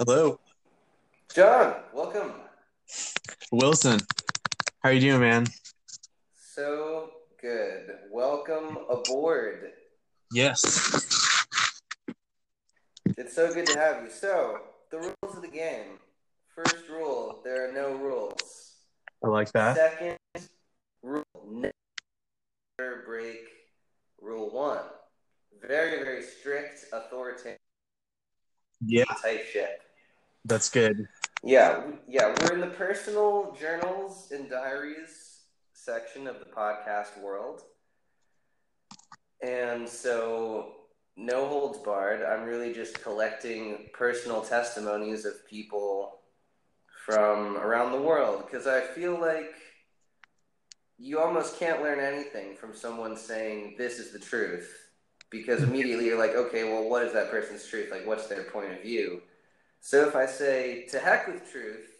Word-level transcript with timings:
Hello, 0.00 0.40
John, 1.32 1.76
welcome. 1.92 2.32
Wilson. 3.52 4.00
How 4.82 4.88
are 4.88 4.92
you 4.92 5.00
doing, 5.00 5.20
man? 5.20 5.46
So 6.34 7.10
good. 7.40 7.94
Welcome 8.10 8.76
aboard. 8.90 9.70
Yes. 10.32 10.64
It's 13.16 13.36
so 13.36 13.54
good 13.54 13.66
to 13.66 13.78
have 13.78 14.02
you. 14.02 14.10
So, 14.10 14.62
the 14.90 14.98
rules 14.98 15.36
of 15.36 15.42
the 15.42 15.48
game. 15.48 16.00
First 16.48 16.88
rule, 16.90 17.40
there 17.44 17.68
are 17.68 17.72
no 17.72 17.94
rules. 17.94 18.72
I 19.22 19.28
like 19.28 19.52
that. 19.52 19.76
Second 19.76 20.18
rule, 21.04 21.24
never 21.46 23.04
break 23.06 23.44
rule 24.20 24.50
one. 24.50 24.86
Very, 25.62 26.02
very 26.02 26.24
strict, 26.24 26.86
authoritative 26.92 27.58
Yeah, 28.86 29.04
type 29.22 29.44
shit. 29.52 29.80
that's 30.44 30.68
good. 30.70 31.08
Yeah, 31.42 31.82
yeah, 32.08 32.34
we're 32.40 32.54
in 32.54 32.60
the 32.60 32.68
personal 32.68 33.56
journals 33.58 34.32
and 34.32 34.48
diaries 34.48 35.40
section 35.72 36.26
of 36.26 36.38
the 36.38 36.46
podcast 36.46 37.20
world. 37.20 37.62
And 39.42 39.86
so, 39.86 40.72
no 41.16 41.46
holds 41.46 41.78
barred. 41.78 42.22
I'm 42.22 42.44
really 42.44 42.72
just 42.72 43.02
collecting 43.02 43.90
personal 43.92 44.40
testimonies 44.40 45.26
of 45.26 45.46
people 45.46 46.20
from 47.04 47.58
around 47.58 47.92
the 47.92 48.00
world 48.00 48.44
because 48.46 48.66
I 48.66 48.80
feel 48.80 49.20
like 49.20 49.52
you 50.98 51.18
almost 51.18 51.58
can't 51.58 51.82
learn 51.82 52.00
anything 52.00 52.56
from 52.56 52.74
someone 52.74 53.16
saying 53.16 53.74
this 53.76 53.98
is 53.98 54.12
the 54.12 54.18
truth 54.18 54.83
because 55.34 55.64
immediately 55.64 56.06
you're 56.06 56.18
like, 56.18 56.36
okay, 56.36 56.62
well, 56.62 56.88
what 56.88 57.02
is 57.02 57.12
that 57.12 57.30
person's 57.30 57.66
truth? 57.66 57.90
Like, 57.90 58.06
what's 58.06 58.28
their 58.28 58.44
point 58.44 58.72
of 58.72 58.82
view? 58.82 59.20
So 59.80 60.06
if 60.06 60.14
I 60.14 60.26
say, 60.26 60.86
to 60.92 61.00
heck 61.00 61.26
with 61.26 61.50
truth, 61.50 61.90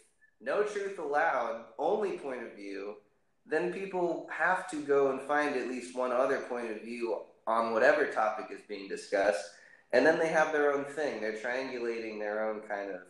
no 0.41 0.63
truth 0.63 0.97
allowed, 0.97 1.65
only 1.77 2.17
point 2.17 2.43
of 2.43 2.53
view, 2.53 2.95
then 3.45 3.73
people 3.73 4.27
have 4.31 4.69
to 4.71 4.81
go 4.81 5.11
and 5.11 5.21
find 5.21 5.55
at 5.57 5.67
least 5.67 5.97
one 5.97 6.13
other 6.13 6.39
point 6.49 6.71
of 6.71 6.81
view 6.81 7.23
on 7.45 7.73
whatever 7.73 8.07
topic 8.07 8.45
is 8.51 8.61
being 8.67 8.87
discussed. 8.87 9.43
And 9.91 10.05
then 10.05 10.17
they 10.17 10.29
have 10.29 10.53
their 10.53 10.73
own 10.73 10.85
thing. 10.85 11.19
They're 11.19 11.33
triangulating 11.33 12.19
their 12.19 12.49
own 12.49 12.61
kind 12.61 12.91
of 12.91 13.01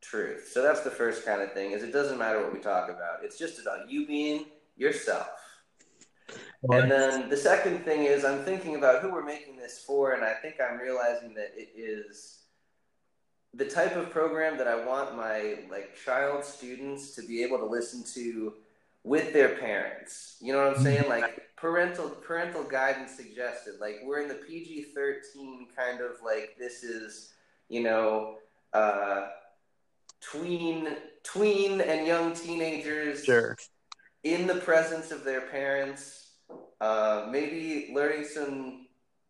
truth. 0.00 0.50
So 0.52 0.60
that's 0.60 0.80
the 0.80 0.90
first 0.90 1.24
kind 1.24 1.40
of 1.40 1.52
thing 1.52 1.70
is 1.70 1.84
it 1.84 1.92
doesn't 1.92 2.18
matter 2.18 2.42
what 2.42 2.52
we 2.52 2.58
talk 2.58 2.90
about. 2.90 3.22
It's 3.22 3.38
just 3.38 3.60
about 3.60 3.88
you 3.88 4.06
being 4.06 4.46
yourself. 4.76 5.28
And 6.62 6.90
then 6.90 7.28
the 7.30 7.36
second 7.36 7.84
thing 7.84 8.04
is 8.04 8.24
I'm 8.24 8.44
thinking 8.44 8.76
about 8.76 9.02
who 9.02 9.10
we're 9.10 9.24
making 9.24 9.56
this 9.56 9.82
for, 9.86 10.12
and 10.12 10.22
I 10.24 10.34
think 10.34 10.56
I'm 10.60 10.78
realizing 10.78 11.32
that 11.34 11.52
it 11.56 11.70
is 11.74 12.40
the 13.54 13.64
type 13.64 13.96
of 13.96 14.10
program 14.10 14.58
that 14.58 14.68
I 14.68 14.84
want 14.84 15.16
my 15.16 15.60
like 15.70 15.96
child 16.04 16.44
students 16.44 17.14
to 17.16 17.22
be 17.22 17.42
able 17.42 17.58
to 17.58 17.64
listen 17.66 18.04
to 18.14 18.52
with 19.02 19.32
their 19.32 19.56
parents. 19.56 20.36
You 20.40 20.52
know 20.52 20.64
what 20.66 20.76
I'm 20.76 20.82
saying? 20.82 21.08
Like 21.08 21.40
parental 21.56 22.10
parental 22.10 22.62
guidance 22.62 23.12
suggested. 23.16 23.74
Like 23.80 24.00
we're 24.04 24.20
in 24.20 24.28
the 24.28 24.34
PG-13 24.34 25.74
kind 25.74 26.00
of 26.00 26.12
like 26.24 26.56
this 26.58 26.84
is, 26.84 27.32
you 27.68 27.82
know, 27.82 28.36
uh 28.72 29.28
tween 30.20 30.96
tween 31.24 31.80
and 31.80 32.06
young 32.06 32.34
teenagers 32.34 33.24
Sure. 33.24 33.56
in 34.22 34.46
the 34.46 34.56
presence 34.56 35.10
of 35.10 35.24
their 35.24 35.40
parents, 35.40 36.29
uh, 36.80 37.26
maybe 37.30 37.90
learning 37.94 38.24
some 38.24 38.86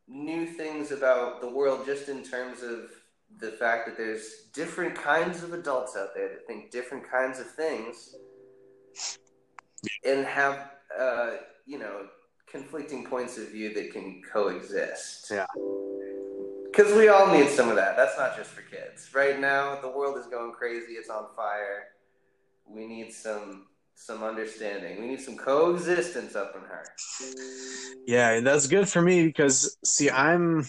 new 0.07 0.47
things 0.47 0.93
about 0.93 1.41
the 1.41 1.49
world 1.49 1.85
just 1.87 2.09
in 2.09 2.23
terms 2.23 2.63
of 2.63 2.91
the 3.39 3.53
fact 3.53 3.87
that 3.87 3.97
there's 3.97 4.49
different 4.53 4.95
kinds 4.95 5.43
of 5.43 5.53
adults 5.53 5.97
out 5.97 6.15
there 6.15 6.29
that 6.29 6.47
think 6.47 6.71
different 6.71 7.09
kinds 7.09 7.39
of 7.39 7.49
things 7.51 8.17
and 10.05 10.27
have, 10.27 10.73
uh, 10.99 11.31
you 11.67 11.79
know, 11.79 12.07
conflicting 12.51 13.05
points 13.05 13.39
of 13.39 13.49
view 13.51 13.73
that 13.73 13.93
can 13.93 14.21
coexist. 14.33 15.31
Yeah. 15.31 15.47
Because 16.67 16.95
we 16.95 17.09
all 17.09 17.33
need 17.33 17.49
some 17.49 17.69
of 17.69 17.77
that. 17.77 17.97
That's 17.97 18.17
not 18.19 18.37
just 18.37 18.51
for 18.51 18.63
kids. 18.63 19.11
Right 19.15 19.41
now, 19.41 19.81
the 19.81 19.89
world 19.89 20.17
is 20.19 20.27
going 20.27 20.53
crazy. 20.53 20.93
It's 20.93 21.11
on 21.11 21.27
fire. 21.37 21.89
We 22.67 22.87
need 22.87 23.13
some 23.13 23.67
some 24.01 24.23
understanding. 24.23 24.99
We 25.01 25.09
need 25.09 25.21
some 25.21 25.37
coexistence 25.37 26.35
up 26.35 26.55
in 26.57 26.63
her. 26.63 26.85
Yeah, 28.07 28.41
that's 28.41 28.67
good 28.67 28.89
for 28.89 29.03
me 29.03 29.27
because 29.27 29.77
see, 29.85 30.11
I'm 30.11 30.65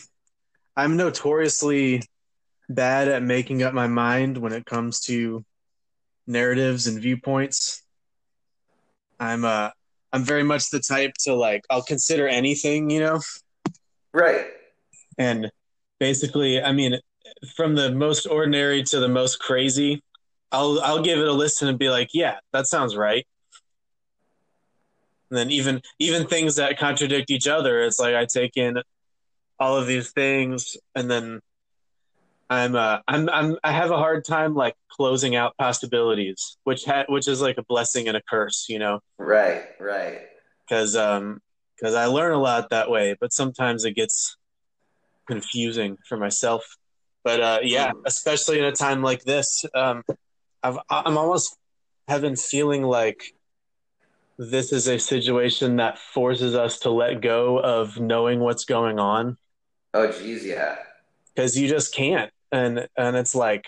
I'm 0.75 0.97
notoriously 0.97 2.03
bad 2.70 3.08
at 3.08 3.24
making 3.24 3.64
up 3.64 3.74
my 3.74 3.88
mind 3.88 4.38
when 4.38 4.52
it 4.52 4.66
comes 4.66 5.00
to 5.02 5.46
narratives 6.28 6.88
and 6.88 7.02
viewpoints. 7.02 7.84
I'm 9.20 9.46
uh 9.46 9.70
I'm 10.12 10.25
very 10.25 10.44
much 10.44 10.70
the 10.70 10.80
type 10.80 11.14
to 11.22 11.34
like 11.34 11.64
I'll 11.70 11.84
consider 11.84 12.28
anything, 12.28 12.90
you 12.90 13.00
know, 13.00 13.22
Right. 14.14 14.47
and 15.18 15.50
basically, 16.02 16.62
I 16.62 16.74
mean, 16.74 17.00
from 17.56 17.75
the 17.75 17.94
most 17.94 18.25
ordinary 18.28 18.84
to 18.84 19.00
the 19.00 19.08
most 19.08 19.40
crazy, 19.40 20.03
I'll 20.51 20.79
I'll 20.81 21.01
give 21.01 21.19
it 21.19 21.28
a 21.28 21.31
listen 21.34 21.67
and 21.67 21.79
be 21.79 21.89
like, 21.89 22.09
yeah, 22.13 22.38
that 22.53 22.67
sounds 22.67 22.95
right. 22.95 23.25
And 25.29 25.38
then 25.38 25.51
even 25.51 25.81
even 26.00 26.28
things 26.28 26.56
that 26.56 26.78
contradict 26.78 27.31
each 27.31 27.47
other, 27.47 27.81
it's 27.81 28.00
like 28.00 28.16
I 28.16 28.25
take 28.25 28.57
in 28.57 28.78
all 29.59 29.78
of 29.78 29.88
these 29.88 30.11
things, 30.11 30.75
and 30.95 31.09
then 31.09 31.40
I'm 32.50 32.75
uh 32.75 33.00
I'm 33.07 33.29
I'm 33.29 33.57
I 33.63 33.72
have 33.72 33.91
a 33.91 33.97
hard 33.97 34.25
time 34.25 34.56
like 34.56 34.75
closing 34.91 35.35
out 35.38 35.56
possibilities, 35.57 36.57
which 36.66 36.84
ha- 36.84 37.06
which 37.07 37.28
is 37.29 37.41
like 37.41 37.57
a 37.57 37.63
blessing 37.63 38.07
and 38.09 38.17
a 38.17 38.22
curse, 38.29 38.66
you 38.67 38.78
know, 38.79 39.00
Right. 39.17 39.63
Right. 39.79 40.19
because 40.67 40.95
um 40.97 41.40
because 41.78 41.95
I 41.95 42.06
learn 42.07 42.34
a 42.34 42.38
lot 42.40 42.69
that 42.72 42.90
way, 42.91 43.16
but 43.22 43.31
sometimes 43.31 43.85
it 43.85 43.94
gets 43.95 44.35
confusing 45.28 45.97
for 46.09 46.17
myself. 46.17 46.63
But 47.23 47.40
uh, 47.40 47.59
yeah, 47.63 47.91
Mm. 47.91 48.01
especially 48.06 48.59
in 48.59 48.66
a 48.66 48.72
time 48.72 49.01
like 49.01 49.23
this, 49.23 49.63
um, 49.73 50.03
I've, 50.63 50.77
I'm 50.89 51.17
almost 51.17 51.57
having 52.07 52.35
feeling 52.35 52.83
like 52.83 53.33
this 54.38 54.72
is 54.72 54.88
a 54.88 54.97
situation 54.97 55.75
that 55.77 55.99
forces 55.99 56.55
us 56.55 56.79
to 56.79 56.89
let 56.89 57.22
go 57.22 57.59
of 57.59 57.99
knowing 57.99 58.39
what's 58.39 58.66
going 58.66 58.99
on 58.99 59.38
Oh, 59.94 60.11
geez, 60.11 60.45
yeah. 60.45 60.77
because 61.35 61.57
you 61.57 61.67
just 61.67 61.94
can't. 61.94 62.31
And 62.51 62.88
and 62.97 63.16
it's 63.16 63.35
like, 63.35 63.66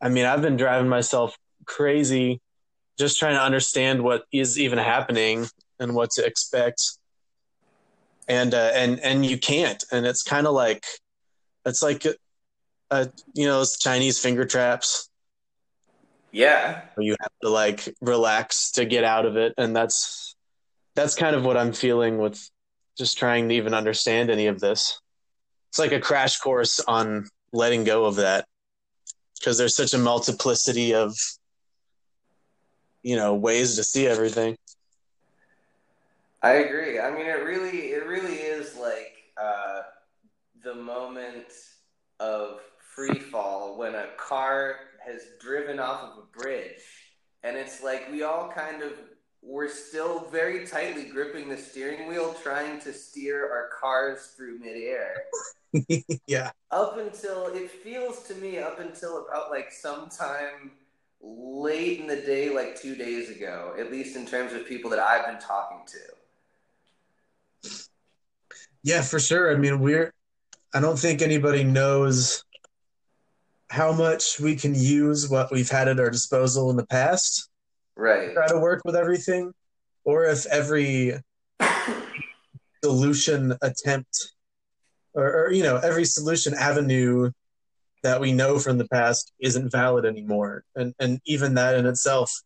I 0.00 0.08
mean, 0.08 0.24
I've 0.26 0.42
been 0.42 0.56
driving 0.56 0.88
myself 0.88 1.36
crazy 1.66 2.40
just 2.98 3.18
trying 3.18 3.34
to 3.34 3.42
understand 3.42 4.02
what 4.02 4.24
is 4.32 4.58
even 4.58 4.78
happening 4.78 5.46
and 5.78 5.94
what 5.94 6.10
to 6.10 6.24
expect. 6.24 6.82
And 8.28 8.54
uh, 8.54 8.70
and 8.74 9.00
and 9.00 9.24
you 9.24 9.38
can't. 9.38 9.82
And 9.92 10.06
it's 10.06 10.22
kind 10.22 10.46
of 10.46 10.54
like, 10.54 10.84
it's 11.64 11.82
like, 11.82 12.06
uh, 12.90 13.06
you 13.34 13.46
know, 13.46 13.58
those 13.58 13.78
Chinese 13.78 14.18
finger 14.18 14.44
traps. 14.44 15.08
Yeah. 16.32 16.82
you 16.98 17.14
have 17.20 17.32
to 17.42 17.48
like 17.48 17.94
relax 18.00 18.72
to 18.72 18.84
get 18.84 19.04
out 19.04 19.26
of 19.26 19.36
it 19.36 19.54
and 19.58 19.76
that's 19.76 20.34
that's 20.94 21.14
kind 21.14 21.36
of 21.36 21.44
what 21.44 21.56
i'm 21.56 21.72
feeling 21.72 22.18
with 22.18 22.50
just 22.96 23.18
trying 23.18 23.48
to 23.50 23.54
even 23.54 23.74
understand 23.74 24.30
any 24.30 24.46
of 24.46 24.58
this 24.58 25.00
it's 25.68 25.78
like 25.78 25.92
a 25.92 26.00
crash 26.00 26.38
course 26.38 26.80
on 26.80 27.28
letting 27.52 27.84
go 27.84 28.06
of 28.06 28.16
that 28.16 28.46
because 29.38 29.58
there's 29.58 29.76
such 29.76 29.92
a 29.92 29.98
multiplicity 29.98 30.94
of 30.94 31.14
you 33.02 33.16
know 33.16 33.34
ways 33.34 33.76
to 33.76 33.84
see 33.84 34.06
everything 34.06 34.56
I 36.42 36.54
agree. 36.54 36.98
I 36.98 37.10
mean, 37.12 37.26
it 37.26 37.44
really, 37.44 37.92
it 37.92 38.04
really 38.04 38.34
is 38.34 38.76
like 38.76 39.12
uh, 39.40 39.82
the 40.64 40.74
moment 40.74 41.46
of 42.18 42.60
free 42.94 43.20
fall 43.20 43.78
when 43.78 43.94
a 43.94 44.06
car 44.16 44.76
has 45.06 45.22
driven 45.40 45.78
off 45.78 46.02
of 46.12 46.18
a 46.24 46.38
bridge, 46.38 46.82
and 47.42 47.56
it's 47.56 47.82
like 47.82 48.10
we 48.10 48.22
all 48.22 48.50
kind 48.50 48.82
of 48.82 48.92
we're 49.42 49.68
still 49.68 50.28
very 50.30 50.66
tightly 50.66 51.04
gripping 51.04 51.48
the 51.48 51.56
steering 51.56 52.08
wheel, 52.08 52.34
trying 52.42 52.80
to 52.80 52.92
steer 52.92 53.50
our 53.50 53.70
cars 53.80 54.32
through 54.36 54.58
midair. 54.58 55.24
yeah 56.26 56.50
Up 56.70 56.96
until 56.98 57.46
it 57.46 57.70
feels 57.70 58.22
to 58.24 58.34
me, 58.36 58.58
up 58.58 58.78
until 58.78 59.26
about 59.26 59.50
like 59.50 59.72
sometime 59.72 60.70
late 61.20 62.00
in 62.00 62.06
the 62.06 62.16
day, 62.16 62.50
like 62.54 62.80
two 62.80 62.94
days 62.94 63.30
ago, 63.30 63.74
at 63.78 63.90
least 63.90 64.16
in 64.16 64.26
terms 64.26 64.52
of 64.52 64.66
people 64.66 64.90
that 64.90 65.00
I've 65.00 65.26
been 65.26 65.40
talking 65.40 65.80
to. 65.86 67.68
yeah 68.82 69.02
for 69.02 69.20
sure 69.20 69.52
i 69.52 69.56
mean 69.56 69.80
we're 69.80 70.12
i 70.74 70.80
don't 70.80 70.98
think 70.98 71.22
anybody 71.22 71.62
knows 71.64 72.44
how 73.72 73.90
much 73.90 74.38
we 74.38 74.54
can 74.54 74.74
use 74.74 75.30
what 75.30 75.50
we've 75.50 75.70
had 75.70 75.88
at 75.88 75.98
our 75.98 76.10
disposal 76.10 76.68
in 76.70 76.76
the 76.76 76.86
past 76.86 77.48
Right. 77.96 78.34
try 78.34 78.46
to 78.48 78.58
work 78.58 78.82
with 78.84 78.94
everything, 78.94 79.52
or 80.04 80.26
if 80.26 80.44
every 80.46 81.14
solution 82.84 83.56
attempt, 83.62 84.32
or, 85.14 85.44
or 85.46 85.52
you 85.52 85.62
know, 85.62 85.76
every 85.78 86.04
solution 86.04 86.52
avenue 86.52 87.30
that 88.02 88.20
we 88.20 88.32
know 88.32 88.58
from 88.58 88.76
the 88.76 88.88
past 88.88 89.32
isn't 89.40 89.72
valid 89.72 90.04
anymore. 90.04 90.64
And 90.76 90.94
and 90.98 91.20
even 91.24 91.54
that 91.54 91.74
in 91.76 91.86
itself 91.86 92.42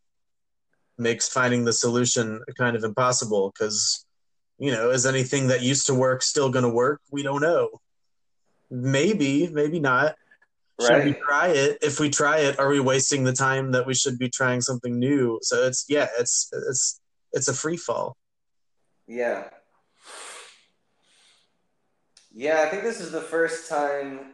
makes 0.99 1.29
finding 1.29 1.64
the 1.64 1.72
solution 1.72 2.40
kind 2.56 2.76
of 2.76 2.84
impossible 2.84 3.52
because 3.52 4.05
you 4.58 4.70
know, 4.70 4.90
is 4.90 5.06
anything 5.06 5.49
that 5.49 5.62
used 5.62 5.87
to 5.87 5.94
work 5.94 6.22
still 6.22 6.50
going 6.50 6.64
to 6.64 6.69
work? 6.70 7.00
We 7.11 7.22
don't 7.22 7.43
know. 7.43 7.81
Maybe, 8.70 9.49
maybe 9.49 9.81
not. 9.81 10.14
Should 10.81 11.05
we 11.05 11.14
try 11.14 11.49
it? 11.49 11.78
If 11.82 12.00
we 12.00 12.11
try 12.11 12.38
it, 12.40 12.58
are 12.58 12.69
we 12.69 12.81
wasting 12.81 13.25
the 13.25 13.32
time 13.32 13.73
that 13.73 13.87
we 13.87 13.94
should 13.94 14.19
be 14.19 14.28
trying 14.28 14.61
something 14.61 14.99
new? 14.99 15.38
So 15.43 15.67
it's 15.67 15.87
yeah, 15.88 16.08
it's 16.19 16.50
it's 16.52 17.00
it's 17.32 17.49
a 17.49 17.55
free 17.55 17.78
fall. 17.78 18.17
Yeah. 19.06 19.44
Yeah, 22.32 22.62
I 22.67 22.69
think 22.69 22.82
this 22.82 23.00
is 23.00 23.12
the 23.12 23.23
first 23.23 23.70
time 23.70 24.32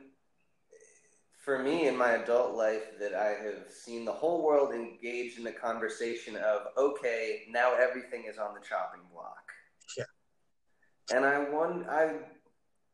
for 1.44 1.60
me 1.60 1.86
in 1.86 1.96
my 1.96 2.12
adult 2.12 2.54
life 2.54 2.98
that 2.98 3.14
I 3.14 3.44
have 3.44 3.70
seen 3.70 4.04
the 4.04 4.12
whole 4.12 4.44
world 4.44 4.72
engaged 4.72 5.38
in 5.38 5.44
the 5.44 5.52
conversation 5.52 6.36
of 6.36 6.62
okay, 6.76 7.42
now 7.48 7.74
everything 7.74 8.24
is 8.28 8.38
on 8.38 8.54
the 8.54 8.60
chopping 8.60 9.02
block. 9.12 9.52
Yeah. 9.96 11.16
And 11.16 11.24
I 11.24 11.48
won 11.50 11.86
I 11.88 12.14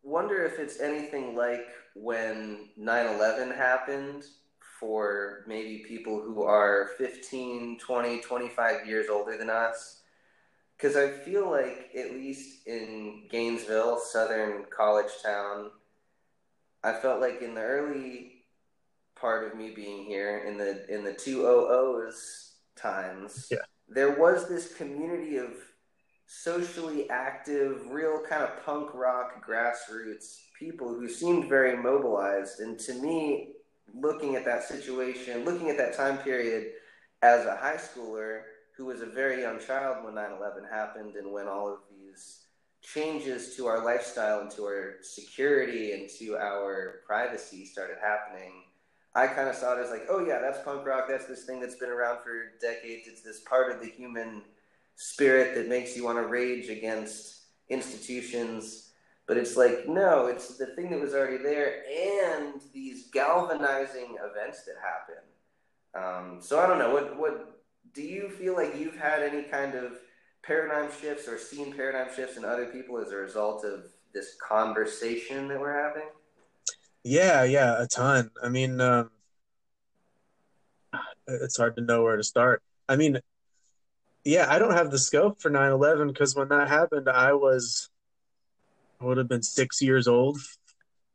wonder 0.03 0.45
if 0.45 0.59
it's 0.59 0.81
anything 0.81 1.35
like 1.37 1.67
when 1.95 2.71
9/11 2.79 3.55
happened 3.55 4.25
for 4.79 5.45
maybe 5.47 5.85
people 5.87 6.21
who 6.21 6.43
are 6.43 6.91
15, 6.99 7.79
20, 7.79 8.21
25 8.21 8.87
years 8.87 9.09
older 9.09 9.37
than 9.37 9.51
us. 9.51 10.03
Cuz 10.79 10.97
I 10.97 11.11
feel 11.11 11.51
like 11.51 11.91
at 11.97 12.13
least 12.13 12.67
in 12.67 13.27
Gainesville, 13.29 13.99
southern 13.99 14.67
college 14.67 15.11
town, 15.23 15.73
I 16.85 16.93
felt 16.93 17.21
like 17.21 17.43
in 17.43 17.55
the 17.55 17.63
early 17.63 18.45
part 19.17 19.47
of 19.47 19.59
me 19.59 19.71
being 19.71 20.05
here 20.05 20.39
in 20.39 20.57
the 20.57 20.89
in 20.93 21.03
the 21.03 21.13
200s 21.13 22.53
times, 22.77 23.49
yeah. 23.51 23.59
there 23.89 24.13
was 24.13 24.49
this 24.49 24.75
community 24.75 25.37
of 25.39 25.51
socially 26.29 27.09
active, 27.09 27.81
real 27.91 28.21
kind 28.29 28.43
of 28.43 28.63
punk 28.65 28.95
rock 28.95 29.45
grassroots 29.45 30.37
people 30.59 30.89
who 30.89 31.09
seemed 31.09 31.49
very 31.49 31.75
mobilized. 31.75 32.61
And 32.61 32.79
to 32.81 32.93
me, 32.95 33.55
looking 33.95 34.37
at 34.37 34.45
that 34.45 34.63
situation, 34.63 35.47
looking 35.47 35.71
at 35.71 35.79
that 35.79 35.97
time 35.97 36.19
period 36.19 36.73
as 37.23 37.47
a 37.47 37.57
high 37.57 37.77
schooler 37.77 38.43
who 38.77 38.85
was 38.85 39.01
a 39.01 39.07
very 39.07 39.41
young 39.41 39.59
child 39.59 40.05
when 40.05 40.15
9 40.15 40.33
11 40.39 40.65
happened 40.71 41.17
and 41.17 41.33
when 41.33 41.49
all 41.49 41.73
of 41.73 41.79
these 41.91 42.43
changes 42.83 43.57
to 43.57 43.67
our 43.67 43.83
lifestyle 43.83 44.41
and 44.41 44.51
to 44.51 44.65
our 44.65 44.97
security 45.01 45.93
and 45.93 46.11
to 46.19 46.37
our 46.37 47.01
privacy 47.07 47.65
started 47.65 47.97
happening. 48.03 48.53
I 49.15 49.29
kind 49.29 49.49
of 49.49 49.55
saw 49.55 49.79
it 49.79 49.83
as 49.83 49.91
like, 49.91 50.07
oh 50.11 50.25
yeah, 50.25 50.41
that's 50.41 50.63
punk 50.63 50.87
rock. 50.87 51.07
That's 51.09 51.25
this 51.25 51.45
thing 51.45 51.59
that's 51.59 51.77
been 51.77 51.89
around 51.89 52.19
for 52.23 52.53
decades. 52.61 53.09
It's 53.09 53.23
this 53.23 53.41
part 53.41 53.73
of 53.73 53.81
the 53.81 53.89
human 53.89 54.43
spirit 54.99 55.55
that 55.55 55.69
makes 55.69 55.97
you 55.97 56.05
want 56.05 56.19
to 56.19 56.27
rage 56.27 56.69
against 56.69 57.45
institutions. 57.69 58.91
But 59.29 59.37
it's 59.37 59.57
like, 59.57 59.89
no, 59.89 60.27
it's 60.27 60.59
the 60.59 60.67
thing 60.67 60.91
that 60.91 61.01
was 61.01 61.15
already 61.15 61.41
there 61.41 61.85
and 61.89 62.61
these 62.75 63.09
galvanizing 63.13 64.17
events 64.21 64.65
that 64.65 64.75
happen. 64.83 65.23
Um, 65.95 66.43
so 66.43 66.59
I 66.59 66.67
don't 66.67 66.79
know. 66.79 66.93
What, 66.93 67.17
what 67.17 67.63
do 67.95 68.03
you 68.03 68.29
feel 68.29 68.55
like 68.55 68.77
you've 68.77 68.97
had 68.97 69.23
any 69.23 69.45
kind 69.45 69.75
of 69.75 69.93
paradigm 70.43 70.91
shifts 71.01 71.29
or 71.29 71.39
seen 71.39 71.73
paradigm 71.73 72.13
shifts 72.15 72.37
in 72.37 72.45
other 72.45 72.67
people 72.67 72.99
as 72.99 73.13
a 73.13 73.17
result 73.17 73.65
of 73.65 73.85
this 74.13 74.37
conversation 74.47 75.47
that 75.49 75.61
we're 75.61 75.81
having? 75.81 76.09
Yeah, 77.05 77.45
yeah, 77.45 77.81
a 77.81 77.87
ton. 77.87 78.31
I 78.43 78.49
mean, 78.49 78.81
um, 78.81 79.11
it's 81.29 81.57
hard 81.57 81.77
to 81.77 81.83
know 81.83 82.03
where 82.03 82.17
to 82.17 82.25
start. 82.25 82.63
I 82.89 82.97
mean, 82.97 83.21
yeah, 84.29 84.47
I 84.47 84.59
don't 84.59 84.75
have 84.75 84.91
the 84.91 84.99
scope 84.99 85.41
for 85.41 85.51
9/11 85.51 86.09
because 86.09 86.37
when 86.37 86.49
that 86.49 86.69
happened, 86.69 87.09
I 87.09 87.33
was 87.33 87.89
I 89.01 89.07
would 89.07 89.17
have 89.17 89.29
been 89.29 89.43
six 89.43 89.81
years 89.81 90.07
old. 90.07 90.39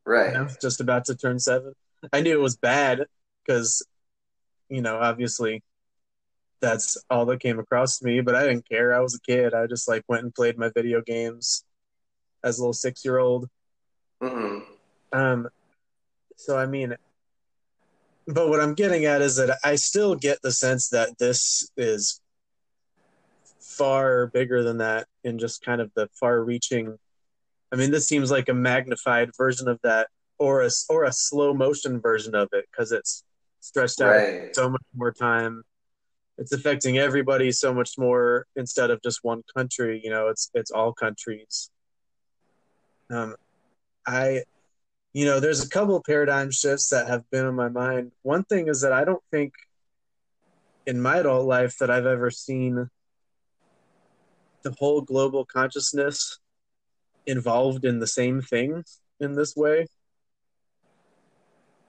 Right. 0.04 0.34
You 0.34 0.40
know, 0.40 0.48
just 0.60 0.82
about 0.82 1.06
to 1.06 1.16
turn 1.16 1.38
seven. 1.38 1.74
I 2.12 2.22
knew 2.22 2.34
it 2.34 2.42
was 2.42 2.58
bad 2.58 3.06
because, 3.46 3.86
you 4.68 4.82
know, 4.82 4.98
obviously, 4.98 5.62
that's 6.60 6.98
all 7.08 7.26
that 7.28 7.40
came 7.40 7.60
across 7.60 8.00
to 8.00 8.06
me. 8.06 8.22
But 8.22 8.34
I 8.34 8.48
didn't 8.48 8.68
care. 8.68 8.96
I 8.96 9.00
was 9.00 9.14
a 9.14 9.22
kid. 9.22 9.54
I 9.54 9.68
just 9.68 9.88
like 9.88 10.04
went 10.08 10.24
and 10.24 10.34
played 10.34 10.58
my 10.58 10.72
video 10.74 11.02
games 11.02 11.64
as 12.44 12.58
a 12.58 12.62
little 12.62 12.74
six 12.74 13.06
year 13.06 13.20
old. 13.20 13.48
Mm-hmm. 14.24 14.64
Um. 15.16 15.50
So 16.36 16.58
I 16.58 16.66
mean, 16.66 16.96
but 18.26 18.50
what 18.50 18.60
I'm 18.60 18.74
getting 18.74 19.06
at 19.06 19.22
is 19.22 19.36
that 19.36 19.60
I 19.64 19.76
still 19.76 20.16
get 20.16 20.42
the 20.42 20.52
sense 20.52 20.90
that 20.90 21.20
this 21.20 21.70
is 21.78 22.23
far 23.78 24.28
bigger 24.28 24.64
than 24.64 24.78
that 24.78 25.08
in 25.24 25.40
just 25.40 25.64
kind 25.64 25.82
of 25.82 25.92
the 25.96 26.10
far 26.20 26.44
reaching. 26.44 26.98
I 27.72 27.76
mean 27.76 27.92
this 27.92 28.08
seems 28.08 28.32
like 28.32 28.50
a 28.50 28.54
magnified 28.54 29.32
version 29.38 29.68
of 29.68 29.80
that 29.84 30.08
or 30.38 30.62
a 30.62 30.70
or 30.90 31.06
a 31.06 31.12
slow 31.12 31.54
motion 31.54 32.00
version 32.00 32.36
of 32.36 32.50
it 32.54 32.66
because 32.72 32.92
it's 32.92 33.24
stretched 33.60 34.02
out 34.02 34.12
right. 34.12 34.56
so 34.56 34.70
much 34.70 34.82
more 34.96 35.12
time. 35.12 35.64
It's 36.38 36.52
affecting 36.52 36.98
everybody 36.98 37.52
so 37.52 37.74
much 37.74 37.98
more 37.98 38.48
instead 38.56 38.90
of 38.90 39.02
just 39.02 39.20
one 39.24 39.44
country 39.56 40.02
you 40.04 40.10
know 40.10 40.28
it's 40.30 40.50
it's 40.54 40.72
all 40.72 40.94
countries. 40.94 41.70
Um 43.10 43.36
i 44.06 44.44
you 45.14 45.26
know 45.26 45.40
there's 45.40 45.64
a 45.64 45.70
couple 45.70 45.96
of 45.96 46.04
paradigm 46.04 46.52
shifts 46.52 46.90
that 46.90 47.08
have 47.08 47.30
been 47.30 47.46
on 47.46 47.56
my 47.56 47.70
mind. 47.70 48.12
One 48.22 48.44
thing 48.44 48.68
is 48.68 48.82
that 48.82 48.92
i 48.92 49.04
don't 49.04 49.24
think 49.32 49.54
in 50.86 51.02
my 51.02 51.18
adult 51.18 51.46
life 51.48 51.78
that 51.78 51.90
i've 51.90 52.06
ever 52.06 52.30
seen 52.30 52.90
the 54.64 54.76
whole 54.80 55.02
global 55.02 55.46
consciousness 55.46 56.40
involved 57.26 57.86
in 57.86 58.00
the 58.00 58.08
same 58.08 58.42
thing 58.42 58.84
in 59.20 59.36
this 59.36 59.56
way. 59.56 59.88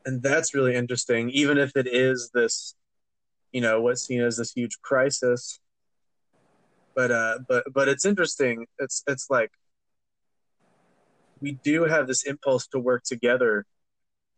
And 0.07 0.23
that's 0.23 0.55
really 0.55 0.75
interesting, 0.75 1.31
even 1.31 1.57
if 1.57 1.73
it 1.77 1.87
is 1.87 2.31
this, 2.35 2.75
you 3.53 3.61
know, 3.61 3.81
what's 3.81 4.03
seen 4.03 4.21
as 4.21 4.37
this 4.37 4.53
huge 4.53 4.81
crisis. 4.83 5.61
But 6.95 7.11
uh 7.11 7.39
but 7.49 7.65
but 7.73 7.89
it's 7.89 8.05
interesting. 8.05 8.67
It's 8.79 9.03
it's 9.07 9.29
like 9.31 9.51
we 11.41 11.53
do 11.53 11.85
have 11.85 12.07
this 12.07 12.25
impulse 12.25 12.67
to 12.69 12.79
work 12.79 13.03
together 13.05 13.65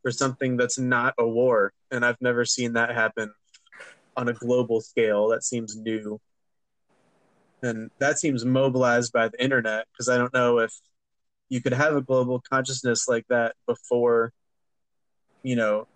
for 0.02 0.10
something 0.10 0.56
that's 0.56 0.78
not 0.78 1.14
a 1.18 1.26
war. 1.26 1.72
And 1.90 2.04
I've 2.04 2.20
never 2.20 2.44
seen 2.44 2.74
that 2.74 2.94
happen 2.94 3.32
on 4.16 4.28
a 4.28 4.32
global 4.32 4.80
scale. 4.80 5.28
That 5.28 5.44
seems 5.44 5.76
new 5.76 6.20
and 7.62 7.90
that 7.98 8.18
seems 8.18 8.44
mobilized 8.44 9.12
by 9.12 9.28
the 9.28 9.42
internet 9.42 9.86
because 9.92 10.08
I 10.08 10.18
don't 10.18 10.34
know 10.34 10.58
if 10.58 10.72
you 11.48 11.62
could 11.62 11.72
have 11.72 11.94
a 11.96 12.02
global 12.02 12.42
consciousness 12.50 13.08
like 13.08 13.24
that 13.28 13.54
before 13.66 14.32
you 15.42 15.56
know 15.56 15.86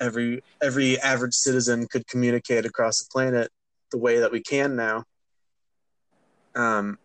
every 0.00 0.42
every 0.62 0.98
average 1.00 1.34
citizen 1.34 1.86
could 1.86 2.06
communicate 2.06 2.64
across 2.64 2.98
the 2.98 3.08
planet 3.12 3.50
the 3.92 3.98
way 3.98 4.20
that 4.20 4.32
we 4.32 4.42
can 4.42 4.76
now. 4.76 5.04
Um 6.54 6.98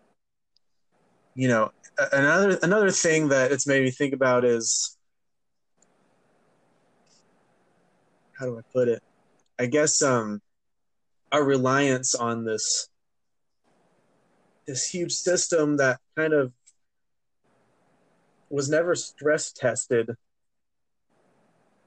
you 1.36 1.48
know 1.48 1.72
another 2.12 2.58
another 2.64 2.92
thing 2.92 3.30
that 3.30 3.52
it's 3.52 3.68
made 3.68 3.84
me 3.84 3.92
think 3.92 4.14
about 4.14 4.46
is 4.46 4.98
how 8.40 8.46
do 8.46 8.58
I 8.58 8.62
put 8.74 8.88
it? 8.88 9.02
I 9.60 9.66
guess 9.68 10.02
um 10.02 10.42
our 11.32 11.44
reliance 11.44 12.16
on 12.16 12.46
this 12.46 12.88
this 14.68 14.90
huge 14.90 15.14
system 15.14 15.78
that 15.78 16.00
kind 16.18 16.34
of 16.34 16.52
was 18.50 18.70
never 18.70 18.96
stress 18.96 19.52
tested 19.52 20.12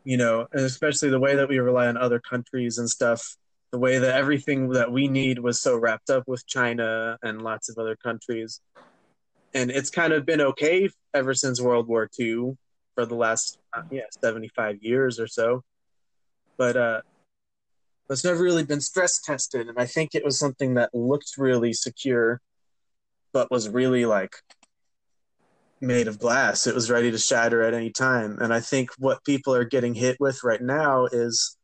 you 0.05 0.17
know 0.17 0.47
and 0.53 0.63
especially 0.63 1.09
the 1.09 1.21
way 1.21 1.37
that 1.37 1.49
we 1.49 1.59
rely 1.59 1.87
on 1.87 1.97
other 1.97 2.21
countries 2.21 2.79
and 2.79 2.89
stuff 2.89 3.37
the 3.71 3.79
way 3.79 3.99
that 3.99 4.15
everything 4.17 4.71
that 4.71 4.91
we 4.91 5.09
need 5.09 5.39
was 5.39 5.61
so 5.61 5.77
wrapped 5.77 6.11
up 6.11 6.25
with 6.27 6.47
china 6.47 7.19
and 7.23 7.43
lots 7.43 7.69
of 7.69 7.77
other 7.79 7.97
countries. 7.97 8.61
And 9.55 9.71
it's 9.71 9.91
kind 9.91 10.13
of 10.13 10.27
been 10.27 10.41
okay 10.41 10.89
ever 11.15 11.35
since 11.35 11.61
world 11.61 11.89
war 11.89 12.09
ii 12.19 12.53
for 12.95 13.07
the 13.07 13.15
last 13.15 13.59
uh, 13.77 13.83
yeah 13.91 14.03
75 14.23 14.83
years 14.83 15.21
or 15.21 15.27
so. 15.27 15.63
But 16.57 16.77
uh 16.77 17.01
it's 18.11 18.25
never 18.25 18.43
really 18.43 18.65
been 18.65 18.81
stress 18.81 19.21
tested. 19.21 19.69
And 19.69 19.79
i 19.79 19.87
think 19.87 20.15
it 20.15 20.25
was 20.25 20.39
something 20.39 20.75
that 20.75 20.95
looked 20.95 21.35
really 21.37 21.73
secure 21.73 22.41
but 23.33 23.51
was 23.51 23.69
really 23.69 24.05
like 24.05 24.37
made 25.81 26.09
of 26.09 26.19
glass. 26.19 26.67
It 26.67 26.75
was 26.75 26.91
ready 26.91 27.11
to 27.11 27.19
shatter 27.19 27.63
at 27.63 27.75
any 27.75 27.91
time. 27.91 28.39
And 28.41 28.53
I 28.53 28.61
think 28.61 28.91
what 28.99 29.25
people 29.25 29.55
are 29.55 29.65
getting 29.65 29.95
hit 29.95 30.17
with 30.21 30.43
right 30.43 30.63
now 30.63 31.07
is 31.07 31.57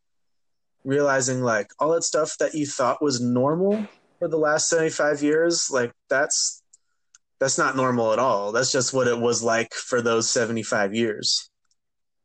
realizing 0.84 1.40
like 1.42 1.68
all 1.78 1.92
that 1.92 2.04
stuff 2.04 2.36
that 2.38 2.54
you 2.54 2.66
thought 2.66 3.02
was 3.02 3.20
normal 3.20 3.88
for 4.18 4.28
the 4.28 4.36
last 4.36 4.68
75 4.68 5.22
years, 5.22 5.70
like 5.70 5.92
that's 6.08 6.62
that's 7.40 7.58
not 7.58 7.76
normal 7.76 8.12
at 8.12 8.18
all. 8.18 8.52
That's 8.52 8.70
just 8.70 8.94
what 8.94 9.08
it 9.08 9.18
was 9.18 9.42
like 9.42 9.74
for 9.74 10.00
those 10.00 10.30
75 10.30 10.94
years. 10.94 11.50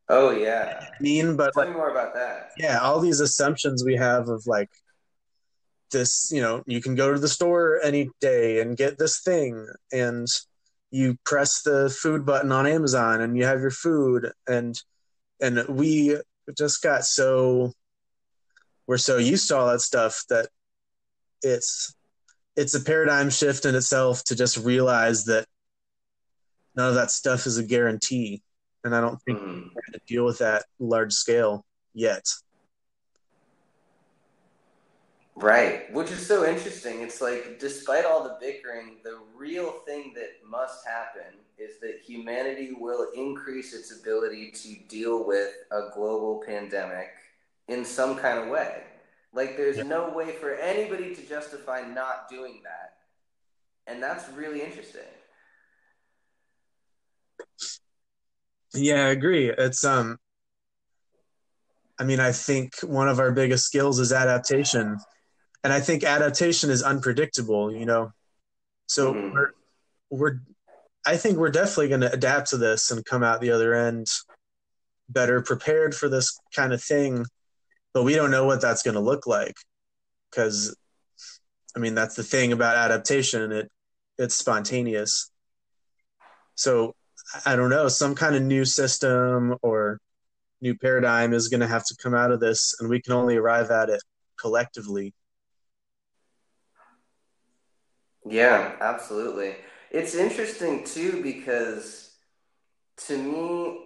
Oh 0.07 0.31
yeah. 0.31 0.87
I 0.87 1.03
mean, 1.03 1.35
but 1.35 1.53
Tell 1.53 1.63
like, 1.63 1.69
me 1.71 1.75
more 1.75 1.89
about 1.89 2.13
that. 2.13 2.51
yeah, 2.57 2.79
all 2.79 2.99
these 2.99 3.19
assumptions 3.19 3.83
we 3.83 3.95
have 3.95 4.29
of 4.29 4.45
like 4.45 4.69
this, 5.91 6.31
you 6.31 6.41
know, 6.41 6.63
you 6.65 6.81
can 6.81 6.95
go 6.95 7.13
to 7.13 7.19
the 7.19 7.27
store 7.27 7.79
any 7.83 8.09
day 8.19 8.61
and 8.61 8.77
get 8.77 8.97
this 8.97 9.21
thing 9.21 9.67
and 9.91 10.27
you 10.91 11.17
press 11.25 11.61
the 11.61 11.89
food 11.89 12.25
button 12.25 12.51
on 12.51 12.65
Amazon 12.67 13.21
and 13.21 13.37
you 13.37 13.45
have 13.45 13.61
your 13.61 13.71
food 13.71 14.31
and 14.47 14.81
and 15.41 15.63
we 15.69 16.17
just 16.57 16.81
got 16.81 17.05
so 17.05 17.71
we're 18.87 18.97
so 18.97 19.17
used 19.17 19.47
to 19.47 19.55
all 19.55 19.67
that 19.67 19.81
stuff 19.81 20.23
that 20.29 20.47
it's 21.43 21.93
it's 22.55 22.73
a 22.73 22.81
paradigm 22.81 23.29
shift 23.29 23.65
in 23.65 23.75
itself 23.75 24.23
to 24.25 24.35
just 24.35 24.57
realize 24.57 25.25
that 25.25 25.45
none 26.75 26.89
of 26.89 26.95
that 26.95 27.11
stuff 27.11 27.45
is 27.45 27.57
a 27.57 27.63
guarantee 27.63 28.41
and 28.83 28.95
i 28.95 28.99
don't 28.99 29.21
think 29.21 29.37
Mhm. 29.37 29.45
we're 29.45 29.81
going 29.81 29.93
to 29.93 30.01
deal 30.07 30.25
with 30.25 30.39
that 30.39 30.65
large 30.79 31.13
scale 31.13 31.65
yet 31.93 32.25
Right, 35.41 35.91
which 35.93 36.11
is 36.11 36.25
so 36.27 36.45
interesting. 36.45 36.99
It's 37.01 37.21
like, 37.21 37.59
despite 37.59 38.03
all 38.03 38.23
the 38.23 38.37
bickering, 38.41 38.97
the 39.05 39.19
real 39.33 39.71
thing 39.85 40.13
that 40.15 40.31
must 40.45 40.85
happen 40.85 41.39
is 41.57 41.79
that 41.79 42.01
humanity 42.05 42.73
will 42.77 43.07
increase 43.15 43.73
its 43.73 43.97
ability 43.97 44.51
to 44.51 44.75
deal 44.89 45.25
with 45.25 45.53
a 45.71 45.91
global 45.95 46.43
pandemic 46.45 47.11
in 47.69 47.85
some 47.85 48.17
kind 48.17 48.37
of 48.39 48.49
way. 48.49 48.83
Like, 49.31 49.55
there's 49.55 49.77
Yeah. 49.77 49.83
no 49.83 50.09
way 50.09 50.33
for 50.33 50.55
anybody 50.55 51.15
to 51.15 51.21
justify 51.25 51.81
not 51.87 52.27
doing 52.29 52.61
that. 52.63 52.97
And 53.87 54.03
that's 54.03 54.27
really 54.29 54.61
interesting. 54.61 55.07
yeah 58.73 59.05
i 59.05 59.09
agree 59.09 59.49
it's 59.49 59.83
um 59.83 60.15
i 61.97 62.03
mean 62.03 62.19
i 62.19 62.31
think 62.31 62.73
one 62.83 63.09
of 63.09 63.19
our 63.19 63.31
biggest 63.31 63.65
skills 63.65 63.97
is 63.99 64.13
adaptation 64.13 64.95
and 65.63 65.73
i 65.73 65.79
think 65.79 66.03
adaptation 66.03 66.69
is 66.69 66.83
unpredictable 66.83 67.73
you 67.73 67.85
know 67.85 68.11
so 68.87 69.13
Mhm. 69.13 69.33
we're 69.33 69.51
we're 70.09 70.39
I 71.05 71.15
think 71.17 71.37
we're 71.37 71.49
definitely 71.51 71.87
going 71.87 72.01
to 72.01 72.11
adapt 72.11 72.49
to 72.49 72.57
this 72.57 72.91
and 72.91 73.05
come 73.05 73.23
out 73.23 73.39
the 73.39 73.51
other 73.51 73.73
end 73.73 74.07
better 75.07 75.41
prepared 75.41 75.95
for 75.95 76.09
this 76.09 76.37
kind 76.53 76.73
of 76.73 76.83
thing, 76.83 77.25
but 77.93 78.03
we 78.03 78.15
don't 78.15 78.31
know 78.31 78.45
what 78.45 78.61
that's 78.61 78.83
going 78.83 78.95
to 78.95 78.99
look 78.99 79.25
like 79.25 79.55
because 80.29 80.75
I 81.75 81.79
mean 81.79 81.95
that's 81.95 82.15
the 82.15 82.23
thing 82.23 82.51
about 82.51 82.75
adaptation 82.75 83.51
it 83.51 83.71
it's 84.17 84.35
spontaneous. 84.35 85.31
So 86.55 86.95
I 87.45 87.55
don't 87.55 87.69
know, 87.69 87.87
some 87.87 88.13
kind 88.13 88.35
of 88.35 88.41
new 88.43 88.65
system 88.65 89.55
or 89.61 89.99
new 90.61 90.75
paradigm 90.75 91.33
is 91.33 91.47
going 91.47 91.61
to 91.61 91.67
have 91.67 91.85
to 91.85 91.95
come 91.95 92.13
out 92.13 92.31
of 92.31 92.39
this 92.39 92.75
and 92.79 92.89
we 92.89 93.01
can 93.01 93.13
only 93.13 93.37
arrive 93.37 93.71
at 93.71 93.89
it 93.89 94.01
collectively. 94.37 95.13
Yeah, 98.29 98.75
absolutely. 98.81 99.55
It's 99.91 100.15
interesting 100.15 100.83
too 100.85 101.21
because 101.23 102.15
to 103.07 103.17
me, 103.17 103.81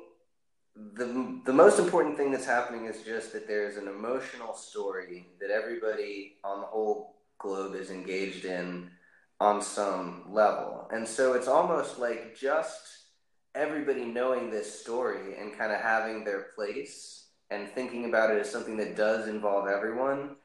the 0.76 1.42
the 1.46 1.54
most 1.54 1.80
important 1.80 2.18
thing 2.18 2.32
that's 2.32 2.46
happening 2.46 2.86
is 2.86 3.04
just 3.04 3.34
that 3.34 3.48
there's 3.48 3.78
an 3.78 3.88
emotional 3.88 4.54
story 4.56 5.28
that 5.42 5.52
everybody 5.52 6.38
on 6.44 6.62
the 6.62 6.68
whole 6.68 7.16
globe 7.40 7.76
is 7.76 7.92
engaged 7.92 8.46
in 8.46 8.92
on 9.42 9.62
some 9.62 10.26
level. 10.30 10.88
And 10.92 11.08
so 11.08 11.34
it's 11.34 11.50
almost 11.50 12.00
like 12.00 12.38
just 12.38 12.82
everybody 13.56 14.06
knowing 14.06 14.52
this 14.52 14.82
story 14.82 15.38
and 15.40 15.58
kind 15.58 15.74
of 15.74 15.82
having 15.82 16.26
their 16.26 16.48
place 16.56 17.28
and 17.52 17.70
thinking 17.70 18.06
about 18.06 18.32
it 18.32 18.40
as 18.40 18.52
something 18.52 18.78
that 18.78 18.98
does 18.98 19.28
involve 19.28 19.70
everyone 19.70 20.38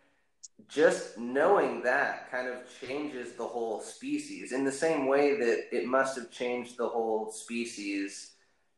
just 0.67 1.17
knowing 1.19 1.83
that 1.83 2.31
kind 2.31 2.49
of 2.49 2.59
changes 2.81 3.35
the 3.35 3.47
whole 3.47 3.81
species 3.81 4.53
in 4.53 4.65
the 4.65 4.73
same 4.73 5.07
way 5.07 5.39
that 5.39 5.75
it 5.77 5.87
must 5.87 6.17
have 6.17 6.31
changed 6.31 6.77
the 6.77 6.89
whole 6.89 7.31
species 7.31 8.33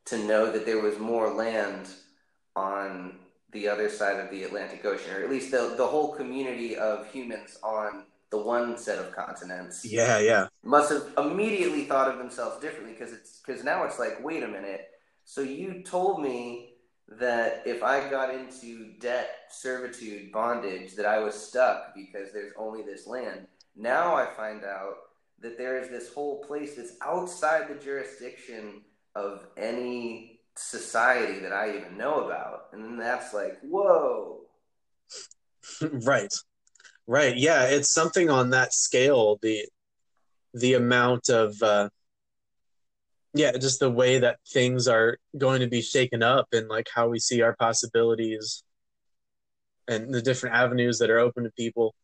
to 0.07 0.19
know 0.19 0.51
that 0.53 0.67
there 0.67 0.81
was 0.81 0.99
more 0.99 1.33
land 1.33 1.89
on 2.57 3.19
the 3.53 3.69
other 3.69 3.89
side 3.89 4.21
of 4.21 4.31
the 4.31 4.45
Atlantic 4.45 4.85
Ocean, 4.85 5.13
or 5.15 5.25
at 5.25 5.31
least 5.31 5.51
the, 5.51 5.75
the 5.77 5.87
whole 5.87 6.15
community 6.15 6.77
of 6.77 7.11
humans 7.11 7.59
on 7.63 8.05
the 8.31 8.39
one 8.39 8.79
set 8.79 8.99
of 8.99 9.13
continents 9.15 9.85
Yeah, 9.85 10.19
yeah. 10.21 10.47
must 10.63 10.93
have 10.93 11.13
immediately 11.19 11.85
thought 11.85 12.09
of 12.11 12.19
themselves 12.19 12.61
differently 12.61 12.93
because 12.93 13.13
it's 13.13 13.41
because 13.45 13.65
now 13.65 13.85
it's 13.85 13.99
like 13.99 14.23
wait 14.23 14.43
a 14.45 14.49
minute 14.49 14.89
so 15.25 15.41
you 15.41 15.83
told 15.83 16.23
me 16.23 16.70
that 17.19 17.63
if 17.67 17.83
i 17.83 18.09
got 18.09 18.33
into 18.33 18.93
debt 19.01 19.31
servitude 19.51 20.31
bondage 20.31 20.95
that 20.95 21.07
i 21.07 21.19
was 21.19 21.35
stuck 21.35 21.93
because 21.95 22.33
there's 22.33 22.53
only 22.57 22.83
this 22.83 23.07
land. 23.07 23.47
Now 23.77 24.15
i 24.15 24.27
find 24.27 24.65
out 24.65 24.95
that 25.41 25.59
there 25.59 25.79
is 25.79 25.89
this 25.89 26.13
whole 26.13 26.45
place 26.45 26.77
that's 26.77 26.93
outside 27.03 27.69
the 27.69 27.83
jurisdiction 27.83 28.83
of 29.17 29.47
any 29.57 30.41
society 30.57 31.41
that 31.41 31.53
i 31.53 31.77
even 31.77 31.97
know 31.99 32.27
about. 32.27 32.67
And 32.73 32.85
then 32.85 32.97
that's 32.97 33.35
like 33.35 33.59
whoa. 33.63 34.43
Right. 35.83 36.33
Right. 37.07 37.37
Yeah 37.37 37.65
it's 37.65 37.91
something 37.91 38.31
on 38.31 38.51
that 38.51 38.73
scale 38.73 39.39
the 39.43 39.67
the 40.55 40.75
amount 40.75 41.29
of 41.29 41.61
uh 41.63 41.89
yeah 43.35 43.53
just 43.53 43.81
the 43.81 43.91
way 43.91 44.19
that 44.19 44.39
things 44.49 44.89
are 44.89 45.19
going 45.37 45.61
to 45.61 45.69
be 45.69 45.81
shaken 45.81 46.23
up 46.23 46.49
and 46.53 46.69
like 46.69 46.89
how 46.95 47.09
we 47.09 47.19
see 47.19 47.43
our 47.43 47.55
possibilities 47.57 48.63
and 49.89 50.13
the 50.13 50.23
different 50.23 50.55
avenues 50.55 50.99
that 50.99 51.11
are 51.11 51.19
open 51.19 51.45
to 51.45 51.51
people 51.53 51.95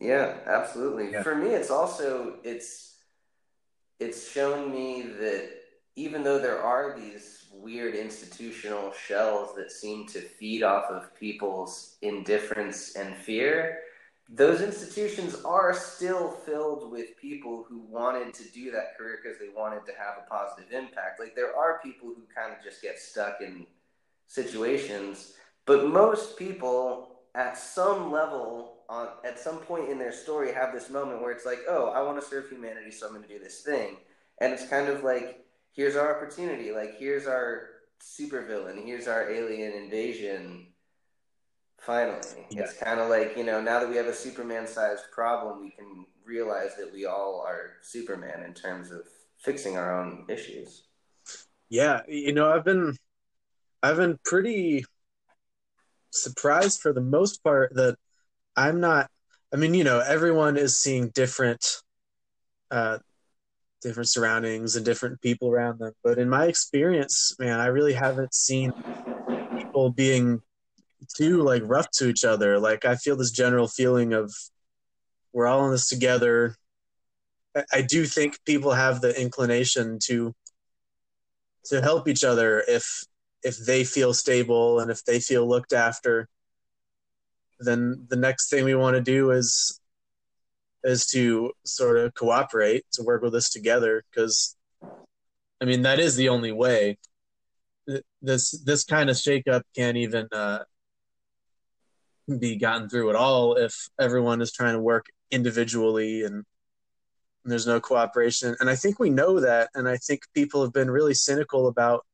Yeah, 0.00 0.34
absolutely. 0.46 1.12
Yeah. 1.12 1.22
For 1.22 1.34
me, 1.34 1.48
it's 1.48 1.70
also 1.70 2.34
it's 2.44 2.98
it's 3.98 4.30
shown 4.30 4.70
me 4.70 5.02
that 5.20 5.50
even 5.96 6.22
though 6.22 6.38
there 6.38 6.62
are 6.62 6.98
these 6.98 7.46
weird 7.50 7.94
institutional 7.94 8.92
shells 8.92 9.54
that 9.56 9.72
seem 9.72 10.06
to 10.08 10.20
feed 10.20 10.62
off 10.62 10.90
of 10.90 11.14
people's 11.18 11.96
indifference 12.02 12.94
and 12.96 13.16
fear, 13.16 13.78
those 14.28 14.60
institutions 14.60 15.36
are 15.44 15.72
still 15.72 16.30
filled 16.30 16.90
with 16.90 17.16
people 17.20 17.64
who 17.68 17.78
wanted 17.78 18.34
to 18.34 18.44
do 18.50 18.72
that 18.72 18.96
career 18.98 19.18
because 19.22 19.38
they 19.38 19.48
wanted 19.54 19.86
to 19.86 19.92
have 19.92 20.16
a 20.18 20.28
positive 20.28 20.72
impact. 20.72 21.20
Like 21.20 21.36
there 21.36 21.56
are 21.56 21.80
people 21.82 22.08
who 22.08 22.22
kind 22.34 22.52
of 22.52 22.62
just 22.64 22.82
get 22.82 22.98
stuck 22.98 23.40
in 23.40 23.66
situations, 24.26 25.34
but 25.64 25.86
most 25.86 26.36
people 26.36 27.20
at 27.36 27.56
some 27.56 28.10
level 28.10 28.78
on 28.88 29.08
at 29.24 29.38
some 29.38 29.58
point 29.58 29.88
in 29.90 29.98
their 29.98 30.12
story 30.12 30.52
have 30.52 30.72
this 30.72 30.90
moment 30.90 31.20
where 31.20 31.32
it's 31.32 31.46
like, 31.46 31.60
oh, 31.68 31.90
I 31.90 32.02
want 32.02 32.20
to 32.20 32.26
serve 32.26 32.48
humanity, 32.48 32.90
so 32.90 33.06
I'm 33.06 33.12
going 33.12 33.26
to 33.26 33.28
do 33.28 33.38
this 33.38 33.60
thing, 33.62 33.96
and 34.40 34.52
it's 34.52 34.66
kind 34.68 34.88
of 34.88 35.04
like, 35.04 35.44
here's 35.72 35.96
our 35.96 36.16
opportunity, 36.16 36.72
like 36.72 36.96
here's 36.98 37.26
our 37.26 37.68
supervillain, 38.00 38.84
here's 38.84 39.08
our 39.08 39.30
alien 39.30 39.72
invasion. 39.72 40.68
Finally, 41.86 42.46
Yeah. 42.50 42.62
it's 42.62 42.74
kind 42.74 42.98
of 42.98 43.08
like 43.08 43.36
you 43.36 43.44
know 43.44 43.60
now 43.60 43.78
that 43.78 43.88
we 43.88 43.94
have 43.96 44.06
a 44.06 44.12
Superman-sized 44.14 45.04
problem, 45.12 45.60
we 45.60 45.70
can 45.70 46.04
realize 46.24 46.74
that 46.76 46.92
we 46.92 47.06
all 47.06 47.44
are 47.46 47.74
Superman 47.82 48.42
in 48.42 48.54
terms 48.54 48.90
of 48.90 49.02
fixing 49.38 49.76
our 49.76 49.96
own 50.00 50.24
issues. 50.28 50.82
yeah 51.68 52.00
you 52.08 52.32
know 52.32 52.48
i've 52.52 52.64
been 52.64 52.96
i've 53.82 53.96
been 53.96 54.16
pretty 54.24 54.84
surprised 56.10 56.80
for 56.80 56.92
the 56.92 57.00
most 57.00 57.42
part 57.42 57.74
that 57.74 57.96
i'm 58.56 58.78
not 58.80 59.10
i 59.52 59.56
mean 59.56 59.74
you 59.74 59.82
know 59.82 59.98
everyone 59.98 60.56
is 60.56 60.78
seeing 60.78 61.08
different 61.08 61.82
uh 62.70 62.98
different 63.82 64.08
surroundings 64.08 64.76
and 64.76 64.84
different 64.84 65.20
people 65.20 65.50
around 65.50 65.80
them 65.80 65.92
but 66.04 66.18
in 66.18 66.28
my 66.28 66.46
experience 66.46 67.34
man 67.40 67.58
i 67.58 67.66
really 67.66 67.94
haven't 67.94 68.32
seen 68.32 68.70
people 69.56 69.90
being 69.90 70.40
too 71.16 71.42
like 71.42 71.62
rough 71.64 71.90
to 71.92 72.08
each 72.08 72.24
other. 72.24 72.58
Like 72.58 72.84
i 72.84 72.96
feel 72.96 73.16
this 73.16 73.30
general 73.30 73.68
feeling 73.68 74.12
of 74.12 74.32
we're 75.32 75.46
all 75.46 75.66
in 75.66 75.72
this 75.72 75.88
together. 75.88 76.56
I, 77.54 77.64
I 77.72 77.82
do 77.82 78.06
think 78.06 78.38
people 78.44 78.72
have 78.72 79.00
the 79.00 79.18
inclination 79.20 79.98
to 80.04 80.34
to 81.66 81.82
help 81.82 82.08
each 82.08 82.24
other 82.24 82.62
if 82.66 83.04
if 83.42 83.58
they 83.58 83.84
feel 83.84 84.14
stable 84.14 84.80
and 84.80 84.90
if 84.90 85.04
they 85.04 85.20
feel 85.20 85.46
looked 85.46 85.72
after. 85.72 86.28
Then 87.60 88.06
the 88.08 88.16
next 88.16 88.50
thing 88.50 88.64
we 88.64 88.74
want 88.74 88.96
to 88.96 89.02
do 89.02 89.30
is 89.30 89.80
is 90.84 91.06
to 91.06 91.52
sort 91.64 91.98
of 91.98 92.14
cooperate 92.14 92.84
to 92.92 93.02
work 93.02 93.20
with 93.22 93.34
us 93.34 93.50
together 93.50 94.04
because 94.10 94.56
i 95.60 95.64
mean 95.64 95.82
that 95.82 95.98
is 95.98 96.16
the 96.16 96.28
only 96.28 96.52
way. 96.52 96.96
This 98.22 98.50
this 98.64 98.84
kind 98.84 99.10
of 99.10 99.16
shakeup 99.16 99.62
can't 99.74 99.96
even 99.96 100.28
uh, 100.32 100.64
be 102.38 102.56
gotten 102.56 102.88
through 102.88 103.10
at 103.10 103.16
all 103.16 103.54
if 103.54 103.88
everyone 104.00 104.42
is 104.42 104.52
trying 104.52 104.74
to 104.74 104.80
work 104.80 105.06
individually 105.30 106.24
and 106.24 106.44
there's 107.44 107.66
no 107.66 107.80
cooperation 107.80 108.56
and 108.58 108.68
i 108.68 108.74
think 108.74 108.98
we 108.98 109.08
know 109.08 109.38
that 109.38 109.68
and 109.74 109.88
i 109.88 109.96
think 109.96 110.22
people 110.34 110.62
have 110.62 110.72
been 110.72 110.90
really 110.90 111.14
cynical 111.14 111.68
about 111.68 112.04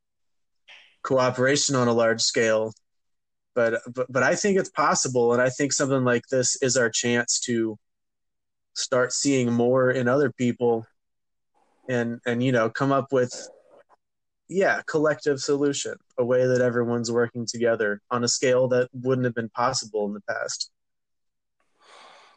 cooperation 1.02 1.74
on 1.74 1.88
a 1.88 1.92
large 1.92 2.20
scale. 2.20 2.72
But, 3.54 3.82
but 3.94 4.10
but 4.10 4.22
I 4.22 4.34
think 4.34 4.58
it's 4.58 4.70
possible, 4.70 5.34
and 5.34 5.42
I 5.42 5.50
think 5.50 5.72
something 5.72 6.04
like 6.04 6.26
this 6.30 6.56
is 6.62 6.78
our 6.78 6.88
chance 6.88 7.38
to 7.40 7.78
start 8.74 9.12
seeing 9.12 9.52
more 9.52 9.90
in 9.90 10.08
other 10.08 10.32
people, 10.32 10.86
and 11.86 12.18
and 12.24 12.42
you 12.42 12.50
know 12.50 12.70
come 12.70 12.92
up 12.92 13.12
with 13.12 13.30
yeah 14.52 14.82
collective 14.86 15.40
solution, 15.40 15.94
a 16.18 16.24
way 16.24 16.46
that 16.46 16.60
everyone's 16.60 17.10
working 17.10 17.46
together 17.46 18.00
on 18.10 18.24
a 18.24 18.28
scale 18.28 18.68
that 18.68 18.88
wouldn't 18.92 19.24
have 19.24 19.34
been 19.34 19.50
possible 19.50 20.06
in 20.06 20.14
the 20.14 20.20
past. 20.28 20.70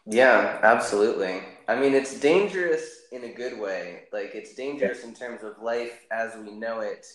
Yeah, 0.07 0.60
absolutely. 0.62 1.41
I 1.67 1.75
mean, 1.75 1.95
it's 1.95 2.19
dangerous 2.19 3.01
in 3.12 3.24
a 3.24 3.34
good 3.34 3.60
way. 3.60 4.03
Like, 4.13 4.36
it's 4.36 4.53
dangerous 4.53 5.03
in 5.03 5.15
terms 5.15 5.43
of 5.43 5.62
life 5.62 6.05
as 6.12 6.36
we 6.36 6.51
know 6.51 6.81
it 6.81 7.07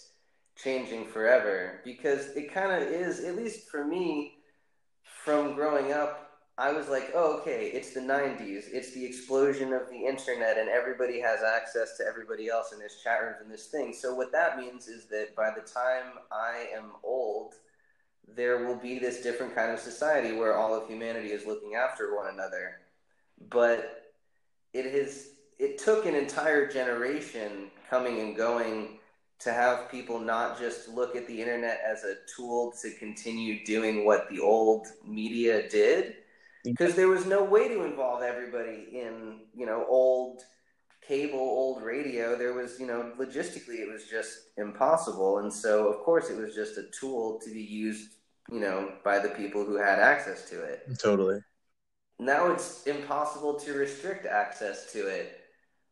changing 0.56 1.06
forever 1.06 1.80
because 1.84 2.28
it 2.36 2.52
kind 2.52 2.72
of 2.72 2.88
is, 2.88 3.20
at 3.24 3.36
least 3.36 3.68
for 3.68 3.84
me, 3.84 4.34
from 5.24 5.54
growing 5.54 5.92
up, 5.92 6.29
I 6.60 6.72
was 6.72 6.90
like, 6.90 7.12
oh, 7.14 7.38
okay, 7.38 7.70
it's 7.72 7.94
the 7.94 8.00
90s. 8.00 8.64
It's 8.70 8.92
the 8.92 9.02
explosion 9.02 9.72
of 9.72 9.88
the 9.88 9.96
internet, 9.96 10.58
and 10.58 10.68
everybody 10.68 11.18
has 11.18 11.40
access 11.42 11.96
to 11.96 12.04
everybody 12.04 12.50
else 12.50 12.72
in 12.72 12.78
this 12.78 13.00
chat 13.02 13.22
rooms 13.22 13.38
and 13.40 13.50
this 13.50 13.68
thing. 13.68 13.94
So, 13.94 14.14
what 14.14 14.30
that 14.32 14.58
means 14.58 14.86
is 14.86 15.06
that 15.06 15.34
by 15.34 15.52
the 15.56 15.62
time 15.62 16.18
I 16.30 16.66
am 16.76 16.92
old, 17.02 17.54
there 18.28 18.66
will 18.66 18.76
be 18.76 18.98
this 18.98 19.22
different 19.22 19.54
kind 19.54 19.72
of 19.72 19.78
society 19.78 20.36
where 20.36 20.54
all 20.54 20.74
of 20.74 20.86
humanity 20.86 21.28
is 21.28 21.46
looking 21.46 21.76
after 21.76 22.14
one 22.14 22.26
another. 22.30 22.80
But 23.48 24.12
it 24.74 24.84
has 24.92 25.30
it 25.58 25.78
took 25.78 26.04
an 26.04 26.14
entire 26.14 26.70
generation 26.70 27.70
coming 27.88 28.20
and 28.20 28.36
going 28.36 28.98
to 29.38 29.52
have 29.54 29.90
people 29.90 30.18
not 30.18 30.58
just 30.58 30.90
look 30.90 31.16
at 31.16 31.26
the 31.26 31.40
internet 31.40 31.80
as 31.82 32.04
a 32.04 32.16
tool 32.36 32.74
to 32.82 32.90
continue 32.98 33.64
doing 33.64 34.04
what 34.04 34.28
the 34.28 34.40
old 34.40 34.88
media 35.06 35.66
did 35.70 36.16
because 36.64 36.94
there 36.94 37.08
was 37.08 37.26
no 37.26 37.44
way 37.44 37.68
to 37.68 37.84
involve 37.84 38.22
everybody 38.22 38.88
in 38.92 39.40
you 39.54 39.66
know 39.66 39.84
old 39.88 40.42
cable 41.06 41.38
old 41.38 41.82
radio. 41.82 42.36
There 42.36 42.52
was 42.52 42.78
you 42.78 42.86
know 42.86 43.12
logistically 43.18 43.80
it 43.80 43.90
was 43.90 44.04
just 44.04 44.50
impossible. 44.56 45.38
And 45.38 45.52
so 45.52 45.88
of 45.88 46.04
course 46.04 46.30
it 46.30 46.36
was 46.36 46.54
just 46.54 46.78
a 46.78 46.84
tool 46.98 47.40
to 47.44 47.50
be 47.50 47.62
used 47.62 48.14
you 48.50 48.60
know 48.60 48.92
by 49.04 49.18
the 49.18 49.30
people 49.30 49.64
who 49.64 49.76
had 49.76 49.98
access 49.98 50.48
to 50.50 50.62
it. 50.62 50.86
Totally. 50.98 51.40
Now 52.18 52.52
it's 52.52 52.82
impossible 52.84 53.54
to 53.60 53.72
restrict 53.72 54.26
access 54.26 54.92
to 54.92 55.06
it 55.06 55.40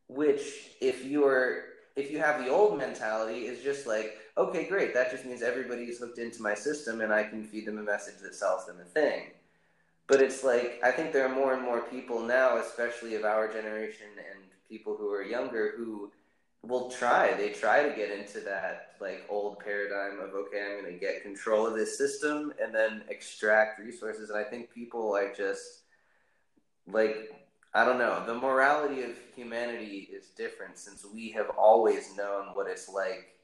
which 0.09 0.71
if 0.81 1.05
you're 1.05 1.65
if 1.97 2.11
you 2.11 2.19
have 2.19 2.43
the 2.43 2.51
old 2.51 2.79
mentality 2.79 3.47
is 3.47 3.63
just 3.63 3.87
like 3.87 4.17
okay 4.37 4.67
great 4.67 4.95
that 4.95 5.11
just 5.11 5.25
means 5.25 5.43
everybody's 5.43 5.99
hooked 5.99 6.19
into 6.19 6.43
my 6.43 6.55
system 6.55 7.03
and 7.03 7.13
i 7.13 7.23
can 7.23 7.45
feed 7.45 7.67
them 7.67 7.79
a 7.79 7.83
message 7.83 8.19
that 8.23 8.35
sells 8.35 8.67
them 8.67 8.79
a 8.81 8.85
thing 8.85 9.25
but 10.09 10.21
it's 10.21 10.43
like 10.43 10.81
i 10.83 10.91
think 10.91 11.13
there 11.13 11.25
are 11.25 11.35
more 11.35 11.55
and 11.55 11.63
more 11.63 11.83
people 11.83 12.21
now 12.21 12.59
especially 12.59 13.15
of 13.15 13.25
our 13.25 13.53
generation 13.53 14.09
and 14.17 14.43
people 14.69 14.97
who 14.97 15.13
are 15.13 15.23
younger 15.23 15.75
who 15.77 16.11
will 16.63 16.91
try 16.91 17.35
they 17.35 17.51
try 17.51 17.89
to 17.89 17.95
get 17.95 18.11
into 18.11 18.41
that 18.41 18.97
like 19.01 19.25
old 19.29 19.61
paradigm 19.61 20.19
of 20.19 20.35
okay 20.35 20.61
i'm 20.61 20.83
going 20.83 20.93
to 20.93 20.99
get 20.99 21.23
control 21.23 21.67
of 21.67 21.75
this 21.75 21.97
system 21.97 22.53
and 22.61 22.75
then 22.75 23.03
extract 23.09 23.79
resources 23.79 24.31
and 24.31 24.39
i 24.39 24.43
think 24.43 24.73
people 24.75 25.17
are 25.17 25.33
just 25.33 25.83
like 26.89 27.31
I 27.75 27.85
don't 27.85 27.99
know. 27.99 28.25
The 28.27 28.35
morality 28.35 29.03
of 29.03 29.11
humanity 29.37 30.09
is 30.13 30.29
different 30.29 30.79
since 30.79 31.05
we 31.05 31.31
have 31.33 31.51
always 31.51 32.17
known 32.17 32.47
what 32.55 32.67
it's 32.67 32.89
like 32.89 33.37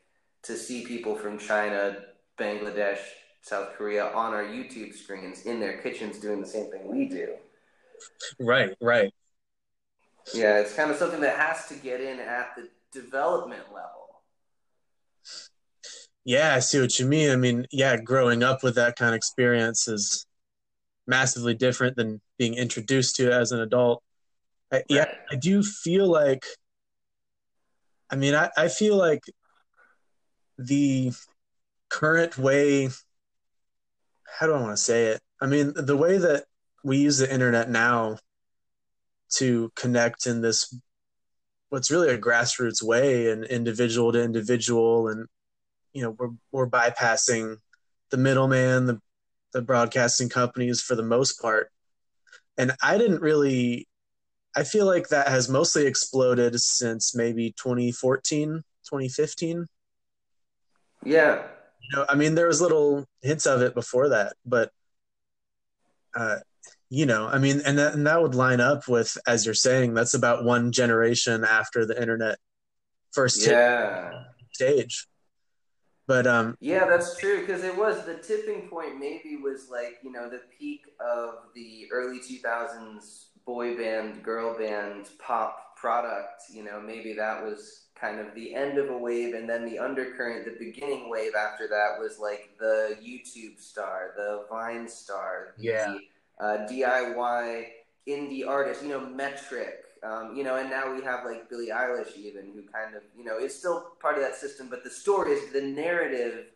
to 0.42 0.56
see 0.56 0.84
people 0.84 1.14
from 1.14 1.38
China, 1.38 1.98
Bangladesh, 2.38 3.00
South 3.44 3.74
Korea 3.74 4.06
on 4.06 4.32
our 4.32 4.42
YouTube 4.42 4.94
screens 4.94 5.42
in 5.42 5.60
their 5.60 5.76
kitchens 5.82 6.18
doing 6.18 6.40
the 6.40 6.46
same 6.46 6.70
thing 6.70 6.90
we 6.90 7.06
do. 7.06 7.34
Right, 8.40 8.74
right. 8.80 9.12
Yeah, 10.32 10.60
it's 10.60 10.72
kind 10.72 10.90
of 10.90 10.96
something 10.96 11.20
that 11.20 11.36
has 11.36 11.66
to 11.66 11.74
get 11.74 12.00
in 12.00 12.20
at 12.20 12.56
the 12.56 12.70
development 12.90 13.64
level. 13.66 14.22
Yeah, 16.24 16.54
I 16.54 16.60
see 16.60 16.80
what 16.80 16.98
you 16.98 17.04
mean. 17.04 17.30
I 17.30 17.36
mean, 17.36 17.66
yeah, 17.70 17.98
growing 17.98 18.42
up 18.42 18.62
with 18.62 18.76
that 18.76 18.96
kind 18.96 19.10
of 19.10 19.16
experience 19.16 19.88
is 19.88 20.24
massively 21.06 21.52
different 21.52 21.96
than 21.96 22.22
being 22.38 22.54
introduced 22.54 23.16
to 23.16 23.26
it 23.26 23.32
as 23.34 23.52
an 23.52 23.60
adult. 23.60 24.02
I, 24.72 24.76
right. 24.76 24.84
Yeah, 24.88 25.04
I 25.30 25.36
do 25.36 25.62
feel 25.62 26.10
like. 26.10 26.46
I 28.08 28.16
mean, 28.16 28.34
I, 28.34 28.48
I 28.56 28.68
feel 28.68 28.96
like 28.96 29.20
the 30.56 31.12
current 31.90 32.38
way. 32.38 32.88
How 34.26 34.46
do 34.46 34.54
I 34.54 34.60
want 34.60 34.72
to 34.72 34.82
say 34.82 35.06
it? 35.06 35.20
I 35.40 35.46
mean, 35.46 35.72
the 35.74 35.96
way 35.96 36.18
that 36.18 36.44
we 36.82 36.98
use 36.98 37.18
the 37.18 37.32
internet 37.32 37.70
now 37.70 38.18
to 39.36 39.72
connect 39.74 40.26
in 40.26 40.42
this 40.42 40.76
what's 41.70 41.90
really 41.90 42.10
a 42.10 42.18
grassroots 42.18 42.82
way 42.82 43.30
and 43.30 43.44
individual 43.44 44.12
to 44.12 44.22
individual 44.22 45.08
and 45.08 45.26
you 45.92 46.02
know 46.02 46.10
we're 46.10 46.30
we're 46.52 46.68
bypassing 46.68 47.56
the 48.10 48.16
middleman 48.16 48.86
the 48.86 49.00
the 49.52 49.62
broadcasting 49.62 50.28
companies 50.28 50.80
for 50.80 50.94
the 50.94 51.02
most 51.02 51.40
part 51.40 51.72
and 52.58 52.76
i 52.80 52.96
didn't 52.96 53.22
really 53.22 53.88
I 54.56 54.62
feel 54.62 54.86
like 54.86 55.08
that 55.08 55.28
has 55.28 55.48
mostly 55.48 55.86
exploded 55.86 56.60
since 56.60 57.14
maybe 57.14 57.50
2014, 57.52 58.62
2015. 58.84 59.66
Yeah. 61.02 61.42
You 61.90 61.98
know, 61.98 62.06
I 62.08 62.14
mean, 62.14 62.34
there 62.34 62.46
was 62.46 62.60
little 62.60 63.06
hints 63.22 63.46
of 63.46 63.62
it 63.62 63.74
before 63.74 64.10
that, 64.10 64.34
but, 64.44 64.70
uh, 66.14 66.36
you 66.88 67.06
know, 67.06 67.26
I 67.26 67.38
mean, 67.38 67.60
and 67.64 67.78
that, 67.78 67.94
and 67.94 68.06
that 68.06 68.22
would 68.22 68.34
line 68.34 68.60
up 68.60 68.88
with, 68.88 69.16
as 69.26 69.44
you're 69.44 69.54
saying, 69.54 69.94
that's 69.94 70.14
about 70.14 70.44
one 70.44 70.72
generation 70.72 71.44
after 71.44 71.84
the 71.84 72.00
internet 72.00 72.38
first 73.12 73.46
yeah. 73.46 74.10
stage. 74.52 75.06
But 76.06 76.26
um, 76.26 76.56
yeah, 76.60 76.86
that's 76.86 77.16
true 77.18 77.40
because 77.40 77.64
it 77.64 77.76
was 77.76 78.04
the 78.04 78.16
tipping 78.16 78.68
point. 78.68 78.98
Maybe 78.98 79.38
was 79.42 79.70
like 79.70 80.00
you 80.02 80.12
know 80.12 80.28
the 80.28 80.42
peak 80.58 80.82
of 81.00 81.36
the 81.54 81.86
early 81.90 82.18
2000s 82.20 83.28
boy 83.46 83.76
band, 83.76 84.22
girl 84.22 84.56
band, 84.56 85.08
pop 85.18 85.76
product, 85.76 86.44
you 86.50 86.64
know, 86.64 86.80
maybe 86.80 87.14
that 87.14 87.44
was 87.44 87.83
kind 87.98 88.18
of 88.18 88.34
the 88.34 88.54
end 88.54 88.78
of 88.78 88.90
a 88.90 88.96
wave, 88.96 89.34
and 89.34 89.48
then 89.48 89.64
the 89.64 89.78
undercurrent, 89.78 90.44
the 90.44 90.56
beginning 90.58 91.08
wave 91.08 91.32
after 91.34 91.68
that 91.68 91.98
was 91.98 92.18
like 92.18 92.50
the 92.58 92.96
YouTube 93.02 93.58
star, 93.58 94.12
the 94.16 94.44
Vine 94.50 94.88
star, 94.88 95.54
the 95.58 95.64
yeah. 95.64 95.94
uh, 96.40 96.66
DIY 96.68 97.66
indie 98.08 98.46
artist, 98.46 98.82
you 98.82 98.88
know, 98.88 99.00
Metric, 99.00 99.84
um, 100.02 100.36
you 100.36 100.44
know, 100.44 100.56
and 100.56 100.68
now 100.68 100.94
we 100.94 101.02
have 101.02 101.24
like 101.24 101.48
Billie 101.48 101.68
Eilish 101.68 102.16
even, 102.16 102.52
who 102.52 102.62
kind 102.62 102.94
of, 102.94 103.02
you 103.16 103.24
know, 103.24 103.38
is 103.38 103.54
still 103.54 103.92
part 104.00 104.16
of 104.16 104.22
that 104.22 104.34
system, 104.34 104.68
but 104.68 104.84
the 104.84 104.90
story 104.90 105.32
is 105.32 105.52
the 105.52 105.62
narrative. 105.62 106.46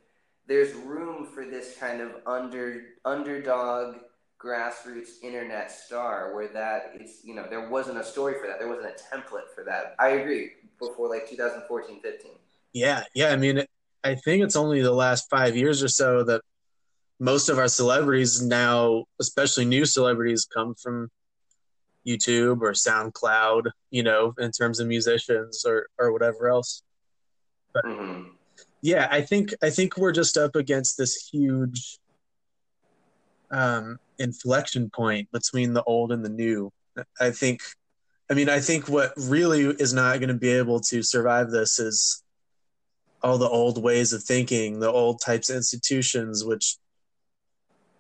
There's 0.47 0.75
room 0.75 1.27
for 1.27 1.47
this 1.47 1.77
kind 1.79 2.01
of 2.01 2.13
under 2.27 2.83
underdog 3.05 3.97
grassroots 4.43 5.23
internet 5.23 5.71
star 5.71 6.35
where 6.35 6.49
that 6.49 6.93
is 7.01 7.21
you 7.25 7.35
know 7.35 7.45
there 7.51 7.69
wasn't 7.69 7.99
a 7.99 8.05
story 8.05 8.35
for 8.41 8.47
that. 8.47 8.59
There 8.59 8.69
wasn't 8.69 8.87
a 8.87 9.17
template 9.17 9.49
for 9.55 9.65
that. 9.65 9.95
I 9.99 10.11
agree. 10.11 10.53
Before 10.79 11.09
like 11.09 11.29
2014 11.29 12.01
15 12.01 12.31
yeah. 12.73 13.03
Yeah. 13.15 13.31
I 13.31 13.37
mean 13.37 13.65
i 14.05 14.15
think 14.15 14.43
it's 14.43 14.57
only 14.57 14.81
the 14.81 14.93
last 14.93 15.29
five 15.31 15.57
years 15.57 15.83
or 15.83 15.89
so 15.89 16.25
that 16.25 16.43
most 17.19 17.49
of 17.49 17.59
our 17.59 17.69
celebrities 17.69 18.43
now 18.43 19.05
especially 19.21 19.65
new 19.65 19.85
celebrities 19.85 20.47
come 20.53 20.75
from 20.75 21.11
youtube 22.07 22.61
or 22.61 22.73
soundcloud 22.73 23.71
you 23.91 24.03
know 24.03 24.35
in 24.39 24.51
terms 24.51 24.81
of 24.81 24.87
musicians 24.87 25.65
or 25.67 25.89
or 25.99 26.13
whatever 26.13 26.49
else. 26.49 26.83
But 27.75 27.85
mm-hmm. 27.85 28.31
yeah 28.83 29.09
i 29.11 29.21
think 29.21 29.53
i 29.63 29.71
think 29.71 29.97
we're 29.97 30.13
just 30.13 30.37
up 30.37 30.57
against 30.57 30.97
this 30.97 31.29
huge 31.31 31.99
um 33.51 33.99
inflection 34.19 34.91
point 34.91 35.31
between 35.33 35.73
the 35.73 35.83
old 35.85 36.13
and 36.13 36.25
the 36.25 36.29
new. 36.29 36.73
I 37.21 37.31
think, 37.31 37.63
I 38.31 38.35
mean, 38.35 38.49
I 38.49 38.61
think 38.61 38.89
what 38.89 39.13
really 39.17 39.63
is 39.63 39.93
not 39.93 40.19
going 40.19 40.29
to 40.29 40.35
be 40.35 40.51
able 40.51 40.81
to 40.81 41.03
survive 41.03 41.51
this 41.51 41.79
is 41.79 42.23
all 43.23 43.39
the 43.39 43.49
old 43.49 43.83
ways 43.83 44.13
of 44.13 44.23
thinking, 44.23 44.81
the 44.81 44.91
old 44.91 45.21
types 45.21 45.51
of 45.51 45.57
institutions, 45.57 46.45
which 46.45 46.77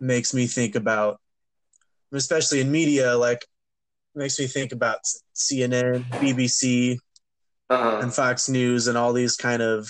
makes 0.00 0.34
me 0.34 0.46
think 0.46 0.74
about, 0.74 1.20
especially 2.12 2.60
in 2.60 2.70
media, 2.70 3.16
like 3.16 3.44
makes 4.14 4.38
me 4.38 4.46
think 4.46 4.72
about 4.72 4.98
CNN, 5.34 6.04
BBC, 6.10 6.98
uh-huh. 7.70 8.00
and 8.02 8.12
Fox 8.12 8.48
News, 8.48 8.86
and 8.86 8.98
all 8.98 9.12
these 9.12 9.36
kind 9.36 9.62
of, 9.62 9.88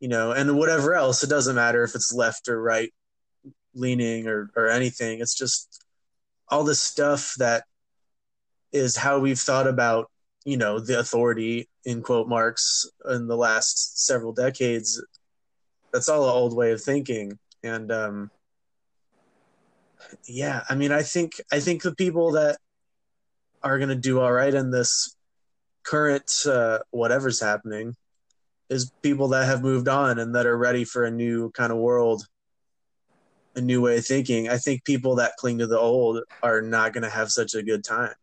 you 0.00 0.08
know, 0.08 0.32
and 0.32 0.56
whatever 0.58 0.94
else. 0.94 1.22
It 1.22 1.30
doesn't 1.30 1.56
matter 1.56 1.82
if 1.84 1.94
it's 1.94 2.12
left 2.12 2.48
or 2.48 2.60
right 2.60 2.92
leaning 3.74 4.26
or 4.26 4.50
or 4.56 4.68
anything. 4.68 5.20
It's 5.20 5.34
just 5.34 5.84
all 6.48 6.64
this 6.64 6.82
stuff 6.82 7.34
that 7.38 7.64
is 8.72 8.96
how 8.96 9.18
we've 9.18 9.38
thought 9.38 9.66
about 9.66 10.10
you 10.44 10.56
know 10.56 10.80
the 10.80 10.98
authority 10.98 11.68
in 11.84 12.02
quote 12.02 12.28
marks 12.28 12.86
in 13.10 13.26
the 13.26 13.36
last 13.36 14.06
several 14.06 14.32
decades 14.32 15.00
that's 15.92 16.08
all 16.08 16.24
an 16.24 16.30
old 16.30 16.56
way 16.56 16.72
of 16.72 16.82
thinking. 16.82 17.38
And 17.62 17.92
um, 17.92 18.30
yeah, 20.26 20.62
I 20.68 20.74
mean, 20.74 20.90
I 20.90 21.02
think 21.02 21.40
I 21.52 21.60
think 21.60 21.82
the 21.82 21.94
people 21.94 22.32
that 22.32 22.58
are 23.62 23.78
going 23.78 23.90
to 23.90 23.94
do 23.94 24.20
all 24.20 24.32
right 24.32 24.52
in 24.52 24.70
this 24.70 25.14
current 25.84 26.32
uh, 26.46 26.80
whatever's 26.90 27.40
happening 27.40 27.94
is 28.68 28.90
people 29.02 29.28
that 29.28 29.46
have 29.46 29.62
moved 29.62 29.88
on 29.88 30.18
and 30.18 30.34
that 30.34 30.46
are 30.46 30.56
ready 30.56 30.84
for 30.84 31.04
a 31.04 31.10
new 31.10 31.50
kind 31.50 31.70
of 31.70 31.78
world, 31.78 32.26
a 33.54 33.60
new 33.60 33.80
way 33.80 33.98
of 33.98 34.06
thinking. 34.06 34.48
I 34.48 34.58
think 34.58 34.84
people 34.84 35.16
that 35.16 35.36
cling 35.36 35.58
to 35.58 35.66
the 35.66 35.78
old 35.78 36.22
are 36.42 36.62
not 36.62 36.92
going 36.92 37.02
to 37.02 37.10
have 37.10 37.30
such 37.30 37.54
a 37.54 37.62
good 37.62 37.84
time. 37.84 38.14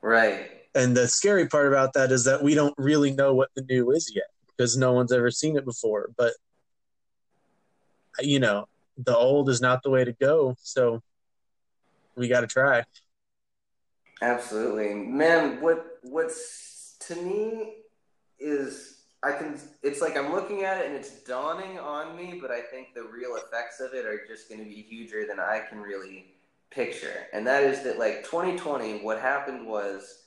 Right. 0.00 0.50
And 0.74 0.96
the 0.96 1.08
scary 1.08 1.48
part 1.48 1.66
about 1.66 1.92
that 1.94 2.12
is 2.12 2.24
that 2.24 2.42
we 2.42 2.54
don't 2.54 2.74
really 2.78 3.10
know 3.10 3.34
what 3.34 3.50
the 3.54 3.62
new 3.62 3.90
is 3.90 4.12
yet 4.14 4.30
because 4.56 4.76
no 4.76 4.92
one's 4.92 5.12
ever 5.12 5.30
seen 5.30 5.56
it 5.56 5.64
before. 5.64 6.10
But, 6.16 6.34
you 8.20 8.38
know, 8.38 8.68
the 8.96 9.16
old 9.16 9.48
is 9.48 9.60
not 9.60 9.82
the 9.82 9.90
way 9.90 10.04
to 10.04 10.12
go. 10.12 10.56
So 10.62 11.02
we 12.16 12.28
got 12.28 12.40
to 12.40 12.46
try. 12.46 12.84
Absolutely, 14.20 14.94
man. 14.94 15.60
What 15.60 15.98
what's 16.02 16.96
to 17.00 17.14
me 17.14 17.74
is 18.38 18.97
I 19.22 19.32
can. 19.32 19.58
It's 19.82 20.00
like 20.00 20.16
I'm 20.16 20.32
looking 20.32 20.62
at 20.62 20.78
it 20.78 20.86
and 20.86 20.94
it's 20.94 21.22
dawning 21.24 21.78
on 21.78 22.16
me, 22.16 22.38
but 22.40 22.50
I 22.50 22.60
think 22.60 22.94
the 22.94 23.02
real 23.02 23.36
effects 23.36 23.80
of 23.80 23.92
it 23.94 24.06
are 24.06 24.24
just 24.26 24.48
going 24.48 24.60
to 24.60 24.68
be 24.68 24.82
huger 24.82 25.26
than 25.26 25.40
I 25.40 25.62
can 25.68 25.80
really 25.80 26.26
picture. 26.70 27.26
And 27.32 27.46
that 27.46 27.64
is 27.64 27.82
that 27.82 27.98
like 27.98 28.24
2020, 28.24 29.00
what 29.02 29.18
happened 29.18 29.66
was 29.66 30.22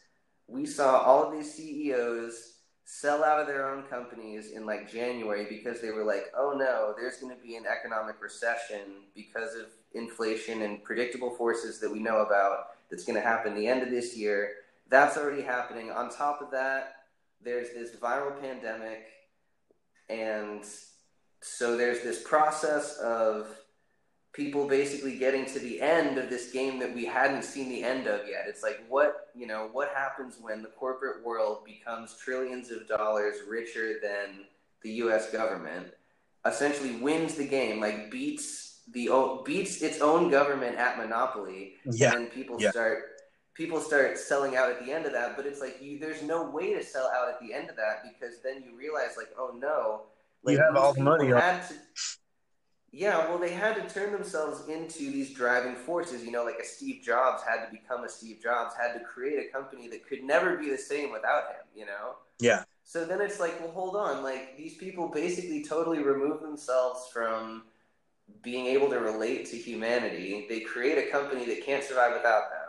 we 0.48 0.66
saw 0.66 1.00
all 1.00 1.24
of 1.24 1.34
these 1.34 1.54
CEOs 1.54 2.56
sell 2.84 3.24
out 3.24 3.40
of 3.40 3.48
their 3.48 3.70
own 3.70 3.84
companies 3.84 4.52
in 4.52 4.66
like 4.66 4.92
January 4.92 5.46
because 5.48 5.80
they 5.80 5.92
were 5.92 6.04
like, 6.04 6.26
oh 6.38 6.54
no, 6.58 6.94
there's 6.98 7.18
going 7.18 7.34
to 7.34 7.42
be 7.42 7.56
an 7.56 7.64
economic 7.66 8.22
recession 8.22 9.06
because 9.16 9.56
of 9.56 9.68
inflation 9.94 10.64
and 10.64 10.84
predictable 10.84 11.30
forces 11.30 11.80
that 11.80 11.90
we 11.90 12.00
know 12.00 12.18
about 12.18 12.72
that's 12.90 13.06
going 13.06 13.16
to 13.16 13.26
happen 13.26 13.56
the 13.56 13.68
end 13.68 13.82
of 13.82 13.90
this 13.90 14.18
year. 14.18 14.52
That's 14.90 15.18
already 15.18 15.42
happening. 15.42 15.90
On 15.90 16.10
top 16.10 16.42
of 16.42 16.52
that, 16.52 16.96
there's 17.44 17.70
this 17.72 17.96
viral 17.96 18.40
pandemic. 18.40 19.06
And 20.10 20.64
so 21.42 21.78
there's 21.78 22.02
this 22.02 22.22
process 22.24 22.98
of 22.98 23.48
people 24.34 24.68
basically 24.68 25.18
getting 25.18 25.46
to 25.46 25.60
the 25.60 25.82
end 25.82 26.18
of 26.18 26.30
this 26.30 26.52
game 26.52 26.80
that 26.80 26.94
we 26.94 27.06
hadn't 27.06 27.44
seen 27.44 27.70
the 27.70 27.84
end 27.84 28.08
of 28.08 28.22
yet. 28.28 28.46
It's 28.48 28.64
like 28.64 28.84
what, 28.88 29.30
you 29.36 29.48
know, 29.48 29.70
what 29.72 29.90
happens 29.94 30.38
when 30.40 30.62
the 30.62 30.70
corporate 30.70 31.26
world 31.26 31.66
becomes 31.66 32.16
trillions 32.18 32.72
of 32.72 32.88
dollars 32.88 33.38
richer 33.50 34.00
than 34.02 34.46
the 34.84 34.92
US 35.04 35.32
government, 35.32 35.88
essentially 36.46 36.96
wins 36.96 37.36
the 37.36 37.48
game, 37.48 37.80
like 37.80 38.10
beats 38.10 38.72
the 38.94 39.10
beats 39.46 39.82
its 39.82 40.02
own 40.02 40.30
government 40.30 40.76
at 40.78 40.98
monopoly 40.98 41.76
yeah. 41.86 42.16
and 42.16 42.32
people 42.32 42.58
yeah. 42.60 42.72
start 42.72 43.11
people 43.54 43.80
start 43.80 44.18
selling 44.18 44.56
out 44.56 44.70
at 44.70 44.84
the 44.84 44.92
end 44.92 45.06
of 45.06 45.12
that 45.12 45.36
but 45.36 45.46
it's 45.46 45.60
like 45.60 45.78
you 45.82 46.00
there's 46.00 46.24
no 46.24 46.50
way 46.50 46.74
to 46.74 46.84
sell 46.84 47.10
out 47.16 47.30
at 47.30 47.40
the 47.40 47.54
end 47.54 47.70
of 47.70 47.76
that 47.76 48.04
because 48.04 48.42
then 48.42 48.64
you 48.64 48.78
realize 48.78 49.16
like 49.18 49.30
oh 49.38 49.54
no. 49.58 50.04
Like 50.44 50.58
you 50.58 50.64
have 50.64 50.76
all 50.76 50.94
the 50.94 51.02
money. 51.02 51.28
had 51.28 51.68
to, 51.68 51.76
yeah 52.92 53.28
well 53.28 53.38
they 53.38 53.52
had 53.52 53.76
to 53.76 53.94
turn 53.94 54.12
themselves 54.12 54.68
into 54.68 55.12
these 55.12 55.34
driving 55.34 55.76
forces. 55.76 56.24
You 56.24 56.32
know 56.32 56.44
like 56.44 56.60
a 56.60 56.66
steve 56.66 57.04
jobs 57.04 57.44
had 57.44 57.66
to 57.66 57.72
become 57.72 58.04
a 58.04 58.10
steve 58.10 58.42
jobs 58.42 58.74
had 58.80 58.94
to 58.94 59.04
create 59.04 59.46
a 59.46 59.52
company 59.52 59.88
that 59.90 60.08
could 60.08 60.24
never 60.24 60.58
be 60.58 60.70
the 60.70 60.78
same 60.78 61.12
without 61.12 61.44
him 61.50 61.66
you 61.76 61.86
know? 61.86 62.16
Yeah. 62.40 62.64
So 62.84 63.06
then 63.06 63.22
it's 63.22 63.40
like 63.40 63.60
well 63.60 63.72
hold 63.72 63.96
on. 63.96 64.24
Like 64.24 64.58
these 64.58 64.76
people 64.76 65.10
basically 65.10 65.64
totally 65.64 66.00
remove 66.00 66.42
themselves 66.42 67.10
from 67.12 67.64
being 68.42 68.66
able 68.68 68.90
to 68.90 69.00
relate 69.00 69.46
to 69.48 69.58
humanity. 69.58 70.46
They 70.50 70.62
create 70.62 70.98
a 70.98 71.12
company 71.12 71.46
that 71.46 71.66
can't 71.66 71.84
survive 71.84 72.14
without 72.14 72.50
them, 72.50 72.61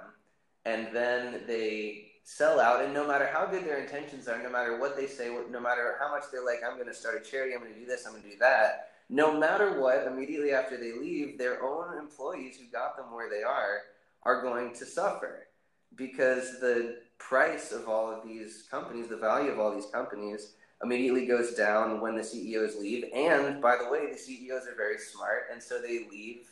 and 0.65 0.89
then 0.93 1.43
they 1.47 2.13
sell 2.25 2.61
out. 2.61 2.85
And 2.85 2.95
no 2.95 3.07
matter 3.07 3.29
how 3.33 3.47
good 3.47 3.65
their 3.65 3.81
intentions 3.81 4.29
are, 4.29 4.43
no 4.43 4.51
matter 4.51 4.79
what 4.79 4.97
they 4.97 5.07
say, 5.07 5.29
no 5.51 5.61
matter 5.61 5.97
how 6.01 6.11
much 6.11 6.25
they're 6.31 6.45
like, 6.45 6.61
I'm 6.67 6.77
going 6.77 6.89
to 6.89 6.95
start 6.95 7.21
a 7.21 7.31
charity, 7.31 7.55
I'm 7.55 7.61
going 7.61 7.75
to 7.75 7.81
do 7.81 7.87
this, 7.87 8.07
I'm 8.07 8.13
going 8.13 8.25
to 8.25 8.31
do 8.31 8.39
that. 8.39 8.91
No 9.09 9.39
matter 9.39 9.81
what, 9.81 10.07
immediately 10.07 10.53
after 10.53 10.77
they 10.77 10.93
leave, 10.93 11.37
their 11.37 11.63
own 11.63 11.99
employees 11.99 12.57
who 12.57 12.67
got 12.71 12.97
them 12.97 13.13
where 13.13 13.29
they 13.29 13.43
are 13.43 13.81
are 14.23 14.43
going 14.43 14.73
to 14.75 14.87
suffer 14.87 15.49
because 15.97 16.61
the 16.61 17.01
price 17.19 17.73
of 17.73 17.89
all 17.89 18.11
of 18.11 18.27
these 18.27 18.65
companies, 18.71 19.09
the 19.09 19.17
value 19.17 19.51
of 19.51 19.59
all 19.59 19.75
these 19.75 19.91
companies, 19.93 20.55
immediately 20.83 21.27
goes 21.27 21.55
down 21.55 22.01
when 22.01 22.17
the 22.17 22.25
CEOs 22.25 22.77
leave. 22.77 23.05
And 23.15 23.61
by 23.61 23.77
the 23.77 23.89
way, 23.91 24.11
the 24.11 24.19
CEOs 24.19 24.67
are 24.67 24.77
very 24.77 24.99
smart, 24.99 25.45
and 25.53 25.63
so 25.63 25.81
they 25.81 26.07
leave 26.11 26.47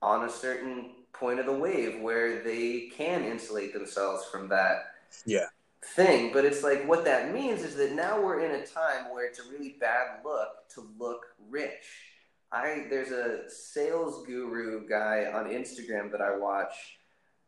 on 0.00 0.24
a 0.24 0.30
certain 0.30 0.90
point 1.12 1.40
of 1.40 1.46
the 1.46 1.52
wave 1.52 2.00
where 2.00 2.42
they 2.42 2.90
can 2.96 3.24
insulate 3.24 3.72
themselves 3.72 4.24
from 4.30 4.48
that 4.48 4.84
yeah. 5.26 5.46
thing. 5.84 6.32
But 6.32 6.44
it's 6.44 6.62
like 6.62 6.86
what 6.86 7.04
that 7.04 7.32
means 7.32 7.62
is 7.62 7.76
that 7.76 7.92
now 7.92 8.20
we're 8.20 8.40
in 8.40 8.52
a 8.52 8.66
time 8.66 9.12
where 9.12 9.26
it's 9.26 9.38
a 9.38 9.50
really 9.50 9.76
bad 9.80 10.20
look 10.24 10.68
to 10.74 10.86
look 10.98 11.26
rich. 11.48 11.84
I 12.50 12.86
there's 12.90 13.10
a 13.10 13.48
sales 13.48 14.26
guru 14.26 14.86
guy 14.88 15.26
on 15.32 15.46
Instagram 15.46 16.10
that 16.12 16.20
I 16.20 16.36
watch 16.36 16.72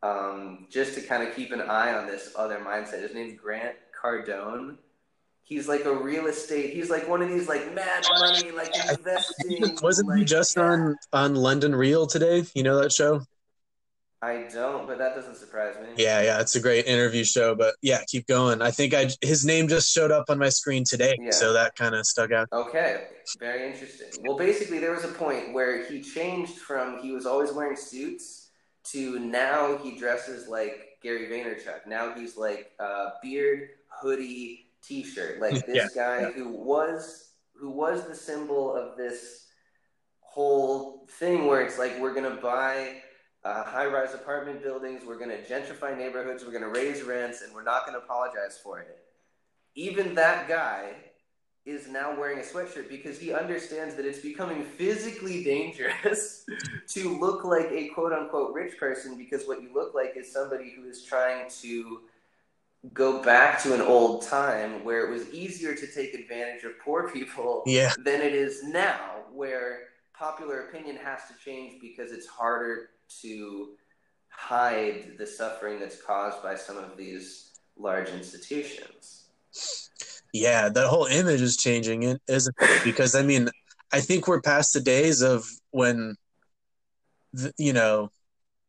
um, 0.02 0.66
just 0.70 0.94
to 0.94 1.02
kind 1.02 1.26
of 1.26 1.34
keep 1.34 1.52
an 1.52 1.60
eye 1.60 1.92
on 1.92 2.06
this 2.06 2.32
other 2.36 2.58
mindset. 2.58 3.02
His 3.02 3.14
name's 3.14 3.38
Grant 3.38 3.76
Cardone 4.02 4.78
He's 5.44 5.68
like 5.68 5.84
a 5.84 5.94
real 5.94 6.26
estate. 6.26 6.72
He's 6.72 6.88
like 6.88 7.06
one 7.06 7.20
of 7.20 7.28
these 7.28 7.48
like 7.48 7.74
mad 7.74 8.02
money, 8.18 8.50
like 8.50 8.72
investing. 8.90 9.76
Wasn't 9.82 10.08
like, 10.08 10.18
he 10.18 10.24
just 10.24 10.56
on 10.56 10.96
on 11.12 11.34
London 11.34 11.74
Real 11.74 12.06
today? 12.06 12.44
You 12.54 12.62
know 12.62 12.80
that 12.80 12.92
show? 12.92 13.20
I 14.24 14.48
don't, 14.50 14.86
but 14.86 14.96
that 14.96 15.14
doesn't 15.14 15.36
surprise 15.36 15.74
me. 15.76 15.88
Yeah, 16.02 16.22
yeah, 16.22 16.40
it's 16.40 16.54
a 16.54 16.60
great 16.60 16.86
interview 16.86 17.24
show. 17.24 17.54
But 17.54 17.74
yeah, 17.82 18.02
keep 18.06 18.26
going. 18.26 18.62
I 18.62 18.70
think 18.70 18.94
I 18.94 19.10
his 19.20 19.44
name 19.44 19.68
just 19.68 19.92
showed 19.92 20.10
up 20.10 20.30
on 20.30 20.38
my 20.38 20.48
screen 20.48 20.82
today, 20.82 21.14
yeah. 21.20 21.30
so 21.30 21.52
that 21.52 21.76
kind 21.76 21.94
of 21.94 22.06
stuck 22.06 22.32
out. 22.32 22.48
Okay, 22.50 23.04
very 23.38 23.70
interesting. 23.70 24.06
Well, 24.22 24.38
basically, 24.38 24.78
there 24.78 24.92
was 24.92 25.04
a 25.04 25.08
point 25.08 25.52
where 25.52 25.84
he 25.84 26.00
changed 26.00 26.54
from 26.54 27.00
he 27.02 27.12
was 27.12 27.26
always 27.26 27.52
wearing 27.52 27.76
suits 27.76 28.48
to 28.92 29.18
now 29.18 29.76
he 29.76 29.98
dresses 29.98 30.48
like 30.48 30.98
Gary 31.02 31.26
Vaynerchuk. 31.26 31.86
Now 31.86 32.14
he's 32.14 32.38
like 32.38 32.70
uh, 32.80 33.10
beard, 33.22 33.68
hoodie, 34.00 34.70
T-shirt. 34.82 35.38
Like 35.38 35.66
this 35.66 35.76
yeah, 35.76 35.88
guy 35.94 36.20
yeah. 36.22 36.30
who 36.30 36.48
was 36.50 37.32
who 37.54 37.70
was 37.70 38.08
the 38.08 38.14
symbol 38.14 38.74
of 38.74 38.96
this 38.96 39.48
whole 40.20 41.06
thing 41.18 41.46
where 41.46 41.60
it's 41.60 41.78
like 41.78 42.00
we're 42.00 42.14
gonna 42.14 42.40
buy 42.40 43.02
uh, 43.44 43.64
high-rise 43.64 44.14
apartment 44.14 44.62
buildings, 44.62 45.02
we're 45.06 45.18
gonna 45.18 45.38
gentrify 45.38 45.96
neighborhoods, 45.96 46.44
we're 46.44 46.52
gonna 46.52 46.68
raise 46.68 47.02
rents, 47.02 47.42
and 47.42 47.54
we're 47.54 47.62
not 47.62 47.84
gonna 47.84 47.98
apologize 47.98 48.58
for 48.62 48.80
it. 48.80 48.98
Even 49.74 50.14
that 50.14 50.48
guy 50.48 50.94
is 51.66 51.88
now 51.88 52.18
wearing 52.18 52.38
a 52.38 52.42
sweatshirt 52.42 52.88
because 52.88 53.18
he 53.18 53.32
understands 53.32 53.94
that 53.94 54.04
it's 54.04 54.18
becoming 54.18 54.62
physically 54.62 55.42
dangerous 55.42 56.44
to 56.86 57.18
look 57.18 57.44
like 57.44 57.70
a 57.70 57.88
quote 57.88 58.12
unquote 58.12 58.52
rich 58.52 58.78
person 58.78 59.16
because 59.16 59.46
what 59.46 59.62
you 59.62 59.72
look 59.72 59.94
like 59.94 60.14
is 60.16 60.30
somebody 60.30 60.74
who 60.76 60.86
is 60.88 61.02
trying 61.02 61.48
to 61.48 62.00
go 62.92 63.22
back 63.22 63.62
to 63.62 63.72
an 63.72 63.80
old 63.80 64.22
time 64.22 64.84
where 64.84 65.06
it 65.06 65.10
was 65.10 65.32
easier 65.32 65.74
to 65.74 65.86
take 65.86 66.12
advantage 66.12 66.64
of 66.64 66.72
poor 66.84 67.08
people 67.08 67.62
yeah. 67.64 67.92
than 68.04 68.20
it 68.20 68.34
is 68.34 68.62
now, 68.62 69.22
where 69.32 69.84
popular 70.12 70.68
opinion 70.68 70.96
has 70.96 71.20
to 71.28 71.34
change 71.42 71.80
because 71.80 72.12
it's 72.12 72.26
harder 72.26 72.90
to 73.22 73.70
hide 74.28 75.12
the 75.18 75.26
suffering 75.26 75.78
that's 75.80 76.00
caused 76.00 76.42
by 76.42 76.54
some 76.54 76.76
of 76.76 76.96
these 76.96 77.50
large 77.76 78.08
institutions. 78.10 79.24
Yeah, 80.32 80.68
that 80.68 80.88
whole 80.88 81.06
image 81.06 81.40
is 81.40 81.56
changing, 81.56 82.18
isn't 82.26 82.56
it? 82.60 82.84
Because 82.84 83.14
I 83.14 83.22
mean, 83.22 83.48
I 83.92 84.00
think 84.00 84.26
we're 84.26 84.40
past 84.40 84.72
the 84.72 84.80
days 84.80 85.22
of 85.22 85.44
when, 85.70 86.16
the, 87.32 87.52
you 87.56 87.72
know, 87.72 88.10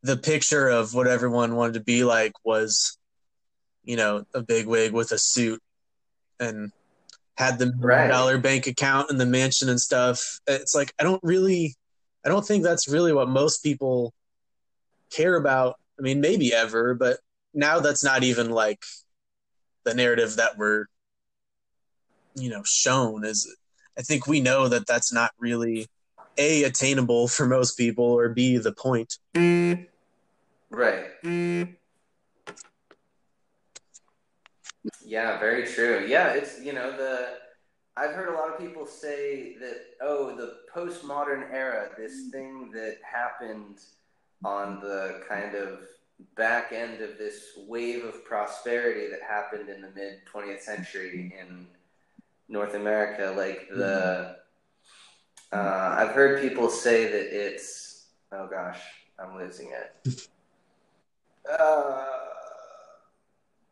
the 0.04 0.18
picture 0.18 0.68
of 0.68 0.94
what 0.94 1.08
everyone 1.08 1.56
wanted 1.56 1.74
to 1.74 1.84
be 1.84 2.04
like 2.04 2.34
was 2.44 2.98
you 3.86 3.96
know, 3.96 4.26
a 4.34 4.42
big 4.42 4.68
wig 4.68 4.92
with 4.92 5.12
a 5.12 5.18
suit 5.18 5.62
and 6.40 6.72
had 7.38 7.60
the 7.60 7.72
right. 7.78 8.08
dollar 8.08 8.38
bank 8.38 8.68
account 8.68 9.10
and 9.10 9.20
the 9.20 9.26
mansion 9.26 9.70
and 9.70 9.80
stuff. 9.80 10.40
It's 10.48 10.76
like 10.76 10.94
I 11.00 11.04
don't 11.04 11.24
really 11.24 11.76
I 12.26 12.30
don't 12.30 12.46
think 12.46 12.64
that's 12.64 12.88
really 12.88 13.14
what 13.14 13.30
most 13.30 13.64
people 13.64 14.14
care 15.12 15.36
about. 15.36 15.76
I 15.98 16.02
mean, 16.02 16.20
maybe 16.22 16.54
ever, 16.54 16.94
but 16.94 17.20
now 17.54 17.80
that's 17.80 18.04
not 18.04 18.24
even 18.24 18.50
like 18.50 18.84
the 19.86 19.94
narrative 19.94 20.36
that 20.38 20.58
we're 20.58 20.86
you 22.36 22.50
know 22.50 22.62
shown 22.66 23.24
is 23.24 23.56
I 23.98 24.02
think 24.02 24.28
we 24.28 24.42
know 24.42 24.68
that 24.68 24.88
that's 24.88 25.14
not 25.14 25.32
really 25.40 25.88
a 26.38 26.64
attainable 26.64 27.28
for 27.30 27.46
most 27.46 27.78
people 27.78 28.06
or 28.06 28.30
b 28.30 28.58
the 28.58 28.74
point. 28.74 29.18
Right. 30.70 31.06
Yeah, 35.04 35.40
very 35.40 35.66
true. 35.66 36.06
Yeah, 36.08 36.34
it's 36.34 36.62
you 36.62 36.74
know 36.74 36.92
the 36.96 37.38
I've 37.98 38.12
heard 38.12 38.28
a 38.28 38.34
lot 38.38 38.50
of 38.50 38.60
people 38.60 38.86
say 38.86 39.56
that 39.60 39.78
oh, 40.02 40.36
the 40.36 40.58
postmodern 40.76 41.54
era, 41.54 41.90
this 41.98 42.30
thing 42.32 42.72
that 42.72 42.98
happened 43.10 43.80
on 44.44 44.80
the 44.80 45.22
kind 45.28 45.56
of 45.56 45.80
back 46.36 46.72
end 46.72 47.02
of 47.02 47.18
this 47.18 47.58
wave 47.68 48.04
of 48.04 48.24
prosperity 48.26 49.08
that 49.10 49.22
happened 49.22 49.70
in 49.70 49.82
the 49.82 49.90
mid 49.96 50.20
20th 50.32 50.62
century 50.62 51.34
in 51.40 51.68
North 52.48 52.76
America, 52.76 53.34
like 53.36 53.68
the 53.70 54.38
uh, 55.52 55.96
I've 55.98 56.12
heard 56.12 56.42
people 56.42 56.70
say 56.70 57.06
that 57.06 57.46
it's 57.46 58.08
oh 58.32 58.48
gosh, 58.48 58.80
I'm 59.20 59.38
losing 59.38 59.72
it. 59.72 60.28
Uh, 61.50 62.06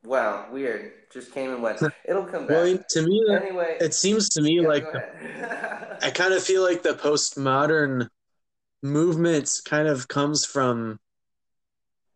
wow, 0.04 0.48
weird. 0.52 0.94
Just 1.12 1.34
came 1.34 1.52
and 1.52 1.62
went. 1.62 1.82
It'll 2.08 2.26
come 2.26 2.48
back. 2.48 2.50
Well, 2.50 2.80
to 2.90 3.02
me, 3.02 3.24
anyway, 3.30 3.78
it 3.80 3.94
seems 3.94 4.30
to 4.30 4.42
me 4.42 4.62
yeah, 4.62 4.68
like. 4.68 4.86
I 6.04 6.12
kind 6.12 6.34
of 6.34 6.44
feel 6.44 6.64
like 6.64 6.84
the 6.84 6.94
postmodern 6.94 8.10
movement 8.84 9.50
kind 9.66 9.88
of 9.88 10.08
comes 10.08 10.46
from 10.46 11.00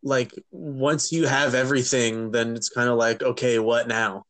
like 0.03 0.34
once 0.51 1.12
you 1.12 1.25
have 1.25 1.56
everything, 1.56 2.32
then 2.32 2.56
it's 2.56 2.69
kind 2.69 2.89
of 2.89 2.97
like 2.97 3.23
okay, 3.23 3.58
what 3.60 3.88
now? 3.88 4.23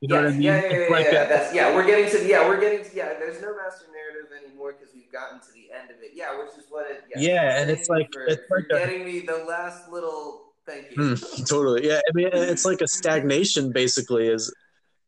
You 0.00 0.08
know 0.08 0.16
yeah, 0.16 0.22
what 0.22 0.28
I 0.28 0.32
mean? 0.32 0.42
yeah, 0.42 0.60
yeah, 0.62 0.78
yeah, 0.78 0.86
like 0.90 1.04
yeah, 1.12 1.22
a- 1.22 1.28
That's 1.28 1.54
yeah. 1.54 1.74
We're 1.74 1.86
getting 1.86 2.10
to 2.10 2.26
yeah. 2.28 2.46
We're 2.48 2.60
getting 2.60 2.84
to 2.84 2.96
yeah. 2.96 3.14
There's 3.18 3.40
no 3.40 3.54
master 3.56 3.86
narrative 3.92 4.30
anymore 4.44 4.72
because 4.78 4.92
we've 4.94 5.10
gotten 5.12 5.40
to 5.40 5.52
the 5.54 5.68
end 5.72 5.90
of 5.90 6.02
it. 6.02 6.10
Yeah, 6.14 6.36
which 6.38 6.48
is 6.58 6.64
what 6.68 6.90
it. 6.90 7.04
Yeah, 7.16 7.60
and 7.60 7.70
it's 7.70 7.88
like- 7.88 8.08
for, 8.12 8.24
it's 8.24 8.42
for 8.48 8.58
like 8.58 8.66
a- 8.82 8.86
getting 8.86 9.04
me 9.06 9.20
the 9.20 9.44
last 9.48 9.90
little. 9.90 10.52
Thank 10.66 10.96
you. 10.96 11.14
Hmm, 11.16 11.42
totally. 11.48 11.86
Yeah. 11.86 11.98
I 11.98 12.10
mean, 12.14 12.30
it's 12.32 12.64
like 12.64 12.80
a 12.80 12.86
stagnation, 12.88 13.72
basically. 13.72 14.28
Is 14.28 14.52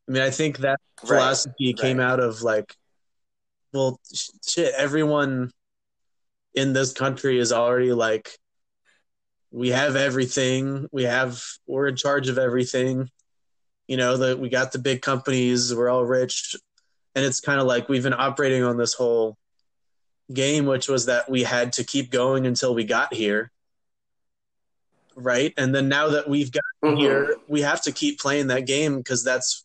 I 0.08 0.12
mean, 0.12 0.22
I 0.22 0.30
think 0.30 0.58
that 0.58 0.78
Right, 1.02 1.08
philosophy 1.08 1.72
came 1.74 1.98
right. 1.98 2.04
out 2.04 2.20
of 2.20 2.42
like, 2.42 2.74
well, 3.72 3.98
sh- 4.14 4.30
shit. 4.46 4.74
Everyone 4.76 5.50
in 6.54 6.72
this 6.72 6.92
country 6.92 7.38
is 7.38 7.52
already 7.52 7.92
like, 7.92 8.38
we 9.50 9.68
have 9.70 9.94
everything. 9.96 10.88
We 10.90 11.04
have. 11.04 11.40
We're 11.66 11.86
in 11.88 11.96
charge 11.96 12.28
of 12.28 12.38
everything. 12.38 13.08
You 13.86 13.96
know 13.96 14.16
that 14.16 14.38
we 14.40 14.48
got 14.48 14.72
the 14.72 14.78
big 14.78 15.00
companies. 15.02 15.72
We're 15.72 15.88
all 15.88 16.04
rich, 16.04 16.56
and 17.14 17.24
it's 17.24 17.38
kind 17.40 17.60
of 17.60 17.66
like 17.66 17.88
we've 17.88 18.02
been 18.02 18.14
operating 18.14 18.64
on 18.64 18.76
this 18.76 18.94
whole 18.94 19.36
game, 20.32 20.66
which 20.66 20.88
was 20.88 21.06
that 21.06 21.30
we 21.30 21.44
had 21.44 21.74
to 21.74 21.84
keep 21.84 22.10
going 22.10 22.46
until 22.46 22.74
we 22.74 22.82
got 22.84 23.14
here. 23.14 23.52
Right. 25.14 25.54
And 25.56 25.72
then 25.72 25.88
now 25.88 26.08
that 26.08 26.28
we've 26.28 26.50
got 26.50 26.64
Mhm. 26.82 26.98
here, 26.98 27.36
we 27.46 27.60
have 27.60 27.82
to 27.82 27.92
keep 27.92 28.18
playing 28.18 28.48
that 28.48 28.66
game 28.66 28.96
because 28.96 29.22
that's 29.22 29.64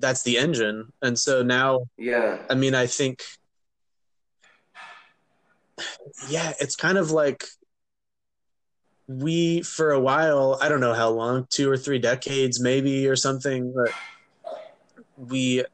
that's 0.00 0.22
the 0.24 0.36
engine. 0.36 0.92
And 1.00 1.18
so 1.18 1.42
now, 1.42 1.86
Yeah. 1.96 2.44
I 2.50 2.54
mean, 2.54 2.74
I 2.74 2.86
think, 2.88 3.22
yeah, 6.28 6.52
it's 6.60 6.76
kind 6.76 6.98
of 6.98 7.10
like 7.10 7.44
we 9.06 9.62
for 9.62 9.92
a 9.92 10.00
while. 10.00 10.58
I 10.60 10.68
don't 10.68 10.80
know 10.80 10.94
how 10.94 11.10
long, 11.10 11.46
two 11.50 11.70
or 11.70 11.76
three 11.76 11.98
decades, 11.98 12.60
maybe, 12.60 13.06
or 13.06 13.16
something. 13.16 13.72
But 13.74 13.92
we 15.16 15.64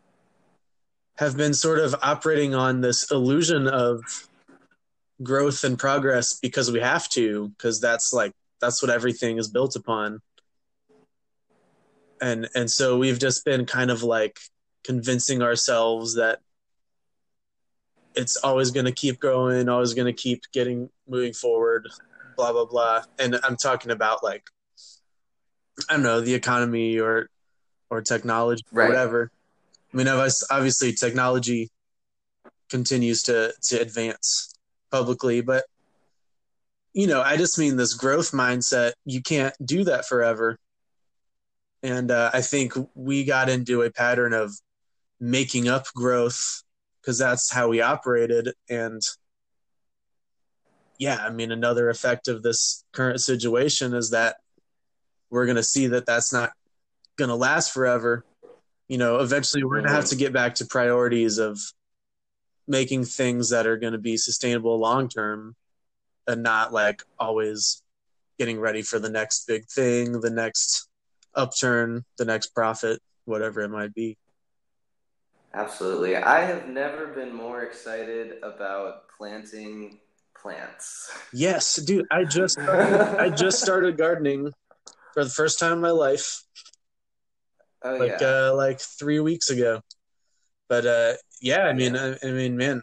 have 1.16 1.36
been 1.36 1.54
sort 1.54 1.78
of 1.78 1.94
operating 2.02 2.54
on 2.54 2.80
this 2.80 3.10
illusion 3.10 3.68
of 3.68 4.00
growth 5.22 5.64
and 5.64 5.78
progress 5.78 6.34
because 6.34 6.70
we 6.70 6.80
have 6.80 7.08
to, 7.10 7.48
because 7.50 7.80
that's 7.80 8.12
like 8.12 8.32
that's 8.60 8.82
what 8.82 8.90
everything 8.90 9.38
is 9.38 9.48
built 9.48 9.76
upon 9.76 10.20
and 12.20 12.48
and 12.54 12.70
so 12.70 12.98
we've 12.98 13.18
just 13.18 13.44
been 13.44 13.66
kind 13.66 13.90
of 13.90 14.02
like 14.02 14.38
convincing 14.84 15.42
ourselves 15.42 16.14
that 16.14 16.40
it's 18.14 18.36
always 18.36 18.70
going 18.70 18.86
to 18.86 18.92
keep 18.92 19.20
growing 19.20 19.68
always 19.68 19.94
going 19.94 20.06
to 20.06 20.12
keep 20.12 20.42
getting 20.52 20.90
moving 21.08 21.32
forward 21.32 21.88
blah 22.36 22.52
blah 22.52 22.64
blah. 22.64 23.02
And 23.18 23.38
i'm 23.42 23.56
talking 23.56 23.90
about 23.90 24.22
like 24.22 24.44
i 25.88 25.94
don't 25.94 26.02
know 26.02 26.20
the 26.20 26.34
economy 26.34 26.98
or 26.98 27.28
or 27.90 28.02
technology 28.02 28.64
or 28.72 28.86
whatever. 28.86 29.30
I 29.92 29.96
mean 29.96 30.08
obviously 30.08 30.92
technology 30.92 31.70
continues 32.68 33.24
to 33.24 33.52
to 33.62 33.80
advance 33.80 34.54
publicly 34.92 35.40
but 35.40 35.64
you 36.92 37.06
know 37.08 37.20
i 37.20 37.36
just 37.36 37.58
mean 37.58 37.76
this 37.76 37.94
growth 37.94 38.30
mindset 38.30 38.92
you 39.04 39.22
can't 39.22 39.54
do 39.64 39.84
that 39.84 40.06
forever. 40.06 40.56
And 41.82 42.10
uh, 42.10 42.30
I 42.34 42.42
think 42.42 42.74
we 42.94 43.24
got 43.24 43.48
into 43.48 43.80
a 43.82 43.90
pattern 43.90 44.34
of 44.34 44.52
making 45.18 45.66
up 45.66 45.86
growth 45.94 46.62
because 47.10 47.18
that's 47.18 47.50
how 47.50 47.66
we 47.66 47.80
operated. 47.80 48.54
And 48.68 49.02
yeah, 50.96 51.16
I 51.20 51.30
mean, 51.30 51.50
another 51.50 51.90
effect 51.90 52.28
of 52.28 52.44
this 52.44 52.84
current 52.92 53.20
situation 53.20 53.94
is 53.94 54.10
that 54.10 54.36
we're 55.28 55.46
going 55.46 55.56
to 55.56 55.62
see 55.64 55.88
that 55.88 56.06
that's 56.06 56.32
not 56.32 56.52
going 57.16 57.30
to 57.30 57.34
last 57.34 57.72
forever. 57.72 58.24
You 58.86 58.98
know, 58.98 59.18
eventually 59.18 59.64
we're 59.64 59.78
going 59.78 59.88
to 59.88 59.92
have 59.92 60.04
to 60.06 60.14
get 60.14 60.32
back 60.32 60.54
to 60.56 60.66
priorities 60.66 61.38
of 61.38 61.58
making 62.68 63.06
things 63.06 63.50
that 63.50 63.66
are 63.66 63.76
going 63.76 63.94
to 63.94 63.98
be 63.98 64.16
sustainable 64.16 64.78
long 64.78 65.08
term 65.08 65.56
and 66.28 66.44
not 66.44 66.72
like 66.72 67.02
always 67.18 67.82
getting 68.38 68.60
ready 68.60 68.82
for 68.82 69.00
the 69.00 69.10
next 69.10 69.48
big 69.48 69.66
thing, 69.66 70.20
the 70.20 70.30
next 70.30 70.88
upturn, 71.34 72.04
the 72.18 72.24
next 72.24 72.54
profit, 72.54 73.02
whatever 73.24 73.62
it 73.62 73.68
might 73.68 73.92
be. 73.94 74.16
Absolutely. 75.52 76.16
I 76.16 76.42
have 76.42 76.68
never 76.68 77.08
been 77.08 77.34
more 77.34 77.62
excited 77.62 78.34
about 78.42 79.08
planting 79.18 79.98
plants. 80.40 81.10
Yes, 81.32 81.76
dude, 81.76 82.06
I 82.10 82.24
just 82.24 82.58
I 82.58 83.30
just 83.30 83.60
started 83.60 83.96
gardening 83.96 84.52
for 85.12 85.24
the 85.24 85.30
first 85.30 85.58
time 85.58 85.72
in 85.72 85.80
my 85.80 85.90
life, 85.90 86.44
Oh 87.82 87.96
like 87.96 88.20
yeah. 88.20 88.48
uh, 88.48 88.54
like 88.54 88.80
three 88.80 89.20
weeks 89.20 89.50
ago. 89.50 89.82
But 90.68 90.86
uh, 90.86 91.12
yeah, 91.40 91.62
I 91.62 91.72
mean. 91.72 91.96
I, 91.96 92.16
I 92.22 92.30
mean, 92.30 92.56
man, 92.56 92.82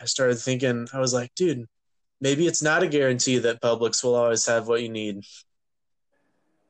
I 0.00 0.04
started 0.04 0.38
thinking. 0.38 0.86
I 0.92 1.00
was 1.00 1.12
like, 1.12 1.34
dude, 1.34 1.66
maybe 2.20 2.46
it's 2.46 2.62
not 2.62 2.82
a 2.82 2.88
guarantee 2.88 3.38
that 3.38 3.60
Publix 3.60 4.04
will 4.04 4.14
always 4.14 4.46
have 4.46 4.68
what 4.68 4.82
you 4.82 4.88
need. 4.88 5.24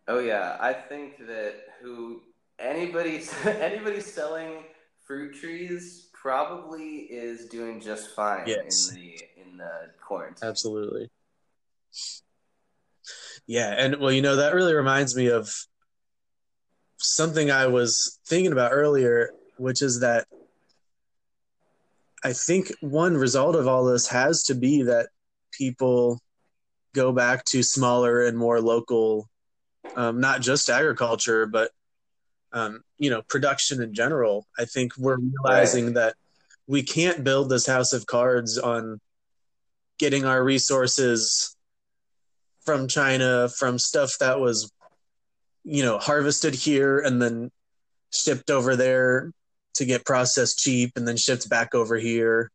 Oh 0.09 0.21
yeah, 0.21 0.57
I 0.59 0.73
think 0.73 1.19
that 1.27 1.55
who 1.83 2.23
anybody 2.59 3.23
anybody 3.45 4.01
selling 4.01 4.65
fruit 5.05 5.35
trees 5.35 6.09
probably 6.13 7.01
is 7.11 7.47
doing 7.47 7.81
just 7.81 8.15
fine 8.15 8.47
Yes. 8.47 8.91
in 8.91 8.97
the 8.97 9.21
in 9.37 9.57
the 9.59 9.91
quarantine. 10.07 10.49
Absolutely. 10.49 11.11
Yeah, 13.47 13.75
and 13.77 13.97
well, 14.01 14.11
you 14.11 14.23
know, 14.23 14.37
that 14.37 14.55
really 14.55 14.75
reminds 14.75 15.15
me 15.15 15.27
of 15.27 15.51
something 16.97 17.51
I 17.51 17.67
was 17.67 18.19
thinking 18.27 18.53
about 18.53 18.73
earlier, 18.73 19.35
which 19.59 19.83
is 19.83 20.01
that 20.01 20.27
I 22.25 22.33
think 22.33 22.73
one 22.81 23.17
result 23.17 23.55
of 23.55 23.69
all 23.69 23.85
this 23.85 24.09
has 24.09 24.45
to 24.45 24.55
be 24.55 24.83
that 24.85 25.09
people 25.53 26.21
go 26.95 27.13
back 27.13 27.45
to 27.45 27.63
smaller 27.63 28.25
and 28.25 28.39
more 28.39 28.63
local, 28.63 29.29
um, 29.95 30.21
not 30.21 30.41
just 30.41 30.71
agriculture, 30.71 31.45
but 31.45 31.71
um, 32.55 32.83
you 32.99 33.11
know, 33.11 33.21
production 33.23 33.83
in 33.83 33.93
general. 33.93 34.47
I 34.59 34.65
think 34.65 34.97
we're 34.97 35.19
realizing 35.19 35.95
that 35.95 36.15
we 36.67 36.83
can't 36.83 37.25
build 37.25 37.51
this 37.51 37.67
house 37.67 37.93
of 37.93 38.07
cards 38.07 38.57
on 38.57 39.01
getting 39.99 40.25
our 40.25 40.43
resources 40.43 41.55
from 42.65 42.89
China, 42.89 43.49
from 43.49 43.79
stuff 43.79 44.17
that 44.21 44.41
was, 44.41 44.73
you 45.65 45.83
know, 45.83 45.99
harvested 45.99 46.55
here 46.55 47.01
and 47.01 47.21
then 47.21 47.51
shipped 48.11 48.51
over 48.51 48.77
there 48.77 49.33
to 49.75 49.85
get 49.85 50.07
processed 50.07 50.61
cheap 50.61 50.93
and 50.97 51.07
then 51.07 51.17
shipped 51.17 51.51
back 51.51 51.75
over 51.75 51.97
here. 51.97 52.51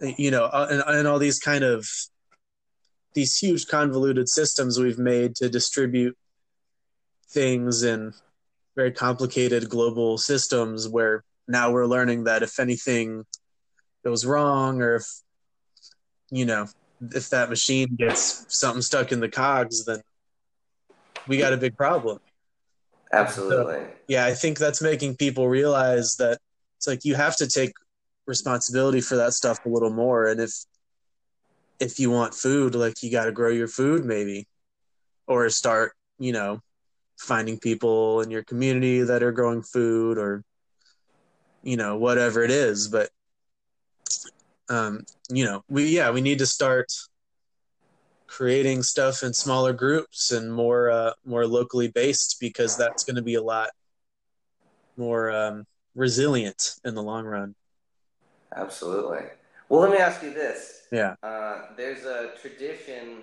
You 0.00 0.30
know, 0.30 0.44
uh, 0.44 0.68
and, 0.70 0.82
and 0.86 1.08
all 1.08 1.18
these 1.18 1.40
kind 1.40 1.64
of 1.64 1.88
these 3.14 3.36
huge 3.36 3.66
convoluted 3.66 4.28
systems 4.28 4.78
we've 4.78 4.98
made 4.98 5.34
to 5.36 5.48
distribute 5.48 6.16
things 7.30 7.82
in 7.82 8.12
very 8.76 8.92
complicated 8.92 9.68
global 9.68 10.18
systems 10.18 10.86
where 10.86 11.24
now 11.48 11.72
we're 11.72 11.86
learning 11.86 12.24
that 12.24 12.42
if 12.42 12.60
anything 12.60 13.24
goes 14.04 14.24
wrong 14.24 14.82
or 14.82 14.96
if 14.96 15.06
you 16.30 16.44
know 16.44 16.66
if 17.12 17.30
that 17.30 17.48
machine 17.48 17.88
gets 17.96 18.44
something 18.48 18.82
stuck 18.82 19.10
in 19.10 19.20
the 19.20 19.28
cogs 19.28 19.84
then 19.86 20.00
we 21.26 21.38
got 21.38 21.52
a 21.52 21.56
big 21.56 21.76
problem 21.76 22.18
Absolutely. 23.12 23.86
yeah 24.08 24.26
i 24.26 24.34
think 24.34 24.58
that's 24.58 24.82
making 24.82 25.16
people 25.16 25.48
realize 25.48 26.16
that 26.16 26.38
it's 26.76 26.86
like 26.86 27.04
you 27.04 27.14
have 27.14 27.36
to 27.36 27.48
take 27.48 27.72
responsibility 28.26 29.00
for 29.00 29.16
that 29.16 29.32
stuff 29.32 29.58
a 29.64 29.68
little 29.68 29.90
more 29.92 30.26
and 30.26 30.40
if 30.40 30.52
if 31.78 31.98
you 31.98 32.10
want 32.10 32.34
food 32.34 32.74
like 32.74 33.02
you 33.02 33.10
got 33.10 33.26
to 33.26 33.32
grow 33.32 33.50
your 33.50 33.68
food 33.68 34.04
maybe 34.04 34.46
or 35.26 35.48
start 35.48 35.92
you 36.18 36.32
know 36.32 36.60
finding 37.18 37.58
people 37.58 38.20
in 38.20 38.30
your 38.30 38.42
community 38.44 39.02
that 39.02 39.22
are 39.22 39.32
growing 39.32 39.62
food 39.62 40.18
or 40.18 40.44
you 41.62 41.76
know 41.76 41.96
whatever 41.96 42.42
it 42.42 42.50
is 42.50 42.88
but 42.88 43.10
um 44.68 45.04
you 45.30 45.44
know 45.44 45.62
we 45.68 45.86
yeah 45.86 46.10
we 46.10 46.20
need 46.20 46.38
to 46.38 46.46
start 46.46 46.92
creating 48.26 48.82
stuff 48.82 49.22
in 49.22 49.32
smaller 49.32 49.72
groups 49.72 50.30
and 50.30 50.52
more 50.52 50.90
uh 50.90 51.12
more 51.24 51.46
locally 51.46 51.88
based 51.88 52.36
because 52.40 52.76
that's 52.76 53.04
going 53.04 53.16
to 53.16 53.22
be 53.22 53.34
a 53.34 53.42
lot 53.42 53.70
more 54.96 55.30
um 55.30 55.64
resilient 55.94 56.74
in 56.84 56.94
the 56.94 57.02
long 57.02 57.24
run 57.24 57.54
Absolutely. 58.54 59.26
Well, 59.68 59.80
let 59.80 59.90
me 59.90 59.98
ask 59.98 60.22
you 60.22 60.32
this. 60.32 60.82
Yeah. 60.92 61.14
Uh, 61.22 61.62
there's 61.76 62.04
a 62.04 62.30
tradition 62.40 63.22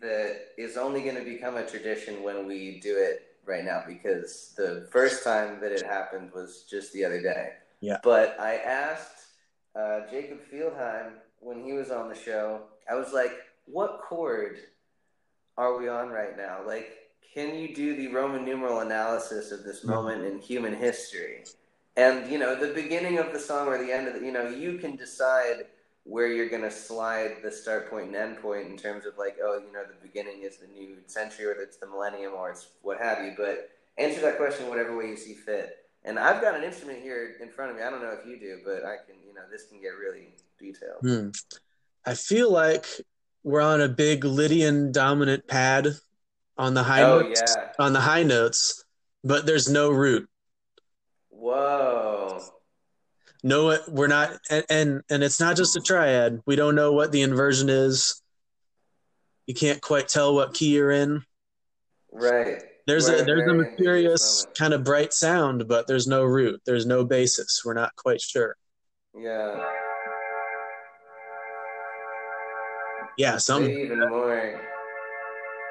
that 0.00 0.48
is 0.56 0.76
only 0.76 1.02
going 1.02 1.16
to 1.16 1.24
become 1.24 1.56
a 1.56 1.66
tradition 1.66 2.22
when 2.22 2.46
we 2.46 2.80
do 2.80 2.96
it 2.96 3.36
right 3.46 3.64
now 3.64 3.82
because 3.86 4.52
the 4.56 4.86
first 4.92 5.24
time 5.24 5.58
that 5.60 5.72
it 5.72 5.82
happened 5.82 6.30
was 6.34 6.66
just 6.70 6.92
the 6.92 7.04
other 7.04 7.22
day. 7.22 7.52
Yeah. 7.80 7.98
But 8.02 8.38
I 8.38 8.56
asked 8.56 9.18
uh, 9.74 10.00
Jacob 10.10 10.40
Fieldheim 10.52 11.12
when 11.40 11.64
he 11.64 11.72
was 11.72 11.90
on 11.90 12.08
the 12.08 12.14
show, 12.14 12.62
I 12.90 12.94
was 12.94 13.12
like, 13.12 13.32
what 13.66 14.00
chord 14.02 14.58
are 15.56 15.78
we 15.78 15.88
on 15.88 16.08
right 16.08 16.36
now? 16.36 16.58
Like, 16.66 16.90
can 17.34 17.54
you 17.54 17.74
do 17.74 17.96
the 17.96 18.08
Roman 18.08 18.44
numeral 18.44 18.80
analysis 18.80 19.52
of 19.52 19.64
this 19.64 19.84
moment 19.84 20.24
in 20.24 20.38
human 20.38 20.74
history? 20.74 21.44
And, 21.96 22.30
you 22.30 22.38
know, 22.38 22.54
the 22.54 22.72
beginning 22.74 23.18
of 23.18 23.32
the 23.32 23.38
song 23.38 23.68
or 23.68 23.78
the 23.78 23.92
end 23.92 24.08
of 24.08 24.14
the, 24.14 24.20
you 24.20 24.32
know, 24.32 24.48
you 24.48 24.78
can 24.78 24.96
decide 24.96 25.66
where 26.08 26.28
you're 26.28 26.48
going 26.48 26.62
to 26.62 26.70
slide 26.70 27.36
the 27.42 27.50
start 27.50 27.90
point 27.90 28.06
and 28.06 28.16
end 28.16 28.38
point 28.38 28.66
in 28.66 28.78
terms 28.78 29.04
of 29.04 29.18
like, 29.18 29.36
oh, 29.42 29.60
you 29.64 29.70
know, 29.72 29.82
the 29.84 30.06
beginning 30.08 30.42
is 30.42 30.56
the 30.56 30.66
new 30.68 30.96
century 31.06 31.44
or 31.44 31.52
it's 31.52 31.76
the 31.76 31.86
millennium 31.86 32.32
or 32.32 32.50
it's 32.50 32.68
what 32.80 32.98
have 32.98 33.22
you. 33.22 33.34
But 33.36 33.68
answer 33.98 34.22
that 34.22 34.38
question 34.38 34.68
whatever 34.70 34.96
way 34.96 35.08
you 35.08 35.16
see 35.18 35.34
fit. 35.34 35.76
And 36.04 36.18
I've 36.18 36.40
got 36.40 36.54
an 36.54 36.62
instrument 36.64 37.02
here 37.02 37.34
in 37.42 37.50
front 37.50 37.72
of 37.72 37.76
me. 37.76 37.82
I 37.82 37.90
don't 37.90 38.00
know 38.00 38.16
if 38.18 38.26
you 38.26 38.40
do, 38.40 38.60
but 38.64 38.86
I 38.86 38.96
can, 39.06 39.16
you 39.26 39.34
know, 39.34 39.42
this 39.50 39.66
can 39.66 39.82
get 39.82 39.88
really 40.00 40.28
detailed. 40.58 41.00
Hmm. 41.02 41.28
I 42.06 42.14
feel 42.14 42.50
like 42.50 42.86
we're 43.42 43.60
on 43.60 43.82
a 43.82 43.88
big 43.88 44.24
Lydian 44.24 44.92
dominant 44.92 45.46
pad 45.46 45.88
on 46.56 46.72
the 46.72 46.84
high 46.84 47.02
Oh, 47.02 47.20
notes, 47.20 47.42
yeah. 47.54 47.72
on 47.78 47.92
the 47.92 48.00
high 48.00 48.22
notes, 48.22 48.82
but 49.22 49.44
there's 49.44 49.68
no 49.68 49.90
root. 49.90 50.26
Whoa. 51.28 52.40
No, 53.44 53.78
we're 53.86 54.08
not, 54.08 54.36
and, 54.50 54.64
and 54.68 55.02
and 55.10 55.22
it's 55.22 55.38
not 55.38 55.56
just 55.56 55.76
a 55.76 55.80
triad. 55.80 56.40
We 56.46 56.56
don't 56.56 56.74
know 56.74 56.92
what 56.92 57.12
the 57.12 57.22
inversion 57.22 57.68
is. 57.68 58.20
You 59.46 59.54
can't 59.54 59.80
quite 59.80 60.08
tell 60.08 60.34
what 60.34 60.54
key 60.54 60.74
you're 60.74 60.90
in. 60.90 61.22
Right. 62.12 62.62
There's 62.86 63.08
Right, 63.08 63.20
a 63.20 63.24
there's 63.24 63.48
a 63.48 63.54
mysterious 63.54 64.44
moment. 64.44 64.58
kind 64.58 64.74
of 64.74 64.82
bright 64.84 65.12
sound, 65.12 65.68
but 65.68 65.86
there's 65.86 66.06
no 66.06 66.24
root. 66.24 66.60
There's 66.66 66.86
no 66.86 67.04
basis. 67.04 67.62
We're 67.64 67.74
not 67.74 67.94
quite 67.96 68.20
sure. 68.20 68.56
Yeah. 69.14 69.62
Yeah, 73.18 73.36
some 73.38 73.66
Maybe 73.66 73.82
even 73.82 74.00
more. 74.08 74.60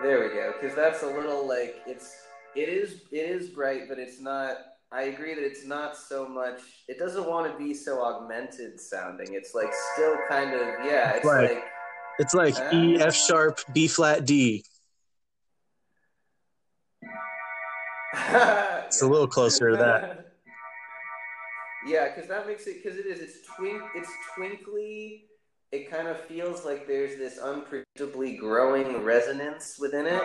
There 0.04 0.20
we 0.20 0.28
go. 0.30 0.54
Because 0.60 0.76
that's 0.76 1.02
a 1.04 1.08
little 1.08 1.48
like 1.48 1.82
it's 1.88 2.28
it 2.56 2.70
is 2.70 3.02
it 3.12 3.18
is 3.30 3.50
bright, 3.50 3.88
but 3.90 3.98
it's 4.00 4.20
not. 4.20 4.58
I 4.92 5.04
agree 5.04 5.36
that 5.36 5.44
it's 5.44 5.66
not 5.66 5.98
so 5.98 6.28
much. 6.28 6.62
It 6.88 6.98
doesn't 6.98 7.28
want 7.28 7.52
to 7.52 7.58
be 7.58 7.74
so 7.74 8.02
augmented 8.02 8.80
sounding. 8.80 9.34
It's 9.34 9.54
like 9.54 9.74
still 9.94 10.16
kind 10.30 10.54
of 10.54 10.62
yeah. 10.86 11.12
It's 11.16 11.26
Right. 11.26 11.56
like 11.56 11.64
it's 12.20 12.34
like 12.34 12.56
Ah. 12.58 12.70
E 12.74 13.00
F 13.02 13.14
sharp 13.14 13.60
B 13.74 13.88
flat 13.88 14.26
D. 14.26 14.64
it's 18.14 19.02
a 19.02 19.08
little 19.08 19.28
closer 19.28 19.72
to 19.72 19.78
that. 19.78 20.24
Yeah, 21.86 22.10
because 22.14 22.28
that 22.28 22.46
makes 22.48 22.68
it 22.68 22.84
because 22.84 22.98
it 22.98 23.06
is. 23.06 23.22
It's 23.22 23.48
twink. 23.56 23.82
It's 23.96 24.12
twinkly. 24.36 25.24
It 25.72 25.90
kind 25.90 26.10
of 26.10 26.20
feels 26.22 26.66
like 26.66 26.86
there's 26.86 27.16
this 27.18 27.40
unpredictably 27.40 28.38
growing 28.38 29.04
resonance 29.06 29.78
within 29.80 30.06
it. 30.06 30.22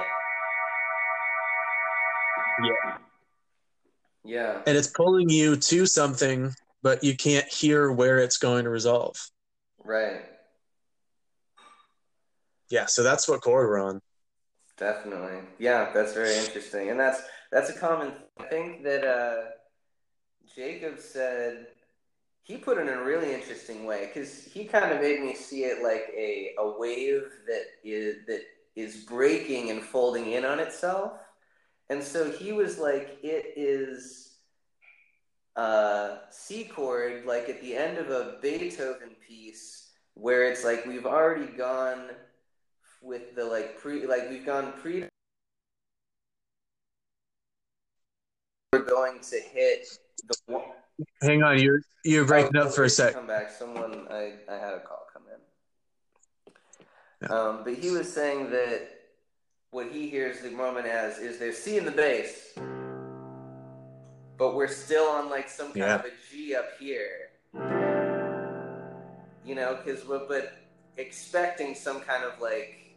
Yeah. 2.64 2.96
Yeah. 4.24 4.62
And 4.66 4.76
it's 4.76 4.88
pulling 4.88 5.28
you 5.28 5.56
to 5.56 5.86
something, 5.86 6.54
but 6.82 7.02
you 7.02 7.16
can't 7.16 7.46
hear 7.46 7.90
where 7.92 8.18
it's 8.18 8.38
going 8.38 8.64
to 8.64 8.70
resolve. 8.70 9.16
Right. 9.84 10.22
Yeah, 12.70 12.86
so 12.86 13.02
that's 13.02 13.28
what 13.28 13.42
chord 13.42 13.68
we're 13.68 13.82
on. 13.82 14.00
Definitely. 14.78 15.40
Yeah, 15.58 15.90
that's 15.92 16.14
very 16.14 16.34
interesting. 16.36 16.90
And 16.90 16.98
that's 16.98 17.20
that's 17.50 17.70
a 17.70 17.74
common 17.74 18.12
I 18.40 18.44
think 18.44 18.82
that 18.84 19.04
uh 19.04 19.50
Jacob 20.56 20.98
said 20.98 21.66
he 22.42 22.56
put 22.56 22.78
it 22.78 22.82
in 22.82 22.88
a 22.88 23.02
really 23.04 23.32
interesting 23.32 23.84
way 23.84 24.06
because 24.06 24.44
he 24.44 24.64
kind 24.64 24.92
of 24.92 25.00
made 25.00 25.20
me 25.20 25.34
see 25.34 25.64
it 25.64 25.82
like 25.82 26.10
a, 26.16 26.54
a 26.58 26.78
wave 26.78 27.22
that 27.46 27.62
is 27.84 28.26
that 28.26 28.42
is 28.74 29.04
breaking 29.04 29.70
and 29.70 29.82
folding 29.82 30.32
in 30.32 30.44
on 30.44 30.58
itself. 30.58 31.12
And 31.90 32.02
so 32.02 32.30
he 32.30 32.52
was 32.52 32.78
like, 32.78 33.18
it 33.22 33.52
is 33.56 34.36
a 35.56 36.18
C 36.30 36.64
chord, 36.64 37.26
like 37.26 37.48
at 37.48 37.60
the 37.60 37.76
end 37.76 37.98
of 37.98 38.10
a 38.10 38.38
Beethoven 38.40 39.10
piece, 39.26 39.90
where 40.14 40.50
it's 40.50 40.64
like 40.64 40.86
we've 40.86 41.06
already 41.06 41.52
gone 41.52 42.10
with 43.02 43.34
the 43.34 43.44
like 43.44 43.78
pre 43.78 44.06
like 44.06 44.30
we've 44.30 44.46
gone 44.46 44.72
pre 44.80 45.04
we're 48.72 48.84
going 48.84 49.18
to 49.20 49.36
hit 49.40 49.86
the 50.28 50.36
one 50.46 50.62
Hang 51.20 51.42
on, 51.42 51.58
you're 51.58 51.80
you're 52.04 52.24
breaking 52.24 52.56
Oh, 52.56 52.66
up 52.66 52.74
for 52.74 52.84
a 52.84 52.90
sec. 52.90 53.14
Come 53.14 53.26
back. 53.26 53.50
Someone 53.50 54.06
I, 54.10 54.34
I 54.48 54.54
had 54.54 54.74
a 54.74 54.80
call 54.80 55.06
come 55.12 55.22
in. 55.34 56.52
Yeah. 57.22 57.28
Um, 57.28 57.64
but 57.64 57.74
he 57.74 57.90
was 57.90 58.12
saying 58.12 58.50
that 58.50 58.88
what 59.72 59.90
he 59.90 60.08
hears 60.08 60.40
the 60.40 60.50
moment 60.50 60.86
as 60.86 61.18
is 61.18 61.38
they're 61.38 61.52
seeing 61.52 61.84
the 61.86 61.90
bass, 61.90 62.52
but 64.36 64.54
we're 64.54 64.68
still 64.68 65.04
on 65.06 65.30
like 65.30 65.48
some 65.48 65.68
kind 65.68 65.76
Yeah. 65.78 65.94
of 65.96 66.04
a 66.04 66.10
G 66.30 66.54
up 66.54 66.66
here. 66.78 67.30
You 69.44 69.54
know, 69.56 69.78
because 69.82 70.02
but, 70.04 70.28
but 70.28 70.52
expecting 70.98 71.74
some 71.74 72.00
kind 72.00 72.22
of 72.22 72.38
like 72.40 72.94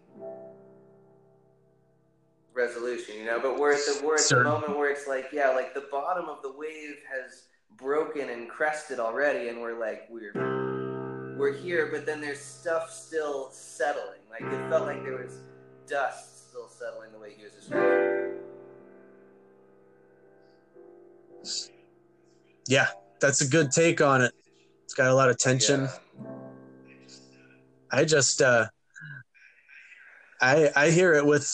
resolution, 2.54 3.16
you 3.16 3.26
know. 3.26 3.40
But 3.40 3.58
we're 3.58 3.74
at 3.74 3.80
the 3.80 4.02
we're 4.06 4.16
at 4.16 4.28
the 4.30 4.44
moment 4.44 4.78
where 4.78 4.92
it's 4.92 5.08
like, 5.08 5.28
yeah, 5.32 5.52
like 5.52 5.74
the 5.74 5.88
bottom 5.90 6.28
of 6.28 6.42
the 6.42 6.52
wave 6.52 6.98
has 7.10 7.44
broken 7.78 8.30
and 8.30 8.50
crested 8.50 9.00
already, 9.00 9.48
and 9.48 9.62
we're 9.62 9.80
like 9.80 10.10
we're 10.10 10.34
we're 11.38 11.54
here, 11.54 11.88
but 11.90 12.06
then 12.06 12.20
there's 12.20 12.40
stuff 12.42 12.92
still 12.92 13.50
settling. 13.52 14.20
Like 14.30 14.42
it 14.44 14.70
felt 14.70 14.86
like 14.88 15.04
there 15.04 15.18
was 15.24 15.40
dust 15.88 16.35
settling 16.78 17.12
the 17.12 17.20
way 17.20 17.32
he. 17.32 17.46
Yeah, 22.68 22.88
that's 23.22 23.42
a 23.42 23.48
good 23.48 23.72
take 23.72 24.02
on 24.02 24.22
it. 24.22 24.32
It's 24.86 24.94
got 24.94 25.08
a 25.10 25.14
lot 25.16 25.30
of 25.30 25.38
tension. 25.38 25.82
Yeah. 25.82 26.28
I 27.92 28.06
just 28.06 28.42
uh 28.42 28.66
I 30.42 30.70
I 30.76 30.90
hear 30.90 31.14
it 31.14 31.26
with 31.26 31.50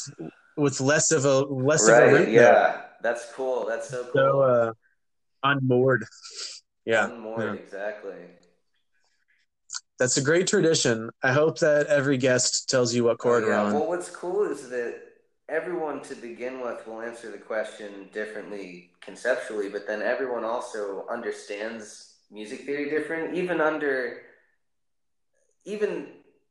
with 0.58 0.82
less 0.82 1.12
of 1.12 1.26
a 1.26 1.40
less 1.42 1.88
of 1.88 1.98
a 1.98 2.02
Right. 2.02 2.12
note. 2.12 2.30
Yeah. 2.30 2.82
That's 3.02 3.32
cool. 3.34 3.66
That's 3.66 3.90
so 3.90 4.04
cool. 4.06 4.12
So 4.14 4.42
uh 4.42 4.74
unmoored. 5.44 6.06
Yeah. 6.86 7.10
One 7.10 7.20
more, 7.20 7.44
yeah. 7.44 7.54
exactly. 7.54 8.16
That's 10.00 10.18
a 10.18 10.22
great 10.22 10.48
tradition. 10.48 11.12
I 11.22 11.32
hope 11.32 11.60
that 11.60 11.88
every 11.88 12.18
guest 12.18 12.70
tells 12.70 12.94
you 12.94 13.04
what 13.04 13.20
chord 13.20 13.44
Oh, 13.44 13.48
we're 13.48 13.54
yeah. 13.54 13.64
on. 13.66 13.74
Well, 13.74 13.88
what's 13.88 14.10
cool 14.10 14.44
is 14.52 14.70
that 14.70 15.00
everyone 15.52 16.02
to 16.02 16.16
begin 16.16 16.62
with 16.62 16.88
will 16.88 17.02
answer 17.02 17.30
the 17.30 17.38
question 17.38 18.10
differently 18.14 18.90
conceptually, 19.02 19.68
but 19.70 19.86
then 19.86 20.02
everyone 20.02 20.46
also 20.46 21.06
understands 21.12 22.16
music 22.32 22.62
theory 22.62 22.90
different, 22.90 23.36
even 23.36 23.60
under 23.60 24.22
even 25.66 26.08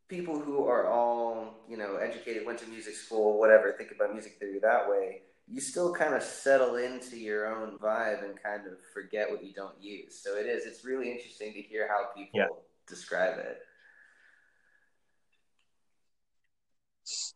people 0.07 0.39
who 0.39 0.67
are 0.67 0.87
all 0.87 1.55
you 1.69 1.77
know 1.77 1.97
educated, 1.97 2.45
went 2.47 2.59
to 2.59 2.67
music 2.67 2.95
school, 2.95 3.39
whatever, 3.41 3.73
think 3.73 3.91
about 3.91 4.13
music 4.13 4.37
theory 4.39 4.59
that 4.61 4.89
way. 4.89 5.23
You 5.49 5.61
still 5.61 5.93
kind 5.93 6.15
of 6.15 6.23
settle 6.23 6.77
into 6.77 7.17
your 7.17 7.53
own 7.53 7.77
vibe 7.79 8.23
and 8.25 8.41
kind 8.41 8.67
of 8.67 8.75
forget 8.95 9.29
what 9.31 9.43
you 9.43 9.53
don't 9.53 9.75
use. 9.83 10.15
So 10.23 10.37
it 10.37 10.47
is. 10.47 10.65
It's 10.65 10.85
really 10.85 11.11
interesting 11.11 11.53
to 11.55 11.61
hear 11.61 11.89
how 11.89 12.11
people 12.15 12.39
Yeah. 12.39 12.49
describe 12.87 13.39
it. 13.39 13.67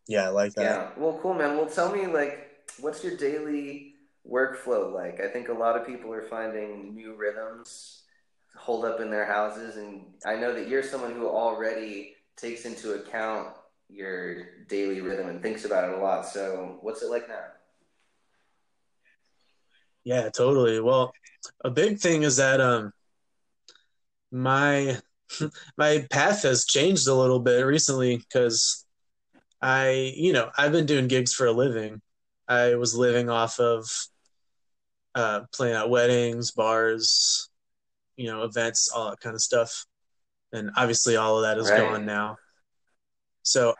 Yeah, 0.06 0.26
I 0.26 0.28
like 0.28 0.54
that. 0.54 0.62
Yeah. 0.62 0.86
Well, 0.96 1.18
cool, 1.22 1.34
man. 1.34 1.56
Well, 1.56 1.66
tell 1.66 1.90
me, 1.92 2.06
like, 2.06 2.50
what's 2.80 3.02
your 3.02 3.16
daily 3.16 3.94
workflow 4.30 4.92
like? 4.92 5.20
I 5.20 5.28
think 5.28 5.48
a 5.48 5.52
lot 5.52 5.76
of 5.76 5.86
people 5.86 6.12
are 6.12 6.26
finding 6.28 6.94
new 6.94 7.14
rhythms 7.14 8.02
hold 8.56 8.84
up 8.84 9.00
in 9.00 9.10
their 9.10 9.26
houses, 9.26 9.76
and 9.76 10.02
I 10.24 10.36
know 10.36 10.54
that 10.54 10.68
you're 10.68 10.82
someone 10.82 11.12
who 11.12 11.26
already 11.28 12.14
takes 12.36 12.64
into 12.64 12.92
account 12.92 13.48
your 13.88 14.66
daily 14.68 15.00
rhythm 15.00 15.28
and 15.28 15.42
thinks 15.42 15.64
about 15.64 15.90
it 15.90 15.98
a 15.98 16.00
lot. 16.00 16.26
So, 16.26 16.78
what's 16.82 17.02
it 17.02 17.10
like 17.10 17.28
now? 17.28 17.44
Yeah, 20.04 20.28
totally. 20.28 20.80
Well, 20.80 21.12
a 21.64 21.70
big 21.70 21.98
thing 21.98 22.22
is 22.22 22.36
that 22.36 22.60
um 22.60 22.92
my 24.30 24.98
my 25.78 26.06
path 26.10 26.42
has 26.42 26.64
changed 26.64 27.08
a 27.08 27.14
little 27.14 27.40
bit 27.40 27.64
recently 27.64 28.16
because 28.18 28.84
I, 29.64 30.12
you 30.14 30.34
know, 30.34 30.50
I've 30.58 30.72
been 30.72 30.84
doing 30.84 31.08
gigs 31.08 31.32
for 31.32 31.46
a 31.46 31.52
living. 31.52 32.02
I 32.46 32.74
was 32.74 32.94
living 32.94 33.30
off 33.30 33.58
of 33.58 33.88
uh, 35.14 35.40
playing 35.54 35.74
at 35.74 35.88
weddings, 35.88 36.50
bars, 36.50 37.48
you 38.14 38.26
know, 38.26 38.42
events, 38.42 38.90
all 38.94 39.08
that 39.08 39.20
kind 39.20 39.34
of 39.34 39.40
stuff. 39.40 39.86
And 40.52 40.70
obviously, 40.76 41.16
all 41.16 41.38
of 41.38 41.44
that 41.44 41.56
is 41.56 41.70
right. 41.70 41.78
gone 41.78 42.04
now. 42.04 42.36
So 43.42 43.74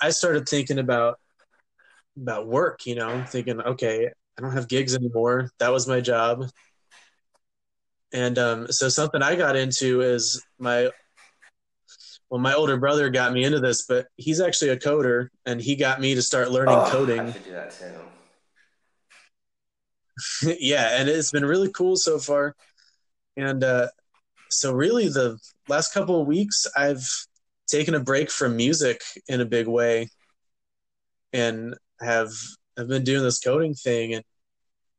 I 0.00 0.08
started 0.08 0.48
thinking 0.48 0.78
about 0.78 1.18
about 2.16 2.48
work. 2.48 2.86
You 2.86 2.94
know, 2.94 3.22
thinking, 3.26 3.60
okay, 3.60 4.06
I 4.06 4.40
don't 4.40 4.52
have 4.52 4.68
gigs 4.68 4.94
anymore. 4.94 5.50
That 5.58 5.70
was 5.70 5.86
my 5.86 6.00
job. 6.00 6.46
And 8.10 8.38
um, 8.38 8.72
so 8.72 8.88
something 8.88 9.20
I 9.20 9.36
got 9.36 9.54
into 9.54 10.00
is 10.00 10.42
my 10.58 10.88
well, 12.30 12.40
my 12.40 12.54
older 12.54 12.76
brother 12.76 13.08
got 13.08 13.32
me 13.32 13.44
into 13.44 13.60
this, 13.60 13.86
but 13.86 14.06
he's 14.16 14.40
actually 14.40 14.70
a 14.70 14.76
coder, 14.76 15.28
and 15.44 15.60
he 15.60 15.76
got 15.76 16.00
me 16.00 16.14
to 16.14 16.22
start 16.22 16.50
learning 16.50 16.74
oh, 16.74 16.90
coding. 16.90 17.20
I 17.20 17.32
should 17.32 17.44
do 17.44 17.52
that 17.52 17.78
too. 17.78 17.94
yeah, 20.58 20.98
and 21.00 21.08
it's 21.08 21.30
been 21.30 21.44
really 21.44 21.70
cool 21.70 21.96
so 21.96 22.18
far. 22.18 22.56
And 23.36 23.62
uh, 23.62 23.88
so, 24.50 24.72
really, 24.72 25.08
the 25.08 25.38
last 25.68 25.94
couple 25.94 26.20
of 26.20 26.26
weeks, 26.26 26.66
I've 26.76 27.06
taken 27.68 27.94
a 27.94 28.00
break 28.00 28.30
from 28.30 28.56
music 28.56 29.02
in 29.28 29.40
a 29.40 29.46
big 29.46 29.68
way, 29.68 30.08
and 31.32 31.74
have 32.00 32.32
I've 32.76 32.88
been 32.88 33.04
doing 33.04 33.22
this 33.22 33.38
coding 33.38 33.74
thing, 33.74 34.14
and 34.14 34.24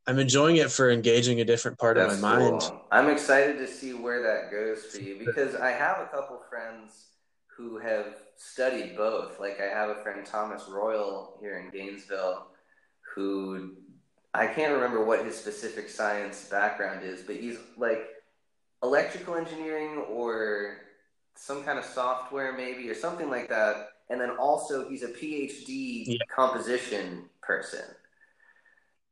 I'm 0.05 0.19
enjoying 0.19 0.55
it 0.57 0.71
for 0.71 0.89
engaging 0.89 1.41
a 1.41 1.45
different 1.45 1.77
part 1.77 1.97
That's 1.97 2.13
of 2.13 2.21
my 2.21 2.37
cool. 2.37 2.51
mind. 2.51 2.71
I'm 2.89 3.09
excited 3.09 3.57
to 3.57 3.67
see 3.67 3.93
where 3.93 4.23
that 4.23 4.49
goes 4.49 4.85
for 4.85 5.03
you 5.03 5.19
because 5.19 5.55
I 5.55 5.71
have 5.71 5.99
a 5.99 6.05
couple 6.05 6.39
friends 6.49 7.07
who 7.57 7.79
have 7.79 8.15
studied 8.35 8.95
both. 8.95 9.39
Like 9.39 9.59
I 9.59 9.65
have 9.65 9.89
a 9.89 9.95
friend 9.95 10.23
Thomas 10.25 10.65
Royal 10.69 11.37
here 11.41 11.57
in 11.57 11.71
Gainesville 11.71 12.47
who 13.15 13.75
I 14.33 14.45
can't 14.45 14.73
remember 14.73 15.03
what 15.03 15.25
his 15.25 15.35
specific 15.35 15.89
science 15.89 16.47
background 16.49 17.03
is, 17.03 17.23
but 17.23 17.37
he's 17.37 17.57
like 17.75 18.07
electrical 18.83 19.35
engineering 19.35 20.05
or 20.09 20.77
some 21.35 21.63
kind 21.63 21.79
of 21.79 21.85
software 21.85 22.55
maybe 22.55 22.87
or 22.89 22.93
something 22.93 23.29
like 23.29 23.49
that. 23.49 23.89
And 24.09 24.21
then 24.21 24.29
also 24.31 24.87
he's 24.87 25.01
a 25.01 25.09
PhD 25.09 26.03
yeah. 26.05 26.17
composition 26.33 27.25
person. 27.41 27.83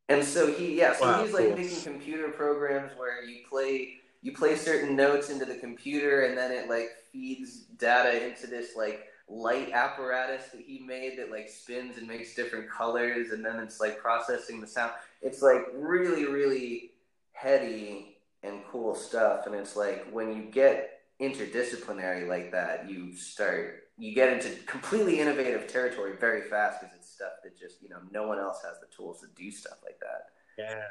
And 0.07 0.23
so 0.23 0.53
he 0.53 0.77
yeah, 0.77 0.95
so 0.95 1.05
wow, 1.05 1.23
he's 1.23 1.33
like 1.33 1.47
cool. 1.47 1.57
making 1.57 1.81
computer 1.81 2.29
programs 2.29 2.91
where 2.95 3.23
you 3.23 3.39
play 3.49 4.01
you 4.25 4.31
play 4.31 4.55
certain 4.55 4.95
notes 4.95 5.29
into 5.29 5.45
the 5.45 5.53
computer 5.53 6.25
and 6.25 6.35
then 6.35 6.51
it 6.51 6.67
like 6.67 6.89
feeds 7.13 7.59
data 7.77 8.27
into 8.27 8.47
this 8.47 8.75
like 8.75 9.03
light 9.29 9.71
apparatus 9.71 10.47
that 10.47 10.61
he 10.61 10.79
made 10.79 11.19
that 11.19 11.29
like 11.29 11.47
spins 11.47 11.99
and 11.99 12.07
makes 12.07 12.33
different 12.33 12.67
colors 12.67 13.29
and 13.29 13.45
then 13.45 13.59
it's 13.59 13.79
like 13.79 13.99
processing 13.99 14.59
the 14.59 14.65
sound. 14.65 14.91
It's 15.21 15.43
like 15.43 15.61
really 15.75 16.25
really 16.25 16.93
heady 17.33 18.17
and 18.41 18.61
cool 18.71 18.95
stuff 18.95 19.45
and 19.45 19.53
it's 19.53 19.75
like 19.75 20.07
when 20.11 20.35
you 20.35 20.41
get 20.45 21.01
interdisciplinary 21.21 22.27
like 22.27 22.51
that 22.51 22.89
you 22.89 23.15
start 23.15 23.83
you 23.99 24.15
get 24.15 24.33
into 24.33 24.49
completely 24.63 25.19
innovative 25.19 25.67
territory 25.67 26.13
very 26.19 26.41
fast 26.41 26.81
because 26.81 26.95
it's 26.95 27.11
stuff 27.11 27.33
that 27.43 27.55
just 27.55 27.79
you 27.83 27.89
know 27.89 27.99
no 28.11 28.27
one 28.27 28.39
else 28.39 28.57
has 28.63 28.79
the 28.79 28.87
tools 28.87 29.21
to 29.21 29.27
do 29.35 29.51
stuff 29.51 29.77
like 29.83 29.99
that. 29.99 30.29
Yeah 30.57 30.81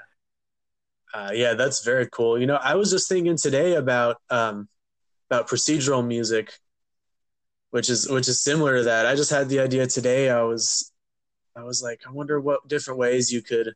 uh, 1.14 1.30
yeah 1.32 1.54
that's 1.54 1.84
very 1.84 2.08
cool 2.10 2.38
you 2.38 2.46
know 2.46 2.58
i 2.62 2.74
was 2.74 2.90
just 2.90 3.08
thinking 3.08 3.36
today 3.36 3.74
about 3.74 4.16
um 4.30 4.68
about 5.30 5.48
procedural 5.48 6.06
music 6.06 6.52
which 7.74 7.90
is 7.90 8.08
which 8.08 8.28
is 8.28 8.40
similar 8.40 8.76
to 8.76 8.84
that. 8.84 9.04
I 9.04 9.16
just 9.16 9.32
had 9.32 9.48
the 9.48 9.58
idea 9.58 9.88
today. 9.88 10.30
I 10.30 10.42
was 10.42 10.92
I 11.56 11.64
was 11.64 11.82
like, 11.82 12.02
I 12.06 12.12
wonder 12.12 12.40
what 12.40 12.68
different 12.68 13.00
ways 13.00 13.32
you 13.32 13.42
could, 13.42 13.74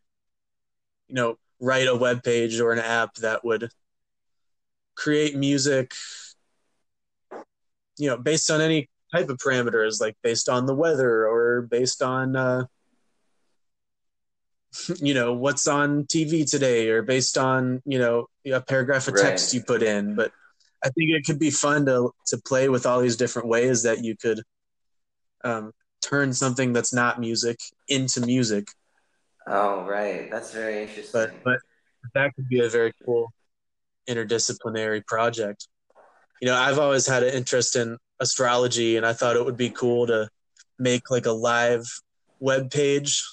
you 1.08 1.16
know, 1.16 1.36
write 1.58 1.88
a 1.88 1.96
web 1.96 2.22
page 2.22 2.60
or 2.60 2.70
an 2.70 2.78
app 2.78 3.16
that 3.16 3.44
would 3.44 3.70
create 4.94 5.34
music, 5.34 5.94
you 7.98 8.08
know, 8.08 8.16
based 8.16 8.52
on 8.52 8.60
any 8.60 8.88
type 9.12 9.30
of 9.30 9.38
parameters, 9.38 10.00
like 10.00 10.16
based 10.22 10.48
on 10.48 10.66
the 10.66 10.76
weather 10.76 11.26
or 11.26 11.62
based 11.62 12.00
on 12.00 12.36
uh, 12.36 12.66
you 15.00 15.14
know 15.14 15.32
what's 15.32 15.66
on 15.66 16.04
TV 16.04 16.48
today, 16.48 16.88
or 16.90 17.02
based 17.02 17.38
on 17.38 17.82
you 17.84 17.98
know 17.98 18.26
a 18.50 18.60
paragraph 18.60 19.08
of 19.08 19.16
text 19.16 19.52
right. 19.52 19.58
you 19.58 19.64
put 19.64 19.82
in, 19.82 20.14
but 20.14 20.32
I 20.84 20.90
think 20.90 21.10
it 21.10 21.24
could 21.24 21.38
be 21.38 21.50
fun 21.50 21.86
to 21.86 22.12
to 22.28 22.38
play 22.38 22.68
with 22.68 22.86
all 22.86 23.00
these 23.00 23.16
different 23.16 23.48
ways 23.48 23.82
that 23.82 24.04
you 24.04 24.16
could 24.16 24.42
um, 25.44 25.72
turn 26.02 26.32
something 26.32 26.72
that's 26.72 26.92
not 26.92 27.20
music 27.20 27.58
into 27.88 28.20
music. 28.20 28.68
Oh, 29.46 29.84
right. 29.84 30.30
That's 30.30 30.52
very 30.52 30.82
interesting. 30.82 31.10
But 31.12 31.32
but 31.42 31.58
that 32.14 32.34
could 32.34 32.48
be 32.48 32.60
a 32.60 32.68
very 32.68 32.92
cool 33.04 33.32
interdisciplinary 34.08 35.04
project. 35.06 35.68
You 36.40 36.48
know, 36.48 36.54
I've 36.54 36.78
always 36.78 37.06
had 37.06 37.22
an 37.22 37.34
interest 37.34 37.74
in 37.74 37.98
astrology, 38.20 38.96
and 38.96 39.04
I 39.04 39.12
thought 39.12 39.36
it 39.36 39.44
would 39.44 39.56
be 39.56 39.70
cool 39.70 40.06
to 40.06 40.28
make 40.78 41.10
like 41.10 41.26
a 41.26 41.32
live 41.32 41.84
web 42.38 42.70
page 42.70 43.24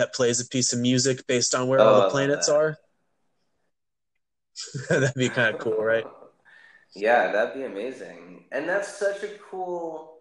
that 0.00 0.14
plays 0.14 0.40
a 0.40 0.46
piece 0.46 0.72
of 0.72 0.78
music 0.78 1.26
based 1.26 1.54
on 1.54 1.68
where 1.68 1.78
oh, 1.78 1.84
all 1.84 2.00
the 2.00 2.06
oh, 2.06 2.10
planets 2.10 2.48
are. 2.48 2.78
That'd 4.88 5.14
be 5.14 5.28
kind 5.28 5.54
of 5.54 5.60
cool, 5.60 5.82
right? 5.82 6.06
Yeah, 6.94 7.30
that'd 7.30 7.54
be 7.54 7.64
amazing. 7.64 8.44
And 8.50 8.68
that's 8.68 8.88
such 8.98 9.22
a 9.22 9.28
cool 9.50 10.18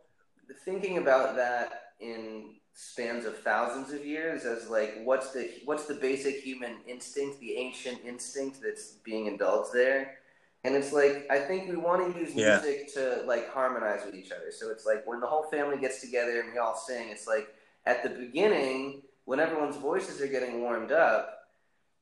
thinking 0.66 0.98
about 0.98 1.36
that 1.36 1.94
in 2.00 2.56
spans 2.74 3.26
of 3.26 3.40
thousands 3.40 3.92
of 3.92 4.06
years 4.06 4.46
as 4.46 4.70
like 4.70 5.02
what's 5.04 5.32
the 5.32 5.50
what's 5.66 5.86
the 5.86 5.96
basic 5.96 6.42
human 6.42 6.78
instinct, 6.88 7.40
the 7.40 7.56
ancient 7.56 8.00
instinct 8.06 8.60
that's 8.62 8.98
being 9.04 9.26
indulged 9.26 9.74
there. 9.74 10.20
And 10.64 10.76
it's 10.76 10.94
like 10.94 11.26
I 11.32 11.40
think 11.40 11.70
we 11.70 11.76
want 11.76 12.14
to 12.14 12.20
use 12.20 12.36
yeah. 12.36 12.62
music 12.62 12.94
to 12.94 13.24
like 13.26 13.52
harmonize 13.52 14.06
with 14.06 14.14
each 14.14 14.32
other. 14.32 14.52
So 14.52 14.70
it's 14.70 14.86
like 14.86 15.08
when 15.08 15.20
the 15.20 15.28
whole 15.28 15.44
family 15.44 15.78
gets 15.78 16.02
together 16.02 16.42
and 16.42 16.54
we 16.54 16.60
all 16.60 16.76
sing, 16.76 17.10
it's 17.10 17.26
like 17.26 17.48
at 17.86 18.04
the 18.04 18.10
beginning 18.10 19.02
when 19.30 19.40
everyone's 19.40 19.78
voices 19.78 20.20
are 20.22 20.28
getting 20.28 20.60
warmed 20.60 20.92
up, 20.92 21.42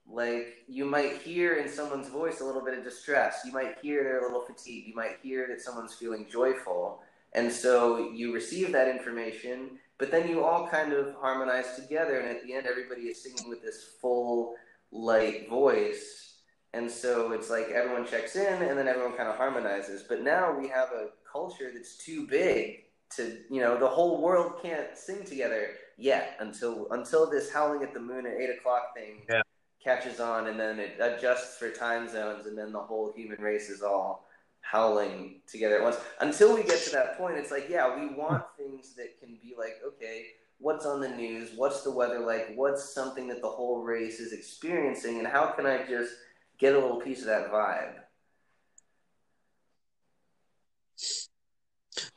like 0.10 0.64
you 0.70 0.86
might 0.86 1.18
hear 1.18 1.56
in 1.56 1.68
someone's 1.68 2.08
voice 2.08 2.40
a 2.40 2.46
little 2.46 2.64
bit 2.64 2.78
of 2.78 2.86
distress. 2.86 3.42
You 3.44 3.52
might 3.52 3.76
hear 3.82 4.02
they're 4.02 4.22
a 4.22 4.28
little 4.28 4.46
fatigued. 4.46 4.88
You 4.88 4.96
might 4.96 5.18
hear 5.22 5.46
that 5.50 5.60
someone's 5.60 5.94
feeling 5.94 6.26
joyful. 6.32 7.02
And 7.34 7.52
so 7.52 8.14
you 8.14 8.34
receive 8.34 8.72
that 8.72 8.88
information, 8.88 9.72
but 9.98 10.10
then 10.10 10.30
you 10.30 10.46
all 10.46 10.70
kind 10.70 10.94
of 10.94 11.16
harmonize 11.16 11.76
together. 11.76 12.22
And 12.22 12.30
at 12.30 12.46
the 12.46 12.54
end, 12.54 12.66
everybody 12.66 13.02
is 13.02 13.22
singing 13.22 13.50
with 13.50 13.62
this 13.62 13.84
full, 14.02 14.56
light 14.94 15.50
voice. 15.50 16.36
And 16.74 16.90
so 16.90 17.34
it's 17.34 17.50
like 17.50 17.72
everyone 17.72 18.08
checks 18.08 18.38
in 18.38 18.64
and 18.64 18.78
then 18.78 18.88
everyone 18.88 19.18
kind 19.18 19.28
of 19.28 19.36
harmonizes. 19.36 20.06
But 20.08 20.24
now 20.24 20.58
we 20.58 20.70
have 20.70 20.94
a 20.94 21.10
culture 21.30 21.72
that's 21.74 21.98
too 21.98 22.26
big 22.26 22.86
to, 23.18 23.40
you 23.50 23.60
know, 23.60 23.78
the 23.78 23.86
whole 23.86 24.22
world 24.22 24.62
can't 24.64 24.98
sing 24.98 25.26
together 25.26 25.72
yet 25.98 26.38
until 26.39 26.88
until 26.91 27.30
this 27.30 27.52
howling 27.52 27.84
at 27.84 27.93
the 27.93 28.00
moon 28.00 28.26
at 28.26 28.34
eight 28.34 28.50
o'clock 28.50 28.95
thing 28.95 29.22
yeah. 29.30 29.41
catches 29.84 30.20
on 30.20 30.48
and 30.48 30.60
then 30.60 30.80
it 30.80 30.98
adjusts 31.00 31.58
for 31.58 31.72
time 31.72 32.08
zones 32.08 32.45
and 32.45 32.58
then 32.58 32.72
the 32.72 32.80
whole 32.80 33.12
human 33.16 33.41
race 33.41 33.70
is 33.70 33.82
all 33.82 34.26
howling 34.62 35.39
together 35.50 35.78
at 35.78 35.84
once. 35.84 35.98
Until 36.20 36.54
we 36.54 36.64
get 36.64 36.84
to 36.84 36.91
that 36.91 37.18
point 37.18 37.38
it's 37.38 37.52
like 37.52 37.68
yeah 37.70 38.00
we 38.00 38.14
want 38.16 38.43
things 38.58 38.93
that 38.95 39.20
can 39.20 39.38
be 39.41 39.56
like 39.58 39.76
okay 39.86 40.26
what's 40.60 40.86
on 40.86 41.00
the 41.00 41.10
news? 41.10 41.52
What's 41.56 41.84
the 41.84 41.91
weather 41.91 42.20
like? 42.20 42.54
What's 42.56 42.91
something 42.91 43.28
that 43.28 43.43
the 43.43 43.48
whole 43.48 43.84
race 43.84 44.20
is 44.20 44.34
experiencing? 44.34 45.20
And 45.20 45.28
how 45.28 45.48
can 45.48 45.68
i 45.68 45.86
just 45.86 46.14
get 46.58 46.74
a 46.74 46.80
little 46.80 47.00
piece 47.00 47.22
of 47.22 47.28
that 47.28 47.52
vibe 47.52 47.93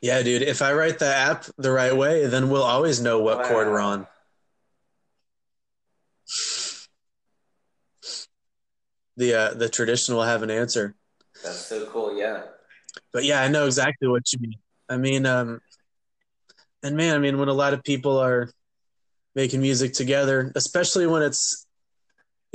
yeah 0.01 0.23
dude 0.23 0.43
if 0.43 0.63
i 0.63 0.73
write 0.73 0.99
the 0.99 1.07
app 1.07 1.45
the 1.59 1.71
right 1.71 1.97
way 1.97 2.27
then 2.27 2.51
we'll 2.51 2.63
always 2.63 3.01
know 3.01 3.21
what 3.21 3.39
wow. 3.39 3.49
chord 3.49 3.69
we're 3.69 3.81
on 3.81 4.07
the 9.21 9.35
uh, 9.35 9.55
the 9.55 9.69
tradition 9.69 10.15
will 10.15 10.25
have 10.25 10.43
an 10.43 10.51
answer. 10.51 10.95
That's 11.45 11.67
so 11.67 11.87
cool, 11.87 12.19
yeah. 12.19 12.43
But 13.13 13.25
yeah, 13.25 13.43
I 13.43 13.49
know 13.49 13.67
exactly 13.67 14.09
what 14.09 14.33
you 14.33 14.41
mean. 14.41 14.59
I 14.89 14.97
mean, 14.97 15.27
um, 15.27 15.61
and 16.83 16.97
man, 16.97 17.15
I 17.15 17.19
mean, 17.19 17.39
when 17.39 17.49
a 17.49 17.55
lot 17.55 17.75
of 17.75 17.85
people 17.85 18.19
are 18.19 18.51
making 19.35 19.61
music 19.61 19.93
together, 19.93 20.51
especially 20.57 21.07
when 21.07 21.23
it's 21.23 21.67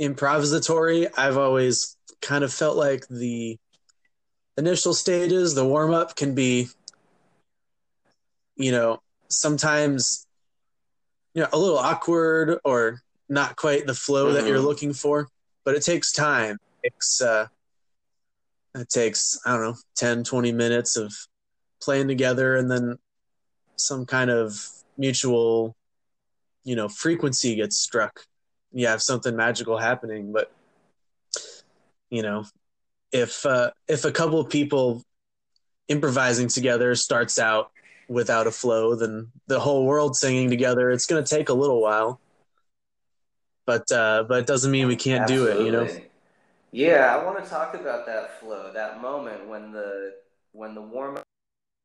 improvisatory, 0.00 1.08
I've 1.16 1.38
always 1.38 1.96
kind 2.20 2.44
of 2.44 2.52
felt 2.52 2.76
like 2.76 3.06
the 3.08 3.58
initial 4.58 4.92
stages, 4.92 5.54
the 5.54 5.64
warm 5.64 5.94
up, 5.94 6.16
can 6.16 6.34
be, 6.34 6.68
you 8.56 8.72
know, 8.72 9.00
sometimes, 9.28 10.26
you 11.34 11.42
know, 11.42 11.48
a 11.52 11.58
little 11.58 11.78
awkward 11.78 12.58
or 12.64 13.02
not 13.28 13.56
quite 13.56 13.86
the 13.86 13.94
flow 13.94 14.26
mm-hmm. 14.26 14.34
that 14.34 14.46
you're 14.46 14.58
mm-hmm. 14.58 14.66
looking 14.66 14.92
for 14.92 15.28
but 15.64 15.74
it 15.74 15.82
takes 15.82 16.12
time. 16.12 16.58
It's 16.84 17.20
uh, 17.20 17.48
it 18.76 18.88
takes 18.88 19.38
i 19.46 19.52
don't 19.52 19.62
know 19.62 19.76
10 19.96 20.24
20 20.24 20.52
minutes 20.52 20.96
of 20.96 21.12
playing 21.80 22.08
together 22.08 22.56
and 22.56 22.70
then 22.70 22.98
some 23.76 24.06
kind 24.06 24.30
of 24.30 24.68
mutual 24.98 25.74
you 26.64 26.76
know 26.76 26.88
frequency 26.88 27.54
gets 27.54 27.78
struck 27.78 28.26
you 28.72 28.86
have 28.86 29.02
something 29.02 29.34
magical 29.34 29.78
happening 29.78 30.32
but 30.32 30.52
you 32.10 32.22
know 32.22 32.44
if 33.12 33.46
uh, 33.46 33.70
if 33.88 34.04
a 34.04 34.12
couple 34.12 34.40
of 34.40 34.50
people 34.50 35.02
improvising 35.88 36.48
together 36.48 36.94
starts 36.94 37.38
out 37.38 37.70
without 38.08 38.46
a 38.46 38.50
flow 38.50 38.94
then 38.94 39.28
the 39.46 39.60
whole 39.60 39.84
world 39.84 40.16
singing 40.16 40.50
together. 40.50 40.90
It's 40.90 41.06
going 41.06 41.22
to 41.22 41.28
take 41.28 41.48
a 41.48 41.54
little 41.54 41.80
while 41.80 42.20
but 43.66 43.90
uh, 43.92 44.24
but 44.26 44.38
it 44.38 44.46
doesn't 44.46 44.70
mean 44.70 44.86
we 44.86 44.96
can't 44.96 45.22
Absolutely. 45.22 45.54
do 45.54 45.60
it 45.60 45.64
you 45.66 45.72
know? 45.72 45.88
Yeah 46.72 47.16
i 47.16 47.24
want 47.24 47.42
to 47.42 47.50
talk 47.50 47.74
about 47.74 48.06
that 48.06 48.40
flow 48.40 48.72
that 48.72 49.02
moment 49.02 49.46
when 49.48 49.72
the 49.72 50.14
when 50.52 50.74
the 50.74 50.80
warm 50.80 51.16
up 51.16 51.24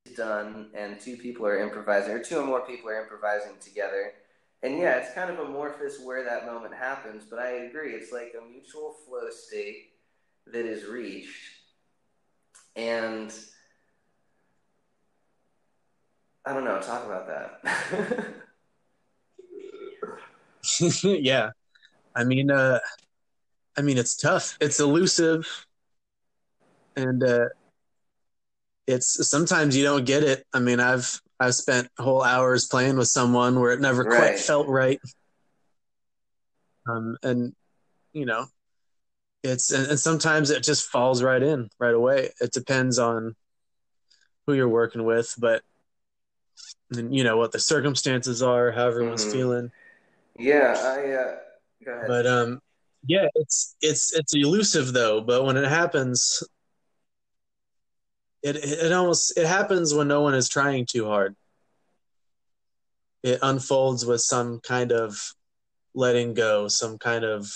is 0.06 0.16
done 0.16 0.70
and 0.74 1.00
two 1.00 1.18
people 1.18 1.46
are 1.46 1.60
improvising 1.60 2.14
or 2.14 2.24
two 2.24 2.40
or 2.40 2.46
more 2.46 2.62
people 2.62 2.90
are 2.90 3.02
improvising 3.02 3.54
together. 3.60 4.14
And 4.64 4.78
yeah 4.78 4.98
it's 4.98 5.14
kind 5.14 5.32
of 5.32 5.40
amorphous 5.40 6.00
where 6.04 6.24
that 6.24 6.46
moment 6.46 6.74
happens 6.74 7.24
but 7.30 7.40
i 7.40 7.50
agree 7.50 7.94
it's 7.94 8.12
like 8.12 8.34
a 8.40 8.50
mutual 8.50 8.96
flow 9.06 9.30
state 9.30 9.90
that 10.48 10.66
is 10.66 10.86
reached. 10.86 11.36
And 12.76 13.34
I 16.52 16.54
don't 16.54 16.66
know. 16.66 16.82
Talk 16.82 17.06
about 17.06 17.28
that. 17.28 18.26
yeah, 21.02 21.52
I 22.14 22.26
mean, 22.26 22.52
uh, 22.52 22.80
I 23.78 23.82
mean, 23.82 23.98
it's 23.98 24.18
tough. 24.18 24.58
It's 24.60 24.82
elusive, 24.82 25.48
and 26.98 27.24
uh, 27.24 27.46
it's 28.86 29.30
sometimes 29.30 29.78
you 29.78 29.86
don't 29.86 30.04
get 30.04 30.24
it. 30.24 30.46
I 30.52 30.60
mean, 30.60 30.82
I've 30.82 31.22
I've 31.40 31.56
spent 31.56 31.88
whole 31.98 32.22
hours 32.22 32.68
playing 32.68 32.98
with 32.98 33.08
someone 33.08 33.58
where 33.58 33.72
it 33.72 33.80
never 33.80 34.04
right. 34.04 34.18
quite 34.18 34.40
felt 34.40 34.68
right. 34.68 35.00
Um, 36.86 37.16
and 37.24 37.56
you 38.12 38.26
know, 38.26 38.48
it's 39.42 39.72
and, 39.72 39.88
and 39.88 40.00
sometimes 40.00 40.50
it 40.50 40.64
just 40.64 40.90
falls 40.90 41.24
right 41.24 41.42
in 41.42 41.70
right 41.80 41.96
away. 41.96 42.32
It 42.42 42.52
depends 42.52 43.00
on 43.00 43.38
who 44.46 44.54
you're 44.54 44.68
working 44.68 45.06
with, 45.06 45.34
but 45.38 45.64
you 46.92 47.24
know 47.24 47.38
what 47.38 47.52
the 47.52 47.60
circumstances 47.60 48.42
are, 48.42 48.72
how 48.72 48.88
everyone's 48.88 49.24
mm-hmm. 49.24 49.34
feeling. 49.34 49.72
Yeah, 50.38 50.76
I 50.78 51.12
uh, 51.12 51.36
go 51.86 51.92
ahead. 51.92 52.08
But 52.08 52.28
um, 52.28 52.62
yeah, 53.06 53.28
it's 53.36 53.76
it's 53.82 54.14
it's 54.14 54.36
elusive 54.36 54.94
though. 54.94 55.22
But 55.22 55.46
when 55.46 55.58
it 55.58 55.68
happens, 55.68 56.44
it 58.44 58.56
it 58.58 58.92
almost 58.92 59.38
it 59.38 59.48
happens 59.48 59.94
when 59.94 60.08
no 60.08 60.22
one 60.22 60.34
is 60.34 60.50
trying 60.50 60.86
too 60.86 61.06
hard. 61.06 61.36
It 63.24 63.40
unfolds 63.42 64.06
with 64.06 64.22
some 64.22 64.60
kind 64.60 64.92
of 64.92 65.34
letting 65.94 66.34
go, 66.34 66.68
some 66.68 66.98
kind 66.98 67.24
of 67.24 67.48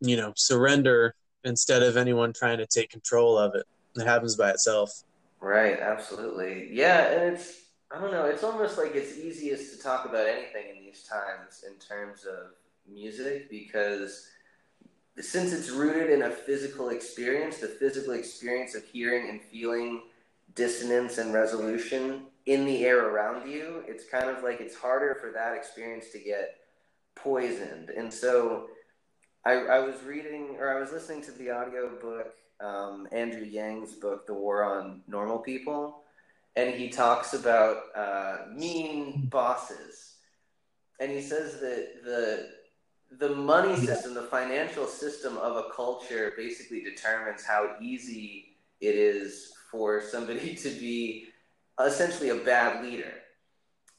you 0.00 0.16
know 0.16 0.32
surrender 0.36 1.14
instead 1.44 1.82
of 1.82 1.96
anyone 1.96 2.32
trying 2.32 2.58
to 2.58 2.66
take 2.66 2.90
control 2.90 3.38
of 3.38 3.54
it. 3.54 3.66
It 3.96 4.06
happens 4.06 4.36
by 4.36 4.50
itself. 4.50 5.02
Right, 5.40 5.78
absolutely. 5.78 6.68
Yeah, 6.72 7.12
and 7.12 7.34
it's 7.34 7.60
I 7.92 8.00
don't 8.00 8.12
know, 8.12 8.26
it's 8.26 8.44
almost 8.44 8.78
like 8.78 8.94
it's 8.94 9.18
easiest 9.18 9.76
to 9.76 9.82
talk 9.82 10.04
about 10.04 10.26
anything 10.28 10.76
in 10.76 10.84
these 10.84 11.02
times 11.02 11.64
in 11.66 11.74
terms 11.78 12.24
of 12.24 12.52
music 12.88 13.50
because 13.50 14.28
since 15.20 15.52
it's 15.52 15.70
rooted 15.70 16.10
in 16.10 16.22
a 16.22 16.30
physical 16.30 16.90
experience, 16.90 17.58
the 17.58 17.68
physical 17.68 18.14
experience 18.14 18.74
of 18.74 18.84
hearing 18.84 19.28
and 19.30 19.42
feeling 19.42 20.02
dissonance 20.54 21.18
and 21.18 21.34
resolution 21.34 22.22
in 22.46 22.64
the 22.66 22.84
air 22.86 23.08
around 23.08 23.50
you, 23.50 23.84
it's 23.86 24.04
kind 24.08 24.30
of 24.30 24.42
like 24.42 24.60
it's 24.60 24.76
harder 24.76 25.16
for 25.20 25.32
that 25.32 25.54
experience 25.54 26.10
to 26.10 26.18
get 26.18 26.56
poisoned. 27.16 27.90
And 27.90 28.12
so 28.12 28.68
I, 29.44 29.52
I 29.54 29.78
was 29.80 30.02
reading 30.04 30.56
or 30.58 30.76
I 30.76 30.80
was 30.80 30.92
listening 30.92 31.22
to 31.24 31.32
the 31.32 31.50
audio 31.50 31.90
book 32.00 32.34
um, 32.60 33.08
Andrew 33.12 33.44
Yang's 33.44 33.94
book, 33.94 34.26
The 34.26 34.34
War 34.34 34.64
on 34.64 35.02
Normal 35.08 35.38
People, 35.38 36.02
and 36.56 36.74
he 36.74 36.88
talks 36.88 37.34
about 37.34 37.76
uh, 37.96 38.36
mean 38.52 39.26
bosses, 39.30 40.16
and 40.98 41.10
he 41.10 41.20
says 41.20 41.60
that 41.60 42.04
the 42.04 42.50
the 43.18 43.34
money 43.34 43.74
system, 43.76 44.14
the 44.14 44.22
financial 44.22 44.86
system 44.86 45.36
of 45.38 45.56
a 45.56 45.64
culture, 45.74 46.32
basically 46.36 46.82
determines 46.82 47.44
how 47.44 47.74
easy 47.80 48.56
it 48.80 48.94
is 48.94 49.52
for 49.70 50.00
somebody 50.00 50.54
to 50.62 50.68
be 50.70 51.26
essentially 51.84 52.28
a 52.30 52.36
bad 52.36 52.84
leader. 52.84 53.14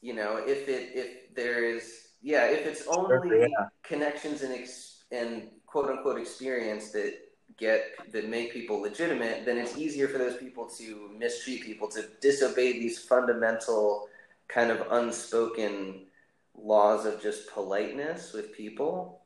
You 0.00 0.14
know, 0.14 0.36
if 0.36 0.68
it 0.68 0.90
if 0.94 1.34
there 1.34 1.64
is 1.64 2.08
yeah, 2.22 2.46
if 2.46 2.66
it's 2.66 2.86
only 2.86 3.40
yeah. 3.40 3.66
connections 3.82 4.42
and 4.42 4.54
ex- 4.54 5.04
and 5.10 5.48
quote 5.66 5.90
unquote 5.90 6.20
experience 6.20 6.90
that 6.90 7.14
get 7.56 8.12
that 8.12 8.28
make 8.28 8.52
people 8.52 8.80
legitimate, 8.80 9.44
then 9.44 9.58
it's 9.58 9.76
easier 9.76 10.08
for 10.08 10.18
those 10.18 10.36
people 10.36 10.66
to 10.78 11.10
mistreat 11.18 11.62
people, 11.62 11.88
to 11.88 12.04
disobey 12.20 12.72
these 12.72 12.98
fundamental 12.98 14.08
kind 14.48 14.70
of 14.70 14.86
unspoken 14.90 16.06
laws 16.54 17.06
of 17.06 17.20
just 17.22 17.50
politeness 17.50 18.32
with 18.32 18.54
people. 18.54 19.20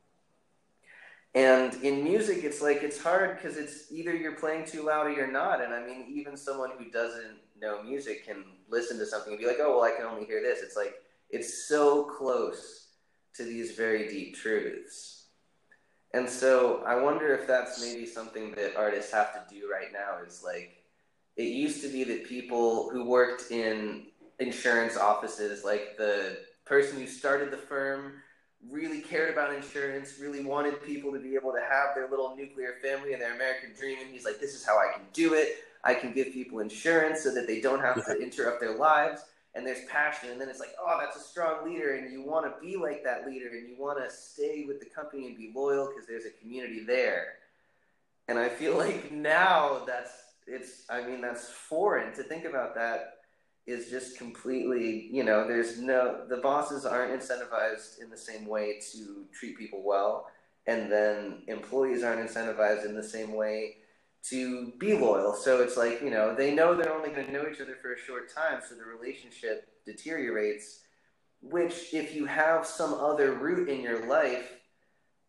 And 1.35 1.73
in 1.83 2.03
music, 2.03 2.43
it's 2.43 2.61
like 2.61 2.81
it's 2.81 3.01
hard 3.01 3.37
because 3.37 3.57
it's 3.57 3.91
either 3.91 4.15
you're 4.15 4.35
playing 4.35 4.65
too 4.65 4.83
loud 4.83 5.07
or 5.07 5.11
you're 5.11 5.31
not. 5.31 5.63
And 5.63 5.73
I 5.73 5.85
mean, 5.85 6.05
even 6.09 6.35
someone 6.35 6.71
who 6.77 6.89
doesn't 6.89 7.37
know 7.59 7.83
music 7.83 8.25
can 8.25 8.43
listen 8.69 8.97
to 8.97 9.05
something 9.05 9.33
and 9.33 9.39
be 9.39 9.45
like, 9.45 9.59
"Oh, 9.59 9.75
well, 9.77 9.83
I 9.83 9.95
can 9.95 10.05
only 10.05 10.25
hear 10.25 10.41
this." 10.41 10.63
It's 10.63 10.75
like 10.75 10.95
it's 11.29 11.67
so 11.67 12.05
close 12.05 12.87
to 13.35 13.43
these 13.43 13.73
very 13.73 14.07
deep 14.07 14.35
truths. 14.35 15.16
And 16.17 16.27
so 16.27 16.81
I 16.83 16.95
wonder 16.95 17.31
if 17.35 17.45
that's 17.45 17.79
maybe 17.79 18.07
something 18.07 18.51
that 18.55 18.75
artists 18.75 19.13
have 19.13 19.33
to 19.33 19.53
do 19.53 19.69
right 19.71 19.93
now 19.93 20.17
is 20.25 20.41
like 20.43 20.83
it 21.35 21.43
used 21.43 21.83
to 21.83 21.89
be 21.89 22.03
that 22.05 22.25
people 22.25 22.89
who 22.89 23.05
worked 23.05 23.51
in 23.51 24.07
insurance 24.39 24.97
offices, 24.97 25.63
like 25.63 25.95
the 25.95 26.39
person 26.65 26.99
who 26.99 27.05
started 27.05 27.51
the 27.51 27.57
firm, 27.57 28.13
really 28.67 28.99
cared 28.99 29.31
about 29.31 29.53
insurance, 29.53 30.15
really 30.19 30.43
wanted 30.43 30.83
people 30.83 31.11
to 31.11 31.19
be 31.19 31.35
able 31.35 31.51
to 31.51 31.61
have 31.61 31.93
their 31.93 32.09
little 32.09 32.35
nuclear 32.35 32.73
family 32.81 33.13
and 33.13 33.21
their 33.21 33.35
American 33.35 33.75
dream. 33.79 33.99
And 34.01 34.09
he's 34.09 34.25
like, 34.25 34.39
this 34.39 34.55
is 34.55 34.65
how 34.65 34.79
I 34.79 34.91
can 34.93 35.03
do 35.13 35.35
it. 35.35 35.57
I 35.83 35.93
can 35.93 36.13
give 36.13 36.33
people 36.33 36.61
insurance 36.61 37.21
so 37.21 37.31
that 37.35 37.45
they 37.45 37.61
don't 37.61 37.79
have 37.79 38.03
to 38.03 38.19
interrupt 38.19 38.59
their 38.59 38.75
lives 38.75 39.21
and 39.55 39.65
there's 39.65 39.85
passion 39.85 40.29
and 40.29 40.39
then 40.39 40.49
it's 40.49 40.59
like 40.59 40.73
oh 40.79 40.97
that's 40.99 41.17
a 41.17 41.27
strong 41.27 41.65
leader 41.65 41.95
and 41.95 42.11
you 42.11 42.21
want 42.21 42.45
to 42.45 42.53
be 42.65 42.77
like 42.77 43.03
that 43.03 43.27
leader 43.27 43.49
and 43.49 43.67
you 43.67 43.75
want 43.77 43.97
to 43.97 44.13
stay 44.13 44.65
with 44.67 44.79
the 44.79 44.85
company 44.85 45.27
and 45.27 45.37
be 45.37 45.51
loyal 45.55 45.87
because 45.87 46.07
there's 46.07 46.25
a 46.25 46.41
community 46.41 46.83
there. 46.85 47.33
And 48.27 48.37
i 48.37 48.49
feel 48.49 48.77
like 48.77 49.11
now 49.11 49.83
that's 49.85 50.11
it's 50.45 50.83
i 50.89 51.05
mean 51.05 51.21
that's 51.21 51.49
foreign. 51.49 52.13
To 52.15 52.23
think 52.23 52.45
about 52.45 52.75
that 52.75 53.13
is 53.65 53.89
just 53.89 54.17
completely 54.17 55.09
you 55.11 55.23
know 55.23 55.47
there's 55.47 55.79
no 55.79 56.25
the 56.29 56.37
bosses 56.37 56.85
aren't 56.85 57.19
incentivized 57.19 58.01
in 58.01 58.09
the 58.09 58.17
same 58.17 58.45
way 58.47 58.79
to 58.93 59.25
treat 59.33 59.57
people 59.57 59.83
well 59.85 60.27
and 60.67 60.91
then 60.91 61.41
employees 61.47 62.03
aren't 62.03 62.29
incentivized 62.29 62.85
in 62.85 62.95
the 62.95 63.03
same 63.03 63.33
way 63.33 63.77
to 64.29 64.73
be 64.77 64.93
loyal. 64.93 65.33
So 65.33 65.61
it's 65.61 65.77
like, 65.77 66.01
you 66.01 66.09
know, 66.09 66.35
they 66.35 66.53
know 66.53 66.75
they're 66.75 66.93
only 66.93 67.09
going 67.09 67.27
to 67.27 67.31
know 67.31 67.45
each 67.51 67.61
other 67.61 67.75
for 67.81 67.93
a 67.93 67.99
short 67.99 68.33
time, 68.33 68.61
so 68.67 68.75
the 68.75 68.83
relationship 68.83 69.69
deteriorates. 69.85 70.81
Which, 71.41 71.93
if 71.93 72.15
you 72.15 72.25
have 72.25 72.65
some 72.65 72.95
other 72.95 73.33
route 73.33 73.69
in 73.69 73.81
your 73.81 74.07
life, 74.07 74.53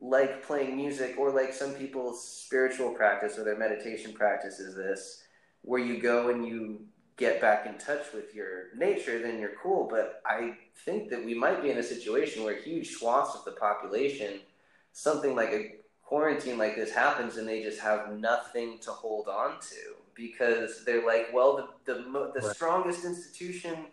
like 0.00 0.42
playing 0.42 0.76
music 0.76 1.16
or 1.18 1.30
like 1.30 1.52
some 1.52 1.74
people's 1.74 2.26
spiritual 2.26 2.94
practice 2.94 3.38
or 3.38 3.44
their 3.44 3.58
meditation 3.58 4.12
practice 4.12 4.58
is 4.58 4.74
this, 4.74 5.22
where 5.62 5.80
you 5.80 6.00
go 6.00 6.30
and 6.30 6.46
you 6.46 6.80
get 7.18 7.40
back 7.40 7.66
in 7.66 7.76
touch 7.78 8.06
with 8.14 8.34
your 8.34 8.74
nature, 8.76 9.20
then 9.20 9.38
you're 9.38 9.56
cool. 9.62 9.86
But 9.90 10.22
I 10.24 10.56
think 10.84 11.10
that 11.10 11.24
we 11.24 11.34
might 11.34 11.62
be 11.62 11.70
in 11.70 11.78
a 11.78 11.82
situation 11.82 12.44
where 12.44 12.56
huge 12.56 12.92
swaths 12.92 13.34
of 13.34 13.44
the 13.44 13.52
population, 13.52 14.40
something 14.92 15.34
like 15.34 15.50
a 15.50 15.74
quarantine 16.08 16.56
like 16.56 16.74
this 16.74 16.90
happens 16.90 17.36
and 17.36 17.46
they 17.46 17.62
just 17.62 17.78
have 17.78 18.18
nothing 18.18 18.78
to 18.78 18.90
hold 18.90 19.28
on 19.28 19.60
to 19.60 19.76
because 20.14 20.82
they're 20.86 21.04
like, 21.04 21.28
well, 21.34 21.70
the 21.84 21.92
the, 21.92 22.02
the 22.34 22.46
right. 22.46 22.56
strongest 22.56 23.04
institution 23.04 23.84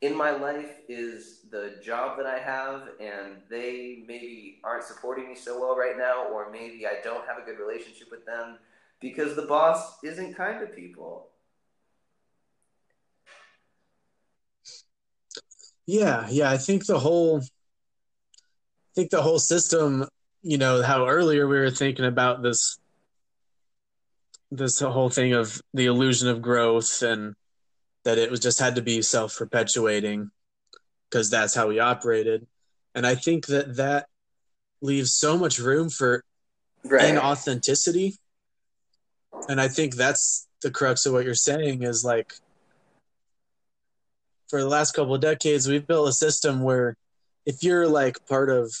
in 0.00 0.16
my 0.16 0.30
life 0.30 0.70
is 0.88 1.40
the 1.50 1.74
job 1.82 2.16
that 2.16 2.26
I 2.26 2.38
have, 2.38 2.90
and 3.00 3.38
they 3.50 4.04
maybe 4.06 4.60
aren't 4.62 4.84
supporting 4.84 5.28
me 5.28 5.34
so 5.34 5.58
well 5.60 5.76
right 5.76 5.98
now, 5.98 6.26
or 6.32 6.48
maybe 6.48 6.86
I 6.86 7.00
don't 7.02 7.26
have 7.26 7.38
a 7.38 7.44
good 7.44 7.58
relationship 7.58 8.08
with 8.08 8.24
them 8.24 8.58
because 9.00 9.34
the 9.34 9.46
boss 9.46 9.98
isn't 10.04 10.36
kind 10.36 10.60
to 10.60 10.66
people. 10.66 11.30
Yeah, 15.86 16.28
yeah, 16.30 16.50
I 16.50 16.56
think 16.56 16.86
the 16.86 17.00
whole 17.00 17.40
I 17.40 18.92
think 18.94 19.10
the 19.10 19.22
whole 19.22 19.40
system 19.40 20.06
you 20.44 20.58
know 20.58 20.82
how 20.82 21.08
earlier 21.08 21.48
we 21.48 21.58
were 21.58 21.70
thinking 21.70 22.04
about 22.04 22.42
this 22.42 22.78
this 24.50 24.78
whole 24.78 25.08
thing 25.08 25.32
of 25.32 25.60
the 25.72 25.86
illusion 25.86 26.28
of 26.28 26.42
growth 26.42 27.02
and 27.02 27.34
that 28.04 28.18
it 28.18 28.30
was 28.30 28.40
just 28.40 28.60
had 28.60 28.76
to 28.76 28.82
be 28.82 29.00
self 29.00 29.36
perpetuating 29.36 30.30
because 31.08 31.30
that's 31.30 31.54
how 31.54 31.68
we 31.68 31.80
operated. 31.80 32.46
And 32.94 33.06
I 33.06 33.14
think 33.14 33.46
that 33.46 33.76
that 33.76 34.06
leaves 34.82 35.14
so 35.14 35.38
much 35.38 35.58
room 35.58 35.88
for 35.88 36.22
right. 36.84 37.14
inauthenticity. 37.14 38.18
And 39.48 39.60
I 39.60 39.68
think 39.68 39.96
that's 39.96 40.46
the 40.60 40.70
crux 40.70 41.06
of 41.06 41.14
what 41.14 41.24
you're 41.24 41.34
saying 41.34 41.82
is 41.82 42.04
like 42.04 42.34
for 44.48 44.60
the 44.60 44.68
last 44.68 44.92
couple 44.92 45.14
of 45.14 45.22
decades 45.22 45.66
we've 45.66 45.86
built 45.86 46.08
a 46.08 46.12
system 46.12 46.62
where 46.62 46.96
if 47.46 47.62
you're 47.62 47.88
like 47.88 48.24
part 48.26 48.50
of 48.50 48.72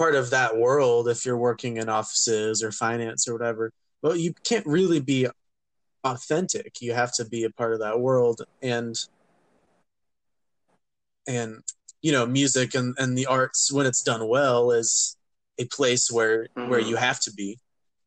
part 0.00 0.14
of 0.14 0.30
that 0.30 0.56
world 0.56 1.10
if 1.10 1.26
you're 1.26 1.36
working 1.36 1.76
in 1.76 1.90
offices 1.90 2.62
or 2.62 2.72
finance 2.72 3.28
or 3.28 3.34
whatever. 3.34 3.70
Well 4.00 4.16
you 4.16 4.32
can't 4.44 4.64
really 4.64 4.98
be 4.98 5.26
authentic. 6.04 6.80
You 6.80 6.94
have 6.94 7.12
to 7.16 7.26
be 7.26 7.44
a 7.44 7.50
part 7.50 7.74
of 7.74 7.80
that 7.80 8.00
world 8.00 8.40
and 8.62 8.96
and 11.28 11.62
you 12.00 12.12
know 12.12 12.24
music 12.24 12.74
and, 12.74 12.96
and 12.98 13.16
the 13.16 13.26
arts 13.26 13.70
when 13.70 13.84
it's 13.84 14.02
done 14.02 14.26
well 14.26 14.70
is 14.70 15.18
a 15.58 15.66
place 15.66 16.10
where 16.10 16.44
mm-hmm. 16.56 16.70
where 16.70 16.80
you 16.80 16.96
have 16.96 17.20
to 17.20 17.32
be. 17.34 17.58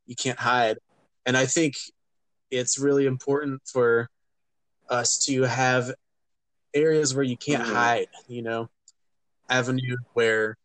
You 0.08 0.16
can't 0.16 0.40
hide. 0.40 0.80
And 1.28 1.38
i 1.38 1.46
think 1.46 1.76
it's 2.50 2.80
really 2.80 3.06
important 3.06 3.62
for 3.66 4.10
us 4.90 5.26
to 5.26 5.44
have 5.44 5.94
areas 6.74 7.14
where 7.14 7.24
you 7.24 7.38
can't 7.38 7.64
mm-hmm. 7.64 7.76
hide 7.76 8.08
you 8.28 8.42
know? 8.42 8.68
Avenue 9.48 9.98
where 10.14 10.58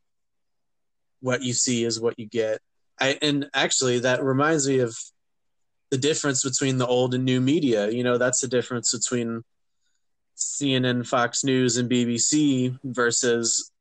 what 1.20 1.42
you 1.42 1.52
see 1.52 1.84
is 1.84 2.00
what 2.00 2.18
you 2.18 2.26
get 2.26 2.60
I, 3.00 3.18
and 3.22 3.48
actually 3.54 4.00
that 4.00 4.22
reminds 4.22 4.68
me 4.68 4.80
of 4.80 4.96
the 5.90 5.98
difference 5.98 6.42
between 6.42 6.78
the 6.78 6.86
old 6.86 7.14
and 7.14 7.24
new 7.24 7.40
media 7.40 7.90
you 7.90 8.04
know 8.04 8.18
that's 8.18 8.40
the 8.40 8.48
difference 8.48 8.96
between 8.96 9.42
CNN, 10.38 11.06
Fox 11.06 11.44
News, 11.44 11.76
and 11.76 11.90
BBC 11.90 12.78
versus 12.84 13.72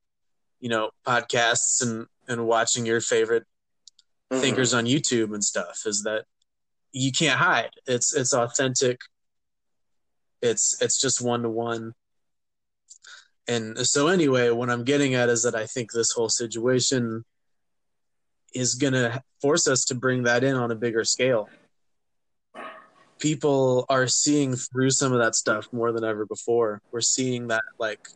you 0.59 0.69
know 0.69 0.89
podcasts 1.05 1.81
and 1.81 2.07
and 2.27 2.45
watching 2.45 2.85
your 2.85 2.99
favorite 2.99 3.45
mm-hmm. 4.31 4.41
thinkers 4.41 4.73
on 4.73 4.85
YouTube 4.85 5.33
and 5.33 5.43
stuff 5.43 5.83
is 5.85 6.03
that 6.03 6.25
you 6.91 7.11
can't 7.11 7.39
hide. 7.39 7.69
It's 7.85 8.15
it's 8.15 8.33
authentic. 8.33 8.99
It's 10.41 10.81
it's 10.81 10.99
just 10.99 11.21
one 11.21 11.43
to 11.43 11.49
one. 11.49 11.93
And 13.47 13.77
so 13.87 14.07
anyway, 14.07 14.49
what 14.49 14.69
I'm 14.69 14.83
getting 14.83 15.15
at 15.15 15.29
is 15.29 15.43
that 15.43 15.55
I 15.55 15.65
think 15.65 15.91
this 15.91 16.11
whole 16.11 16.29
situation 16.29 17.23
is 18.53 18.75
going 18.75 18.93
to 18.93 19.21
force 19.41 19.67
us 19.67 19.85
to 19.85 19.95
bring 19.95 20.23
that 20.23 20.43
in 20.43 20.55
on 20.55 20.71
a 20.71 20.75
bigger 20.75 21.03
scale 21.03 21.49
people 23.19 23.85
are 23.89 24.07
seeing 24.07 24.55
through 24.55 24.91
some 24.91 25.13
of 25.13 25.19
that 25.19 25.35
stuff 25.35 25.71
more 25.71 25.91
than 25.91 26.03
ever 26.03 26.25
before. 26.25 26.81
We're 26.91 27.01
seeing 27.01 27.47
that 27.47 27.63
like 27.79 28.07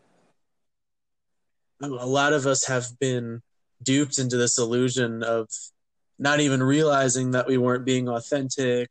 a 1.81 1.87
lot 1.87 2.33
of 2.33 2.45
us 2.45 2.65
have 2.65 2.99
been 2.99 3.41
duped 3.81 4.19
into 4.19 4.37
this 4.37 4.59
illusion 4.59 5.23
of 5.23 5.49
not 6.19 6.39
even 6.39 6.61
realizing 6.61 7.31
that 7.31 7.47
we 7.47 7.57
weren't 7.57 7.85
being 7.85 8.07
authentic 8.07 8.89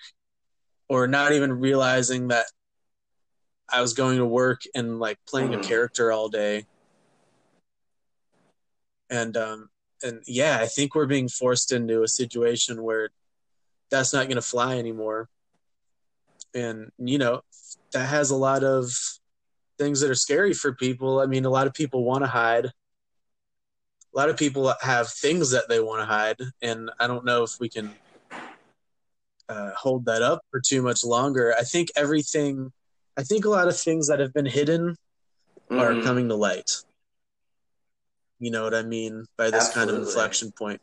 or 0.88 1.06
not 1.06 1.32
even 1.32 1.52
realizing 1.52 2.28
that 2.28 2.46
I 3.72 3.80
was 3.80 3.94
going 3.94 4.18
to 4.18 4.26
work 4.26 4.62
and 4.74 4.98
like 4.98 5.18
playing 5.26 5.50
mm. 5.50 5.60
a 5.60 5.62
character 5.62 6.12
all 6.12 6.28
day. 6.28 6.66
And 9.08 9.36
um 9.36 9.70
and 10.02 10.22
yeah, 10.26 10.58
I 10.60 10.66
think 10.66 10.94
we're 10.94 11.06
being 11.06 11.28
forced 11.28 11.72
into 11.72 12.02
a 12.02 12.08
situation 12.08 12.82
where 12.82 13.10
that's 13.90 14.12
not 14.12 14.26
going 14.26 14.36
to 14.36 14.42
fly 14.42 14.78
anymore 14.78 15.28
and 16.54 16.90
you 16.98 17.18
know 17.18 17.42
that 17.92 18.06
has 18.06 18.30
a 18.30 18.36
lot 18.36 18.64
of 18.64 18.92
things 19.78 20.00
that 20.00 20.10
are 20.10 20.14
scary 20.14 20.52
for 20.52 20.72
people. 20.72 21.20
I 21.20 21.26
mean, 21.26 21.44
a 21.44 21.50
lot 21.50 21.66
of 21.66 21.74
people 21.74 22.04
want 22.04 22.22
to 22.22 22.28
hide. 22.28 22.66
A 22.66 22.72
lot 24.14 24.28
of 24.28 24.36
people 24.36 24.74
have 24.80 25.08
things 25.08 25.50
that 25.52 25.68
they 25.68 25.80
want 25.80 26.00
to 26.00 26.06
hide, 26.06 26.36
and 26.62 26.90
I 26.98 27.06
don't 27.06 27.24
know 27.24 27.42
if 27.42 27.58
we 27.60 27.68
can 27.68 27.90
uh, 29.48 29.70
hold 29.76 30.04
that 30.06 30.22
up 30.22 30.42
for 30.50 30.60
too 30.60 30.82
much 30.82 31.04
longer. 31.04 31.54
I 31.58 31.62
think 31.62 31.90
everything, 31.96 32.72
I 33.16 33.22
think 33.22 33.44
a 33.44 33.50
lot 33.50 33.68
of 33.68 33.78
things 33.78 34.08
that 34.08 34.20
have 34.20 34.32
been 34.32 34.46
hidden 34.46 34.96
mm-hmm. 35.70 35.78
are 35.78 36.02
coming 36.02 36.28
to 36.28 36.34
light. 36.34 36.70
You 38.38 38.50
know 38.50 38.64
what 38.64 38.74
I 38.74 38.82
mean 38.82 39.26
by 39.36 39.50
this 39.50 39.66
Absolutely. 39.66 39.92
kind 39.92 40.02
of 40.02 40.08
inflection 40.08 40.52
point, 40.52 40.80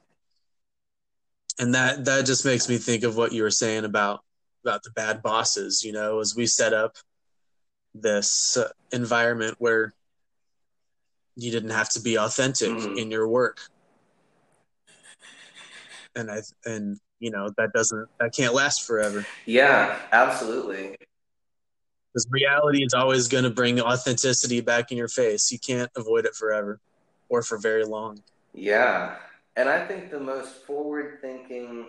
and 1.57 1.73
that 1.73 2.05
that 2.05 2.25
just 2.25 2.45
makes 2.45 2.69
me 2.69 2.77
think 2.77 3.03
of 3.03 3.17
what 3.17 3.31
you 3.31 3.41
were 3.41 3.49
saying 3.49 3.83
about 3.83 4.21
about 4.63 4.83
the 4.83 4.91
bad 4.91 5.23
bosses, 5.23 5.83
you 5.83 5.91
know, 5.91 6.19
as 6.19 6.35
we 6.35 6.45
set 6.45 6.73
up 6.73 6.97
this 7.95 8.57
uh, 8.57 8.69
environment 8.91 9.55
where 9.57 9.93
you 11.35 11.51
didn't 11.51 11.69
have 11.69 11.89
to 11.89 12.01
be 12.01 12.17
authentic 12.17 12.69
mm-hmm. 12.69 12.97
in 12.97 13.11
your 13.11 13.27
work. 13.27 13.59
And 16.15 16.31
I 16.31 16.41
and 16.65 16.97
you 17.19 17.31
know 17.31 17.49
that 17.57 17.73
doesn't 17.73 18.07
that 18.19 18.33
can't 18.35 18.53
last 18.53 18.85
forever. 18.85 19.25
Yeah, 19.45 19.97
absolutely. 20.11 20.97
Because 22.17 22.31
reality 22.31 22.83
is 22.83 22.95
always 22.95 23.27
going 23.27 23.43
to 23.43 23.51
bring 23.51 23.79
authenticity 23.79 24.59
back 24.59 24.91
in 24.91 24.97
your 24.97 25.07
face. 25.07 25.51
You 25.51 25.59
can't 25.59 25.91
avoid 25.95 26.25
it 26.25 26.33
forever, 26.33 26.79
or 27.29 27.43
for 27.43 27.59
very 27.59 27.85
long. 27.85 28.23
Yeah, 28.55 29.17
and 29.55 29.69
I 29.69 29.85
think 29.85 30.09
the 30.09 30.19
most 30.19 30.65
forward-thinking 30.65 31.85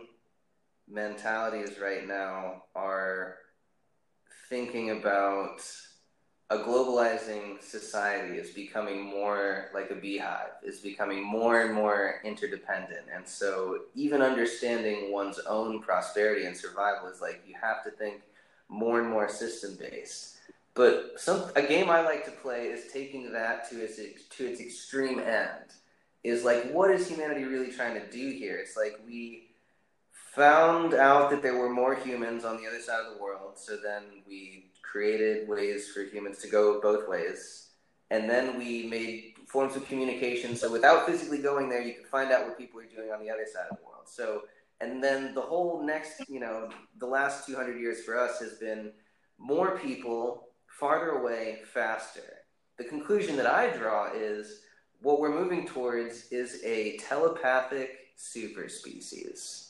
mentalities 0.86 1.78
right 1.80 2.06
now 2.06 2.64
are 2.74 3.36
thinking 4.50 4.90
about 4.90 5.62
a 6.50 6.58
globalizing 6.58 7.62
society 7.62 8.36
is 8.36 8.50
becoming 8.50 9.02
more 9.02 9.70
like 9.72 9.90
a 9.90 9.94
beehive, 9.94 10.50
is 10.62 10.80
becoming 10.80 11.24
more 11.24 11.62
and 11.62 11.72
more 11.72 12.20
interdependent. 12.22 13.06
And 13.14 13.26
so, 13.26 13.84
even 13.94 14.20
understanding 14.20 15.10
one's 15.10 15.38
own 15.38 15.80
prosperity 15.80 16.44
and 16.44 16.54
survival 16.54 17.08
is 17.08 17.22
like 17.22 17.42
you 17.46 17.54
have 17.58 17.82
to 17.84 17.90
think 17.92 18.20
more 18.68 19.00
and 19.00 19.08
more 19.10 19.28
system 19.28 19.76
based. 19.78 20.36
But 20.74 21.14
some 21.16 21.50
a 21.56 21.62
game 21.62 21.90
I 21.90 22.02
like 22.02 22.24
to 22.26 22.30
play 22.30 22.66
is 22.66 22.92
taking 22.92 23.32
that 23.32 23.68
to 23.70 23.82
its 23.82 23.96
to 23.96 24.46
its 24.46 24.60
extreme 24.60 25.18
end. 25.18 25.72
Is 26.24 26.44
like, 26.44 26.70
what 26.72 26.90
is 26.90 27.08
humanity 27.08 27.44
really 27.44 27.70
trying 27.70 27.94
to 27.94 28.10
do 28.10 28.30
here? 28.30 28.56
It's 28.56 28.76
like 28.76 29.00
we 29.06 29.48
found 30.12 30.94
out 30.94 31.30
that 31.30 31.42
there 31.42 31.56
were 31.56 31.70
more 31.70 31.94
humans 31.94 32.44
on 32.44 32.56
the 32.56 32.66
other 32.66 32.80
side 32.80 33.00
of 33.04 33.14
the 33.14 33.22
world. 33.22 33.58
So 33.58 33.76
then 33.76 34.02
we 34.26 34.70
created 34.82 35.48
ways 35.48 35.88
for 35.88 36.02
humans 36.02 36.38
to 36.38 36.48
go 36.48 36.80
both 36.80 37.08
ways. 37.08 37.70
And 38.10 38.28
then 38.28 38.58
we 38.58 38.86
made 38.86 39.34
forms 39.46 39.76
of 39.76 39.86
communication. 39.86 40.56
So 40.56 40.70
without 40.70 41.06
physically 41.06 41.38
going 41.38 41.68
there, 41.68 41.82
you 41.82 41.94
could 41.94 42.06
find 42.06 42.30
out 42.30 42.46
what 42.46 42.58
people 42.58 42.80
are 42.80 42.84
doing 42.84 43.10
on 43.10 43.20
the 43.20 43.30
other 43.30 43.46
side 43.52 43.66
of 43.70 43.78
the 43.78 43.84
world. 43.84 44.06
So, 44.06 44.42
and 44.80 45.02
then 45.02 45.34
the 45.34 45.40
whole 45.40 45.84
next, 45.84 46.22
you 46.28 46.40
know, 46.40 46.68
the 46.98 47.06
last 47.06 47.46
200 47.46 47.78
years 47.80 48.04
for 48.04 48.18
us 48.18 48.38
has 48.40 48.54
been 48.54 48.92
more 49.38 49.78
people 49.78 50.48
farther 50.66 51.10
away 51.10 51.60
faster. 51.72 52.44
The 52.76 52.84
conclusion 52.84 53.36
that 53.36 53.46
I 53.46 53.76
draw 53.76 54.12
is 54.14 54.60
what 55.00 55.20
we're 55.20 55.34
moving 55.34 55.66
towards 55.66 56.28
is 56.30 56.60
a 56.64 56.96
telepathic 56.98 57.90
super 58.16 58.68
species 58.68 59.68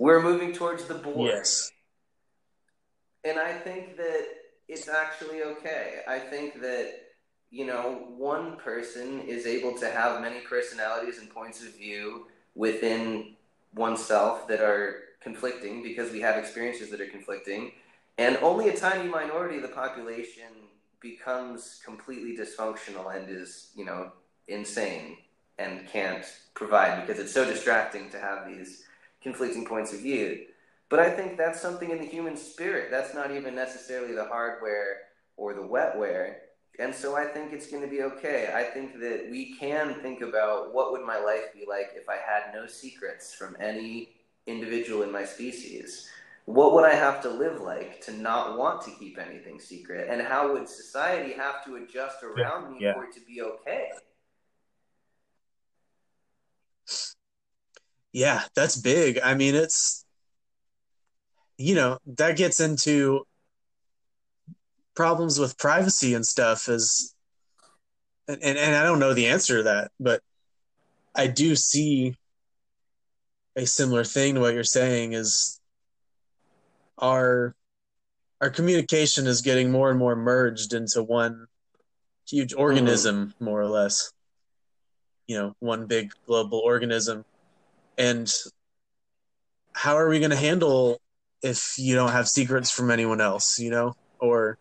we're 0.00 0.22
moving 0.22 0.54
towards 0.54 0.86
the 0.86 0.94
Borg. 0.94 1.28
Yes. 1.28 1.70
And 3.22 3.38
I 3.38 3.52
think 3.52 3.98
that 3.98 4.28
it's 4.66 4.88
actually 4.88 5.42
okay. 5.42 6.00
I 6.08 6.18
think 6.18 6.62
that, 6.62 6.94
you 7.50 7.66
know, 7.66 8.06
one 8.16 8.56
person 8.56 9.20
is 9.20 9.44
able 9.44 9.76
to 9.76 9.90
have 9.90 10.22
many 10.22 10.40
personalities 10.40 11.18
and 11.18 11.28
points 11.28 11.62
of 11.62 11.76
view 11.76 12.28
within 12.54 13.36
oneself 13.74 14.48
that 14.48 14.60
are 14.60 14.96
conflicting 15.20 15.82
because 15.82 16.10
we 16.10 16.20
have 16.20 16.36
experiences 16.36 16.90
that 16.90 17.00
are 17.00 17.06
conflicting. 17.06 17.72
And 18.18 18.36
only 18.38 18.68
a 18.68 18.76
tiny 18.76 19.08
minority 19.08 19.56
of 19.56 19.62
the 19.62 19.68
population 19.68 20.44
becomes 21.00 21.80
completely 21.84 22.36
dysfunctional 22.36 23.14
and 23.14 23.28
is, 23.30 23.70
you 23.74 23.84
know, 23.84 24.12
insane 24.48 25.16
and 25.58 25.86
can't 25.88 26.24
provide 26.54 27.06
because 27.06 27.22
it's 27.22 27.32
so 27.32 27.44
distracting 27.44 28.10
to 28.10 28.18
have 28.18 28.46
these 28.46 28.84
conflicting 29.22 29.64
points 29.64 29.92
of 29.92 30.00
view. 30.00 30.46
But 30.88 30.98
I 30.98 31.10
think 31.10 31.36
that's 31.36 31.60
something 31.60 31.90
in 31.90 31.98
the 31.98 32.06
human 32.06 32.36
spirit. 32.36 32.90
That's 32.90 33.14
not 33.14 33.30
even 33.30 33.54
necessarily 33.54 34.14
the 34.14 34.24
hardware 34.24 35.02
or 35.36 35.54
the 35.54 35.60
wetware. 35.60 36.34
And 36.80 36.94
so 36.94 37.14
I 37.14 37.26
think 37.26 37.52
it's 37.52 37.66
going 37.66 37.82
to 37.82 37.88
be 37.88 38.02
okay. 38.02 38.50
I 38.54 38.64
think 38.64 38.98
that 39.00 39.28
we 39.30 39.54
can 39.56 39.94
think 40.00 40.22
about 40.22 40.72
what 40.72 40.92
would 40.92 41.04
my 41.04 41.18
life 41.18 41.52
be 41.52 41.66
like 41.68 41.90
if 41.94 42.08
I 42.08 42.16
had 42.16 42.54
no 42.54 42.66
secrets 42.66 43.34
from 43.34 43.56
any 43.60 44.08
individual 44.46 45.02
in 45.02 45.12
my 45.12 45.24
species. 45.24 46.08
What 46.46 46.72
would 46.72 46.84
I 46.84 46.94
have 46.94 47.20
to 47.22 47.28
live 47.28 47.60
like 47.60 48.00
to 48.06 48.12
not 48.12 48.56
want 48.56 48.80
to 48.82 48.90
keep 48.98 49.18
anything 49.18 49.60
secret? 49.60 50.08
And 50.10 50.22
how 50.22 50.54
would 50.54 50.68
society 50.68 51.34
have 51.34 51.62
to 51.66 51.76
adjust 51.76 52.22
around 52.22 52.72
me 52.72 52.78
yeah. 52.80 52.94
for 52.94 53.04
it 53.04 53.12
to 53.12 53.20
be 53.20 53.42
okay? 53.42 53.90
Yeah, 58.12 58.42
that's 58.56 58.76
big. 58.76 59.20
I 59.22 59.34
mean, 59.34 59.54
it's 59.54 60.04
you 61.60 61.74
know, 61.74 61.98
that 62.16 62.38
gets 62.38 62.58
into 62.58 63.26
problems 65.00 65.40
with 65.40 65.56
privacy 65.56 66.12
and 66.12 66.26
stuff 66.26 66.68
is 66.68 67.14
and, 68.28 68.42
and, 68.42 68.58
and 68.58 68.76
I 68.76 68.82
don't 68.82 68.98
know 68.98 69.14
the 69.14 69.28
answer 69.28 69.56
to 69.56 69.62
that, 69.62 69.92
but 69.98 70.20
I 71.14 71.26
do 71.26 71.56
see 71.56 72.16
a 73.56 73.64
similar 73.64 74.04
thing 74.04 74.34
to 74.34 74.42
what 74.42 74.52
you're 74.52 74.62
saying 74.62 75.14
is 75.14 75.58
our 76.98 77.54
our 78.42 78.50
communication 78.50 79.26
is 79.26 79.40
getting 79.40 79.70
more 79.70 79.88
and 79.88 79.98
more 79.98 80.14
merged 80.14 80.74
into 80.74 81.02
one 81.02 81.46
huge 82.28 82.52
organism 82.52 83.28
mm-hmm. 83.28 83.44
more 83.46 83.58
or 83.58 83.68
less. 83.68 84.12
You 85.26 85.38
know 85.38 85.54
one 85.60 85.86
big 85.86 86.12
global 86.26 86.58
organism. 86.58 87.24
And 87.96 88.30
how 89.72 89.96
are 89.96 90.10
we 90.10 90.18
going 90.18 90.30
to 90.30 90.36
handle 90.36 91.00
if 91.42 91.76
you 91.78 91.94
don't 91.94 92.12
have 92.12 92.28
secrets 92.28 92.70
from 92.70 92.90
anyone 92.90 93.22
else 93.22 93.58
you 93.58 93.70
know? 93.70 93.94
Or 94.18 94.58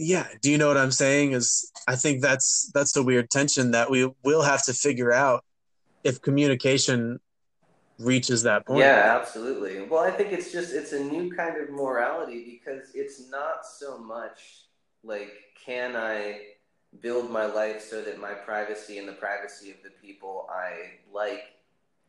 yeah 0.00 0.26
do 0.40 0.50
you 0.50 0.56
know 0.56 0.66
what 0.66 0.78
i'm 0.78 0.90
saying? 0.90 1.32
Is 1.32 1.70
i 1.86 1.94
think 1.94 2.22
that's 2.22 2.70
that's 2.72 2.92
the 2.92 3.02
weird 3.02 3.30
tension 3.30 3.72
that 3.72 3.90
we 3.90 4.10
will 4.24 4.42
have 4.42 4.64
to 4.64 4.72
figure 4.72 5.12
out 5.12 5.44
if 6.04 6.22
communication 6.22 7.20
reaches 7.98 8.44
that 8.44 8.66
point. 8.66 8.80
Yeah 8.80 9.18
absolutely. 9.20 9.82
Well 9.82 10.02
i 10.02 10.10
think 10.10 10.32
it's 10.32 10.50
just 10.50 10.72
it's 10.72 10.92
a 10.92 11.04
new 11.04 11.34
kind 11.36 11.60
of 11.60 11.70
morality 11.70 12.60
because 12.60 12.90
it's 12.94 13.28
not 13.30 13.66
so 13.66 13.98
much 13.98 14.64
like 15.04 15.32
can 15.64 15.96
i 15.96 16.40
build 17.00 17.30
my 17.30 17.46
life 17.46 17.80
so 17.82 18.02
that 18.02 18.18
my 18.18 18.32
privacy 18.32 18.98
and 18.98 19.06
the 19.06 19.12
privacy 19.12 19.70
of 19.70 19.76
the 19.84 19.90
people 20.02 20.48
i 20.50 20.72
like 21.12 21.42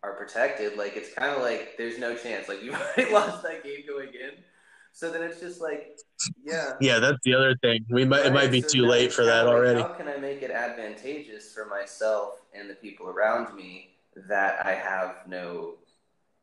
are 0.04 0.14
protected? 0.14 0.78
Like 0.78 0.98
it's 0.98 1.14
kind 1.14 1.36
of 1.36 1.42
like 1.42 1.78
there's 1.78 2.00
no 2.00 2.16
chance. 2.16 2.50
Like 2.50 2.64
you 2.64 2.74
already 2.74 3.14
lost 3.14 3.44
that 3.44 3.64
game 3.64 3.84
going 3.88 4.10
in 4.10 4.44
so 4.94 5.12
then 5.12 5.24
it's 5.24 5.40
just 5.40 5.62
like, 5.62 5.98
yeah. 6.44 6.74
Yeah, 6.80 7.00
that's 7.00 7.18
the 7.24 7.34
other 7.34 7.56
thing. 7.62 7.86
We 7.90 8.06
might 8.06 8.20
right, 8.20 8.26
it 8.28 8.34
might 8.34 8.52
be 8.52 8.62
so 8.62 8.68
too 8.68 8.86
late 8.86 9.12
for 9.14 9.26
that 9.26 9.48
already. 9.48 9.82
How 9.82 9.88
can 9.88 10.08
I 10.08 10.18
make 10.18 10.42
it 10.42 10.52
advantageous 10.52 11.54
for 11.54 11.66
myself 11.66 12.42
and 12.54 12.70
the 12.70 12.76
people 12.76 13.08
around 13.08 13.56
me 13.56 13.92
that 14.28 14.66
I 14.66 14.74
have 14.74 15.16
no 15.28 15.76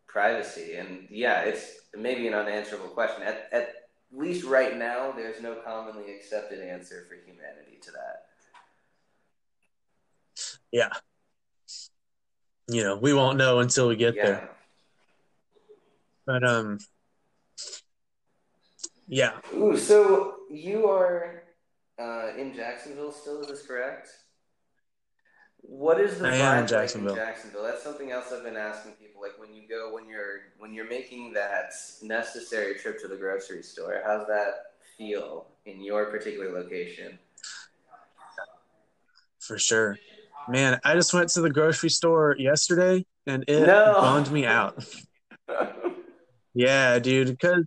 privacy? 0.07 0.77
And 0.77 1.07
yeah, 1.11 1.43
it's 1.43 1.83
maybe 1.97 2.27
an 2.27 2.35
unanswerable 2.35 2.89
question. 2.89 3.23
At, 3.23 3.49
at 3.53 3.89
least 4.13 4.45
right 4.45 4.77
now, 4.77 5.13
there's 5.13 5.41
no 5.43 5.57
commonly 5.57 6.15
accepted 6.15 6.61
answer 6.61 7.05
for 7.09 7.15
humanity 7.15 7.79
to 7.83 7.91
that. 7.93 8.25
Yeah. 10.73 10.89
You 12.71 12.83
know, 12.83 12.97
we 12.97 13.15
won't 13.15 13.39
know 13.39 13.61
until 13.61 13.89
we 13.89 13.97
get 13.97 14.15
yeah. 14.15 14.25
there. 14.25 14.51
But 16.27 16.45
um 16.45 16.79
yeah. 19.09 19.33
Ooh, 19.55 19.77
so 19.77 20.37
you 20.51 20.87
are 20.87 21.43
uh, 21.99 22.37
in 22.37 22.55
Jacksonville 22.55 23.13
still? 23.13 23.41
Is 23.41 23.49
this 23.49 23.67
correct? 23.67 24.09
What 25.61 26.01
is 26.01 26.19
the 26.19 26.29
I 26.29 26.39
vibe 26.39 26.61
in 26.61 26.67
Jacksonville. 26.67 27.13
Like 27.13 27.21
in 27.21 27.27
Jacksonville? 27.27 27.63
That's 27.63 27.83
something 27.83 28.11
else 28.13 28.33
I've 28.33 28.45
been 28.45 28.57
asking 28.57 28.93
people. 28.93 29.21
Like 29.21 29.39
when 29.39 29.55
you 29.55 29.69
go, 29.69 29.93
when 29.93 30.09
you're 30.09 30.41
when 30.59 30.73
you're 30.73 30.89
making 30.89 31.33
that 31.33 31.73
necessary 32.03 32.75
trip 32.75 33.01
to 33.01 33.09
the 33.09 33.17
grocery 33.17 33.63
store, 33.63 34.01
how's 34.05 34.27
that 34.29 34.55
feel 34.97 35.47
in 35.67 35.83
your 35.83 36.07
particular 36.07 36.53
location? 36.53 37.19
For 39.41 39.59
sure, 39.59 39.97
man. 40.49 40.79
I 40.85 40.95
just 40.95 41.15
went 41.15 41.31
to 41.31 41.41
the 41.41 41.51
grocery 41.51 41.91
store 41.91 42.37
yesterday, 42.39 43.05
and 43.27 43.45
it 43.49 43.67
no. 43.67 43.95
bummed 43.95 44.31
me 44.31 44.45
out. 44.47 44.85
yeah, 46.55 46.99
dude. 46.99 47.29
Because 47.29 47.65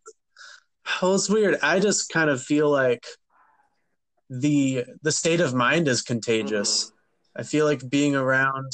well, 1.02 1.16
it's 1.16 1.30
weird. 1.30 1.58
I 1.62 1.80
just 1.80 2.12
kind 2.12 2.30
of 2.30 2.42
feel 2.42 2.70
like 2.70 3.06
the 4.30 4.86
the 5.02 5.12
state 5.12 5.42
of 5.42 5.54
mind 5.54 5.88
is 5.88 6.02
contagious. 6.02 6.86
Mm-hmm. 6.86 7.42
I 7.42 7.44
feel 7.44 7.66
like 7.66 7.90
being 7.90 8.16
around 8.16 8.72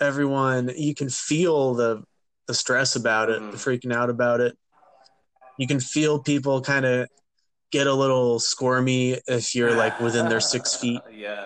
everyone, 0.00 0.70
you 0.76 0.94
can 0.94 1.08
feel 1.08 1.74
the 1.74 2.04
the 2.46 2.54
stress 2.54 2.96
about 2.96 3.28
it, 3.28 3.40
mm-hmm. 3.40 3.50
the 3.50 3.56
freaking 3.56 3.92
out 3.92 4.10
about 4.10 4.40
it. 4.40 4.56
You 5.58 5.66
can 5.66 5.80
feel 5.80 6.22
people 6.22 6.60
kind 6.60 6.84
of 6.84 7.08
get 7.72 7.86
a 7.86 7.94
little 7.94 8.38
squirmy 8.38 9.18
if 9.26 9.54
you're 9.54 9.74
like 9.74 9.98
within 10.00 10.28
their 10.28 10.40
six 10.40 10.74
feet. 10.80 11.00
yeah. 11.12 11.44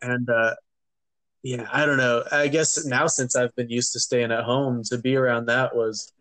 And 0.00 0.28
uh, 0.28 0.54
yeah, 1.42 1.68
I 1.72 1.86
don't 1.86 1.96
know. 1.96 2.24
I 2.30 2.48
guess 2.48 2.84
now 2.84 3.06
since 3.06 3.36
I've 3.36 3.54
been 3.54 3.68
used 3.68 3.92
to 3.92 4.00
staying 4.00 4.32
at 4.32 4.44
home, 4.44 4.82
to 4.84 4.98
be 4.98 5.16
around 5.16 5.46
that 5.46 5.74
was 5.74 6.12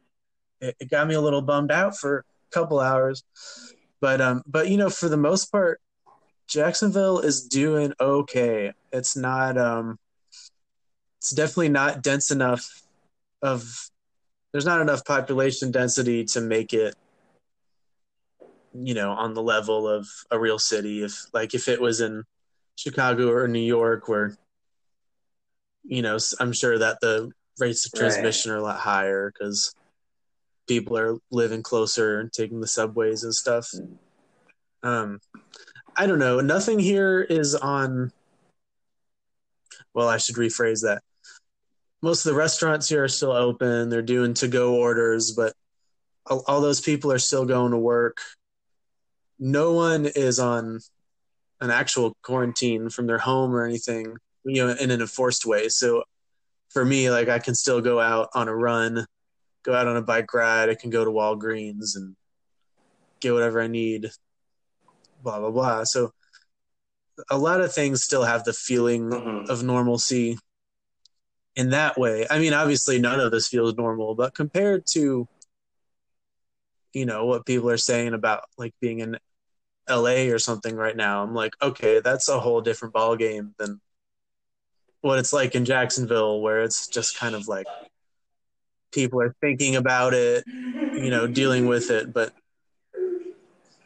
it, 0.62 0.76
it 0.80 0.90
got 0.90 1.08
me 1.08 1.16
a 1.16 1.22
little 1.22 1.42
bummed 1.42 1.72
out 1.72 1.98
for 1.98 2.20
a 2.20 2.24
couple 2.52 2.80
hours. 2.80 3.24
But 4.00 4.22
um, 4.22 4.44
but 4.46 4.70
you 4.70 4.78
know, 4.78 4.90
for 4.90 5.10
the 5.10 5.18
most 5.18 5.52
part, 5.52 5.82
Jacksonville 6.48 7.20
is 7.20 7.48
doing 7.48 7.94
okay. 8.00 8.74
It's 8.92 9.16
not 9.16 9.58
um, 9.58 9.98
it's 11.20 11.32
definitely 11.32 11.70
not 11.70 12.04
dense 12.04 12.32
enough 12.32 12.82
of 13.42 13.90
there's 14.52 14.66
not 14.66 14.82
enough 14.82 15.06
population 15.06 15.72
density 15.72 16.24
to 16.26 16.42
make 16.42 16.74
it 16.74 16.96
you 18.74 18.94
know 18.94 19.12
on 19.12 19.34
the 19.34 19.42
level 19.42 19.88
of 19.88 20.08
a 20.32 20.40
real 20.40 20.60
city 20.60 21.04
if 21.04 21.26
like 21.34 21.54
if 21.54 21.68
it 21.68 21.82
was 21.82 22.02
in 22.02 22.24
chicago 22.76 23.32
or 23.32 23.48
new 23.48 23.60
york 23.60 24.08
where 24.08 24.38
you 25.84 26.02
know 26.02 26.18
i'm 26.40 26.54
sure 26.54 26.78
that 26.78 27.00
the 27.02 27.32
rates 27.60 27.86
of 27.86 27.94
transmission 27.94 28.52
right. 28.52 28.58
are 28.58 28.60
a 28.60 28.64
lot 28.64 28.80
higher 28.80 29.32
because 29.32 29.74
people 30.68 30.98
are 30.98 31.18
living 31.32 31.64
closer 31.64 32.20
and 32.20 32.32
taking 32.32 32.60
the 32.60 32.68
subways 32.68 33.24
and 33.24 33.34
stuff. 33.34 33.70
Um, 34.84 35.20
I 35.96 36.06
don't 36.06 36.20
know. 36.20 36.40
Nothing 36.40 36.80
here 36.80 37.22
is 37.22 37.56
on. 37.56 38.12
Well, 39.94 40.08
I 40.08 40.18
should 40.18 40.36
rephrase 40.36 40.82
that. 40.82 41.02
Most 42.02 42.26
of 42.26 42.32
the 42.32 42.38
restaurants 42.38 42.88
here 42.88 43.04
are 43.04 43.08
still 43.08 43.32
open. 43.32 43.90
They're 43.90 44.04
doing 44.04 44.36
to 44.36 44.48
go 44.48 44.76
orders, 44.76 45.32
but 45.32 45.54
all, 46.28 46.44
all 46.48 46.62
those 46.62 46.82
people 46.82 47.12
are 47.12 47.20
still 47.20 47.46
going 47.46 47.72
to 47.72 47.78
work. 47.78 48.20
No 49.40 49.74
one 49.74 50.06
is 50.06 50.40
on 50.40 50.80
an 51.60 51.72
actual 51.72 52.16
quarantine 52.22 52.90
from 52.90 53.08
their 53.08 53.18
home 53.18 53.56
or 53.56 53.66
anything, 53.66 54.16
you 54.44 54.66
know, 54.66 54.74
in 54.74 54.92
an 54.92 55.02
enforced 55.02 55.46
way. 55.46 55.70
So 55.70 56.04
for 56.70 56.86
me, 56.86 57.10
like 57.10 57.30
I 57.30 57.40
can 57.40 57.56
still 57.56 57.82
go 57.82 58.00
out 58.00 58.30
on 58.36 58.48
a 58.48 58.56
run 58.56 59.08
go 59.68 59.76
out 59.76 59.88
on 59.88 59.98
a 59.98 60.02
bike 60.02 60.34
ride. 60.34 60.70
I 60.70 60.76
can 60.76 60.90
go 60.90 61.04
to 61.04 61.12
Walgreens 61.12 61.96
and 61.96 62.16
get 63.20 63.34
whatever 63.34 63.62
I 63.62 63.68
need. 63.68 64.10
Blah 65.22 65.40
blah 65.40 65.52
blah. 65.52 65.84
So 65.84 66.14
a 67.30 67.38
lot 67.38 67.62
of 67.62 67.74
things 67.74 68.04
still 68.04 68.24
have 68.24 68.46
the 68.46 68.54
feeling 68.54 69.10
mm-hmm. 69.10 69.52
of 69.52 69.64
normalcy 69.64 70.38
in 71.56 71.72
that 71.72 72.00
way. 72.00 72.26
I 72.30 72.40
mean, 72.40 72.54
obviously, 72.54 73.00
none 73.00 73.20
of 73.20 73.32
this 73.32 73.50
feels 73.50 73.76
normal, 73.76 74.16
but 74.16 74.34
compared 74.34 74.86
to 74.94 75.28
you 76.94 77.06
know 77.06 77.26
what 77.26 77.46
people 77.46 77.70
are 77.70 77.78
saying 77.78 78.14
about 78.14 78.44
like 78.58 78.74
being 78.80 79.00
in 79.00 79.18
LA 79.90 80.30
or 80.32 80.40
something 80.40 80.76
right 80.76 80.96
now, 80.96 81.24
I'm 81.24 81.36
like, 81.36 81.54
okay, 81.62 82.00
that's 82.00 82.30
a 82.30 82.40
whole 82.40 82.62
different 82.62 82.94
ball 82.94 83.18
game 83.18 83.54
than 83.60 83.82
what 85.02 85.20
it's 85.20 85.34
like 85.34 85.56
in 85.56 85.66
Jacksonville, 85.66 86.42
where 86.42 86.64
it's 86.64 86.88
just 86.88 87.18
kind 87.18 87.36
of 87.36 87.50
like 87.50 87.68
people 88.92 89.22
are 89.22 89.36
thinking 89.42 89.76
about 89.76 90.14
it, 90.14 90.44
you 90.48 91.10
know, 91.10 91.28
dealing 91.28 91.68
with 91.68 91.92
it. 91.92 92.14
But, 92.14 92.34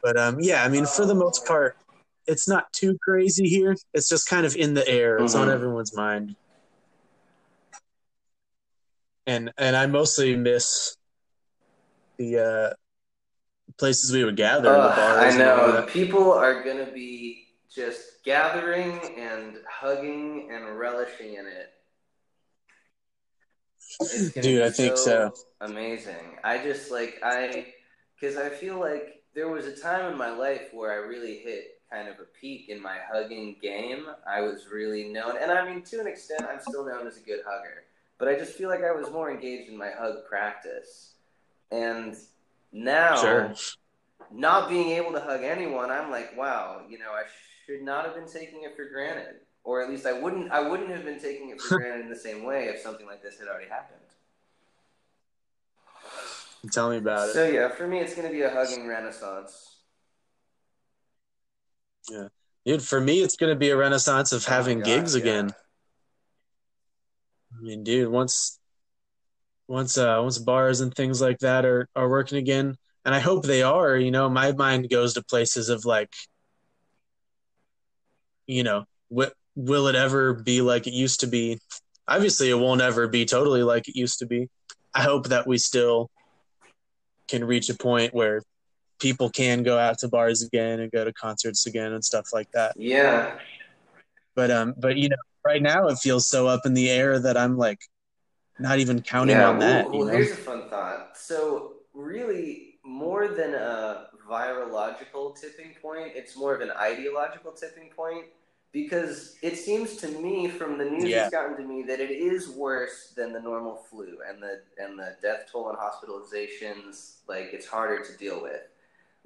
but 0.03 0.17
um, 0.17 0.37
yeah, 0.39 0.63
I 0.63 0.69
mean, 0.69 0.85
for 0.85 1.05
the 1.05 1.15
most 1.15 1.45
part, 1.45 1.77
it's 2.27 2.47
not 2.47 2.71
too 2.73 2.97
crazy 3.01 3.47
here. 3.47 3.75
It's 3.93 4.07
just 4.07 4.27
kind 4.27 4.45
of 4.45 4.55
in 4.55 4.73
the 4.73 4.87
air. 4.87 5.17
It's 5.17 5.33
mm-hmm. 5.33 5.43
on 5.43 5.49
everyone's 5.49 5.95
mind. 5.95 6.35
And 9.27 9.51
and 9.57 9.75
I 9.75 9.85
mostly 9.85 10.35
miss 10.35 10.97
the 12.17 12.39
uh, 12.39 12.73
places 13.77 14.11
we 14.11 14.23
would 14.23 14.35
gather. 14.35 14.69
Uh, 14.69 14.95
I 14.95 15.37
know 15.37 15.85
people 15.87 16.31
are 16.31 16.63
gonna 16.63 16.91
be 16.91 17.47
just 17.73 18.23
gathering 18.23 18.99
and 19.17 19.57
hugging 19.69 20.49
and 20.51 20.77
relishing 20.77 21.35
in 21.35 21.45
it 21.45 21.69
Dude, 24.41 24.61
I 24.61 24.69
think 24.69 24.97
so, 24.97 25.31
so. 25.33 25.33
Amazing. 25.61 26.37
I 26.43 26.57
just 26.57 26.91
like 26.91 27.19
I 27.23 27.67
because 28.19 28.37
I 28.37 28.49
feel 28.49 28.79
like 28.79 29.23
there 29.33 29.47
was 29.47 29.65
a 29.65 29.75
time 29.75 30.11
in 30.11 30.17
my 30.17 30.29
life 30.29 30.69
where 30.73 30.91
I 30.91 30.95
really 30.95 31.37
hit 31.37 31.79
kind 31.91 32.07
of 32.07 32.15
a 32.19 32.25
peak 32.39 32.69
in 32.69 32.81
my 32.81 32.97
hugging 33.11 33.57
game. 33.61 34.05
I 34.27 34.41
was 34.41 34.67
really 34.71 35.09
known, 35.09 35.35
and 35.39 35.51
I 35.51 35.65
mean 35.69 35.83
to 35.83 35.99
an 35.99 36.07
extent, 36.07 36.43
I'm 36.49 36.59
still 36.59 36.85
known 36.85 37.07
as 37.07 37.17
a 37.17 37.21
good 37.21 37.41
hugger. 37.45 37.83
But 38.17 38.27
I 38.27 38.35
just 38.35 38.53
feel 38.53 38.69
like 38.69 38.83
I 38.83 38.91
was 38.91 39.11
more 39.11 39.31
engaged 39.31 39.69
in 39.69 39.77
my 39.77 39.89
hug 39.89 40.25
practice, 40.29 41.13
and 41.71 42.15
now 42.71 43.17
sure. 43.17 43.53
not 44.31 44.69
being 44.69 44.89
able 44.89 45.11
to 45.13 45.19
hug 45.19 45.43
anyone, 45.43 45.89
I'm 45.89 46.11
like, 46.11 46.37
wow, 46.37 46.81
you 46.87 46.99
know, 46.99 47.11
I 47.11 47.23
should 47.65 47.81
not 47.81 48.05
have 48.05 48.15
been 48.15 48.31
taking 48.31 48.63
it 48.63 48.75
for 48.75 48.85
granted 48.85 49.41
or 49.63 49.81
at 49.81 49.89
least 49.89 50.05
I 50.05 50.13
wouldn't 50.13 50.51
I 50.51 50.59
wouldn't 50.59 50.89
have 50.89 51.03
been 51.03 51.19
taking 51.19 51.49
it 51.49 51.59
for 51.59 51.77
granted 51.77 52.05
in 52.05 52.09
the 52.09 52.15
same 52.15 52.43
way 52.43 52.65
if 52.65 52.79
something 52.79 53.05
like 53.05 53.21
this 53.21 53.39
had 53.39 53.47
already 53.47 53.69
happened. 53.69 53.99
Tell 56.71 56.89
me 56.89 56.97
about 56.97 57.29
it. 57.29 57.35
So 57.35 57.47
yeah, 57.47 57.69
for 57.69 57.87
me, 57.87 57.99
it's 57.99 58.13
going 58.13 58.27
to 58.27 58.33
be 58.33 58.43
a 58.43 58.49
hugging 58.49 58.87
renaissance. 58.87 59.77
Yeah, 62.09 62.27
dude. 62.65 62.83
For 62.83 63.01
me, 63.01 63.21
it's 63.21 63.35
going 63.35 63.51
to 63.53 63.59
be 63.59 63.69
a 63.69 63.77
renaissance 63.77 64.31
of 64.31 64.45
Oh 64.47 64.51
having 64.51 64.79
God, 64.79 64.85
gigs 64.85 65.15
yeah. 65.15 65.21
again. 65.21 65.51
I 67.57 67.61
mean, 67.61 67.83
dude, 67.83 68.09
once 68.09 68.59
once 69.67 69.97
uh 69.97 70.19
once 70.21 70.37
bars 70.37 70.81
and 70.81 70.93
things 70.93 71.21
like 71.21 71.39
that 71.39 71.65
are 71.65 71.87
are 71.95 72.09
working 72.09 72.37
again, 72.37 72.75
and 73.05 73.15
I 73.15 73.19
hope 73.19 73.43
they 73.45 73.63
are, 73.63 73.95
you 73.97 74.11
know, 74.11 74.29
my 74.29 74.51
mind 74.51 74.89
goes 74.89 75.13
to 75.15 75.23
places 75.23 75.69
of 75.69 75.85
like 75.85 76.11
you 78.47 78.63
know, 78.63 78.85
wi- 79.09 79.31
will 79.55 79.87
it 79.87 79.95
ever 79.95 80.33
be 80.33 80.61
like 80.61 80.87
it 80.87 80.93
used 80.93 81.19
to 81.21 81.27
be? 81.27 81.59
Obviously, 82.07 82.49
it 82.49 82.59
won't 82.59 82.81
ever 82.81 83.07
be 83.07 83.25
totally 83.25 83.63
like 83.63 83.87
it 83.87 83.95
used 83.95 84.19
to 84.19 84.25
be. 84.25 84.49
I 84.93 85.03
hope 85.03 85.27
that 85.27 85.47
we 85.47 85.57
still 85.57 86.09
can 87.27 87.45
reach 87.45 87.69
a 87.69 87.75
point 87.75 88.13
where 88.13 88.41
people 88.99 89.29
can 89.29 89.63
go 89.63 89.77
out 89.77 89.97
to 89.99 90.07
bars 90.07 90.43
again 90.43 90.79
and 90.79 90.91
go 90.91 91.03
to 91.03 91.13
concerts 91.13 91.65
again 91.65 91.93
and 91.93 92.03
stuff 92.03 92.29
like 92.33 92.51
that. 92.51 92.73
Yeah, 92.77 93.37
But 94.35 94.51
um, 94.51 94.73
but 94.77 94.97
you 94.97 95.09
know, 95.09 95.17
right 95.45 95.61
now 95.61 95.87
it 95.87 95.97
feels 95.97 96.27
so 96.27 96.47
up 96.47 96.61
in 96.65 96.73
the 96.73 96.89
air 96.89 97.19
that 97.19 97.37
I'm 97.37 97.57
like 97.57 97.79
not 98.59 98.79
even 98.79 99.01
counting 99.01 99.37
yeah. 99.37 99.49
on 99.49 99.59
that. 99.59 99.87
Ooh, 99.87 99.93
you 99.93 99.97
well, 99.99 100.07
know? 100.07 100.13
here's 100.13 100.31
a 100.31 100.35
fun 100.35 100.69
thought. 100.69 101.17
So 101.17 101.73
really, 101.93 102.75
more 102.83 103.27
than 103.27 103.53
a 103.55 104.07
virological 104.29 105.39
tipping 105.39 105.73
point, 105.81 106.11
it's 106.15 106.37
more 106.37 106.53
of 106.53 106.61
an 106.61 106.71
ideological 106.71 107.51
tipping 107.51 107.89
point 107.89 108.25
because 108.71 109.35
it 109.41 109.57
seems 109.57 109.97
to 109.97 110.07
me 110.07 110.47
from 110.47 110.77
the 110.77 110.85
news 110.85 111.03
Yeah. 111.09 111.19
that's 111.23 111.31
gotten 111.31 111.57
to 111.57 111.63
me 111.63 111.83
that 111.83 111.99
it 111.99 112.11
is 112.11 112.49
worse 112.49 113.13
than 113.15 113.33
the 113.33 113.39
normal 113.39 113.75
flu 113.89 114.19
and 114.27 114.41
the 114.41 114.61
and 114.77 114.97
the 114.97 115.15
death 115.21 115.49
toll 115.51 115.69
and 115.69 115.77
hospitalizations 115.77 117.17
like 117.27 117.49
it's 117.53 117.65
harder 117.67 118.03
to 118.03 118.17
deal 118.17 118.41
with. 118.41 118.61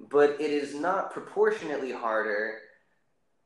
But 0.00 0.40
it 0.40 0.50
is 0.50 0.74
not 0.74 1.12
proportionately 1.12 1.92
harder 1.92 2.58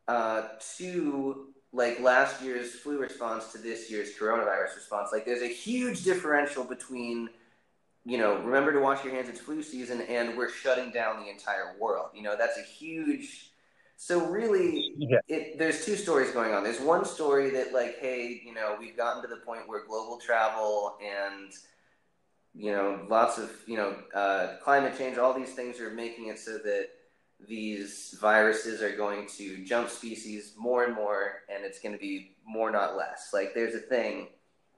uh, 0.09 0.49
to 0.79 1.49
like 1.73 2.01
last 2.01 2.43
year's 2.43 2.73
flu 2.75 2.99
response 2.99 3.53
to 3.53 3.59
this 3.59 3.91
year's 3.91 4.11
coronavirus 4.19 4.75
response. 4.77 5.11
Like 5.13 5.25
there's 5.25 5.43
a 5.43 5.49
huge 5.49 6.03
differential 6.03 6.65
between 6.65 7.29
you 8.07 8.17
know 8.17 8.39
remember 8.41 8.73
to 8.73 8.81
wash 8.81 9.05
your 9.05 9.15
hands 9.15 9.29
it's 9.29 9.41
flu 9.41 9.63
season 9.63 10.01
and 10.03 10.35
we're 10.37 10.51
shutting 10.51 10.91
down 10.91 11.23
the 11.23 11.29
entire 11.31 11.77
world. 11.79 12.09
You 12.15 12.23
know 12.23 12.37
that's 12.37 12.57
a 12.59 12.63
huge 12.63 13.50
so 14.03 14.25
really 14.29 14.95
Yeah. 14.97 15.19
it, 15.29 15.59
there's 15.59 15.85
two 15.85 15.95
stories 15.95 16.31
going 16.31 16.55
on. 16.55 16.65
There's 16.65 16.81
one 16.81 17.05
story 17.05 17.51
that 17.51 17.75
like, 17.75 17.99
hey, 17.99 18.41
you 18.43 18.55
know, 18.55 18.75
we've 18.81 18.97
gotten 18.97 19.21
to 19.21 19.29
the 19.29 19.37
point 19.37 19.69
where 19.69 19.85
global 19.85 20.17
travel 20.19 20.97
and 21.05 21.53
you 22.55 22.73
know, 22.73 23.05
lots 23.11 23.37
of 23.37 23.51
you 23.67 23.77
know, 23.77 23.95
uh, 24.15 24.57
climate 24.63 24.97
change, 24.97 25.19
all 25.19 25.35
these 25.35 25.53
things 25.53 25.81
are 25.81 25.91
making 25.91 26.29
it 26.29 26.39
so 26.39 26.57
that 26.65 26.89
these 27.47 28.17
viruses 28.19 28.81
are 28.81 28.97
going 28.97 29.29
to 29.37 29.63
jump 29.67 29.91
species 29.91 30.55
more 30.57 30.85
and 30.85 30.95
more, 30.95 31.43
and 31.55 31.63
it's 31.63 31.79
going 31.79 31.95
to 31.95 32.01
be 32.01 32.37
more, 32.47 32.71
not 32.71 32.97
less. 32.97 33.31
Like, 33.35 33.53
there's 33.55 33.75
a 33.75 33.79
thing 33.81 34.29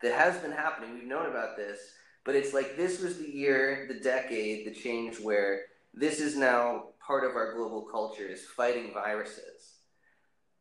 that 0.02 0.12
has 0.12 0.36
been 0.38 0.52
happening. 0.52 0.94
We've 0.94 1.06
known 1.06 1.26
about 1.26 1.56
this, 1.56 1.78
but 2.24 2.34
it's 2.34 2.52
like 2.52 2.76
this 2.76 3.00
was 3.00 3.18
the 3.18 3.30
year, 3.30 3.86
the 3.88 4.00
decade, 4.00 4.66
the 4.66 4.74
change 4.74 5.20
where 5.20 5.62
this 5.94 6.20
is 6.20 6.36
now 6.36 6.91
part 7.06 7.24
of 7.28 7.36
our 7.36 7.54
global 7.54 7.82
culture 7.82 8.26
is 8.26 8.44
fighting 8.46 8.92
viruses. 8.92 9.78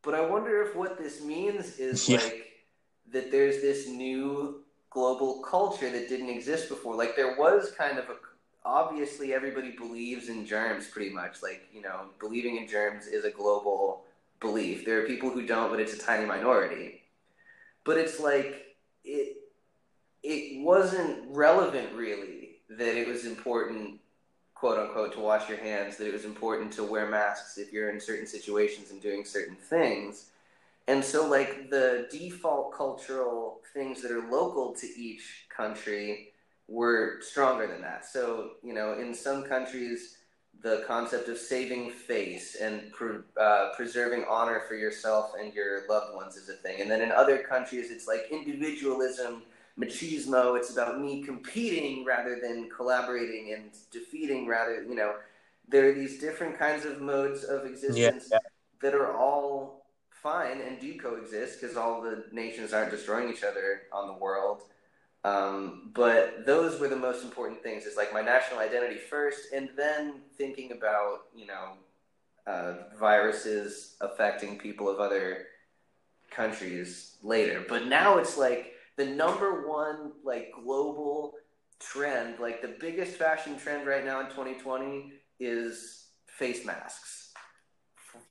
But 0.04 0.16
I 0.16 0.22
wonder 0.22 0.64
if 0.64 0.76
what 0.76 0.98
this 0.98 1.24
means 1.24 1.78
is 1.78 2.10
Yeah. 2.10 2.18
like 2.18 2.48
that 3.12 3.32
there's 3.32 3.62
this 3.62 3.88
new 3.88 4.64
global 4.90 5.42
culture 5.44 5.90
that 5.90 6.10
didn't 6.10 6.30
exist 6.30 6.70
before. 6.70 6.96
Like 6.96 7.16
there 7.16 7.36
was 7.38 7.72
kind 7.72 7.98
of 7.98 8.10
a 8.10 8.16
obviously 8.64 9.34
everybody 9.34 9.72
believes 9.72 10.30
in 10.30 10.46
germs 10.46 10.88
pretty 10.88 11.12
much. 11.12 11.42
Like, 11.42 11.68
you 11.74 11.82
know, 11.82 12.08
believing 12.20 12.58
in 12.58 12.68
germs 12.68 13.08
is 13.08 13.26
a 13.26 13.32
global 13.32 14.04
belief. 14.40 14.86
There 14.86 15.02
are 15.04 15.08
people 15.08 15.30
who 15.30 15.46
don't, 15.46 15.70
but 15.72 15.80
it's 15.80 15.94
a 15.94 16.00
tiny 16.00 16.26
minority. 16.26 17.02
But 17.84 17.98
it's 17.98 18.20
like 18.20 18.76
it 19.04 19.38
it 20.24 20.64
wasn't 20.64 21.26
relevant 21.30 21.94
really 21.96 22.58
that 22.70 22.96
it 22.96 23.08
was 23.08 23.26
important 23.26 24.01
quote 24.62 24.78
unquote 24.78 25.12
to 25.12 25.20
wash 25.20 25.50
your 25.50 25.58
hands 25.58 25.98
that 25.98 26.08
it 26.08 26.14
was 26.14 26.24
important 26.24 26.72
to 26.72 26.84
wear 26.84 27.10
masks 27.10 27.58
if 27.58 27.74
you're 27.74 27.90
in 27.90 28.00
certain 28.00 28.28
situations 28.28 28.92
and 28.92 29.02
doing 29.02 29.26
certain 29.26 29.56
things. 29.56 30.30
And 30.88 31.04
so 31.04 31.28
like 31.28 31.72
the 31.72 32.08
default 32.12 32.72
cultural 32.72 33.62
things 33.74 34.04
that 34.04 34.12
are 34.12 34.30
local 34.30 34.74
to 34.74 34.86
each 34.86 35.48
country 35.50 36.34
were 36.68 37.18
stronger 37.22 37.66
than 37.66 37.82
that. 37.82 38.06
So 38.06 38.52
you 38.64 38.74
know 38.74 39.00
in 39.00 39.16
some 39.16 39.44
countries 39.46 40.18
the 40.62 40.84
concept 40.88 41.28
of 41.28 41.40
saving 41.40 41.90
face 41.90 42.56
and 42.62 42.92
pre- 42.92 43.26
uh, 43.42 43.70
preserving 43.76 44.26
honor 44.30 44.62
for 44.68 44.76
yourself 44.76 45.32
and 45.40 45.52
your 45.56 45.88
loved 45.90 46.14
ones 46.14 46.36
is 46.36 46.50
a 46.50 46.54
thing. 46.54 46.82
And 46.82 46.92
then 46.92 47.02
in 47.02 47.12
other 47.12 47.40
countries 47.40 47.90
it's 47.90 48.08
like 48.08 48.28
individualism 48.30 49.42
machismo 49.82 50.58
it's 50.58 50.72
about 50.72 51.00
me 51.00 51.24
competing 51.24 52.06
rather 52.06 52.40
than 52.42 52.70
collaborating 52.70 53.54
and 53.54 53.72
defeating 53.92 54.48
rather 54.48 54.84
you 54.84 54.96
know. 54.96 55.16
There 55.68 55.88
are 55.90 55.94
these 55.94 56.20
different 56.20 56.60
kinds 56.60 56.86
of 56.86 57.00
modes 57.00 57.46
of 57.46 57.66
existence 57.66 58.28
yeah. 58.30 58.40
that 58.82 58.94
are 58.94 59.16
all 59.16 59.86
fine 60.10 60.62
and 60.62 60.80
do 60.80 60.98
coexist 60.98 61.62
because 61.62 61.78
all 61.78 62.02
the 62.02 62.26
nations 62.32 62.74
aren't 62.74 62.92
destroying 62.92 63.30
each 63.30 63.44
other 63.44 63.84
on 63.92 64.08
the 64.08 64.14
world. 64.14 64.64
Um, 65.24 65.92
but 65.94 66.46
those 66.46 66.80
were 66.80 66.88
the 66.88 66.96
most 66.96 67.24
important 67.24 67.62
things. 67.62 67.86
It's 67.86 67.98
like 67.98 68.14
my 68.14 68.22
national 68.22 68.60
identity 68.60 68.98
first 68.98 69.54
and 69.54 69.70
then 69.78 70.22
thinking 70.38 70.72
about 70.72 71.26
you 71.36 71.46
know 71.46 71.74
uh, 72.48 72.74
viruses 73.00 73.96
affecting 74.02 74.58
people 74.58 74.90
of 74.90 75.00
other 75.00 75.46
countries 76.32 77.18
later. 77.22 77.64
But 77.68 77.88
now 77.88 78.18
it's 78.18 78.38
like 78.38 78.71
the 79.02 79.08
number 79.08 79.68
one 79.68 80.12
like 80.24 80.52
global 80.64 81.34
trend 81.80 82.38
like 82.40 82.62
the 82.62 82.76
biggest 82.80 83.16
fashion 83.16 83.58
trend 83.58 83.88
right 83.88 84.06
now 84.06 84.20
in 84.20 84.28
2020 84.28 85.14
is 85.40 86.10
face 86.28 86.64
masks. 86.66 87.34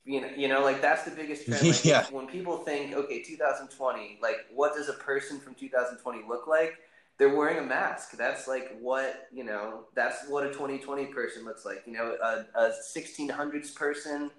You 0.05 0.21
know, 0.21 0.29
you 0.37 0.47
know 0.47 0.61
like 0.61 0.81
that's 0.81 1.03
the 1.03 1.11
biggest 1.11 1.45
trend. 1.45 1.67
Like, 1.67 1.83
Yeah. 1.83 2.05
when 2.09 2.27
people 2.27 2.57
think 2.59 2.95
okay 2.95 3.21
2020 3.21 4.19
like 4.21 4.37
what 4.53 4.73
does 4.73 4.87
a 4.87 4.93
person 4.93 5.39
from 5.39 5.55
2020 5.55 6.21
look 6.29 6.47
like? 6.47 6.75
They're 7.17 7.35
wearing 7.35 7.57
a 7.57 7.67
mask. 7.67 8.17
That's 8.17 8.47
like 8.47 8.77
what 8.79 9.27
you 9.33 9.43
know 9.43 9.87
that's 9.93 10.29
what 10.29 10.45
a 10.45 10.53
2020 10.53 11.07
person 11.07 11.43
looks 11.43 11.65
like. 11.65 11.83
You 11.85 11.93
know 11.93 12.15
a, 12.23 12.45
a 12.57 12.73
1600s 12.95 13.75
person 13.75 14.31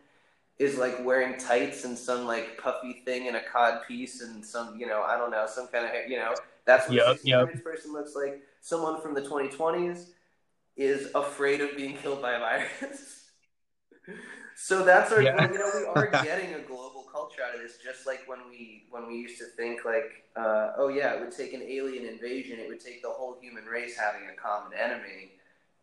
is 0.63 0.79
like 0.79 1.05
wearing 1.05 1.39
tights 1.39 1.85
and 1.85 1.97
some 1.97 2.27
like 2.27 2.59
puffy 2.59 3.03
thing 3.05 3.29
and 3.29 3.37
a 3.37 3.43
cod 3.43 3.81
piece 3.87 4.23
and 4.23 4.45
some 4.45 4.79
you 4.79 4.87
know 4.87 5.03
I 5.03 5.17
don't 5.17 5.31
know 5.31 5.47
some 5.47 5.67
kind 5.69 5.85
of 5.87 6.11
you 6.11 6.17
know 6.17 6.35
that's 6.65 6.89
what 6.89 6.97
Yep, 6.97 7.07
1600s 7.19 7.61
person 7.63 7.93
looks 7.93 8.15
like. 8.15 8.43
Someone 8.61 9.01
from 9.01 9.15
the 9.15 9.23
2020s 9.23 10.11
is 10.77 11.09
afraid 11.15 11.61
of 11.61 11.77
being 11.77 11.97
killed 11.97 12.23
by 12.23 12.33
a 12.33 12.39
virus. 12.39 13.31
so 14.57 14.85
that's 14.85 15.13
our 15.13 15.23
Yeah. 15.23 15.51
you 15.51 15.59
know 15.59 15.71
we 15.75 15.85
are 15.85 16.11
getting 16.25 16.55
a 16.55 16.61
global 16.61 17.05
culture 17.13 17.43
out 17.43 17.55
of 17.55 17.61
this 17.61 17.79
just 17.79 18.07
like 18.07 18.21
when 18.27 18.39
we 18.49 18.85
when 18.91 19.07
we 19.07 19.17
used 19.17 19.39
to 19.39 19.47
think 19.57 19.85
like 19.85 20.25
uh, 20.37 20.73
oh 20.77 20.89
yeah 20.89 21.15
it 21.15 21.21
would 21.21 21.33
take 21.33 21.53
an 21.53 21.63
alien 21.63 22.07
invasion 22.07 22.59
it 22.59 22.69
would 22.69 22.81
take 22.81 23.03
the 23.03 23.09
whole 23.09 23.37
human 23.41 23.65
race 23.65 23.97
having 23.97 24.29
a 24.29 24.35
common 24.35 24.73
enemy 24.79 25.33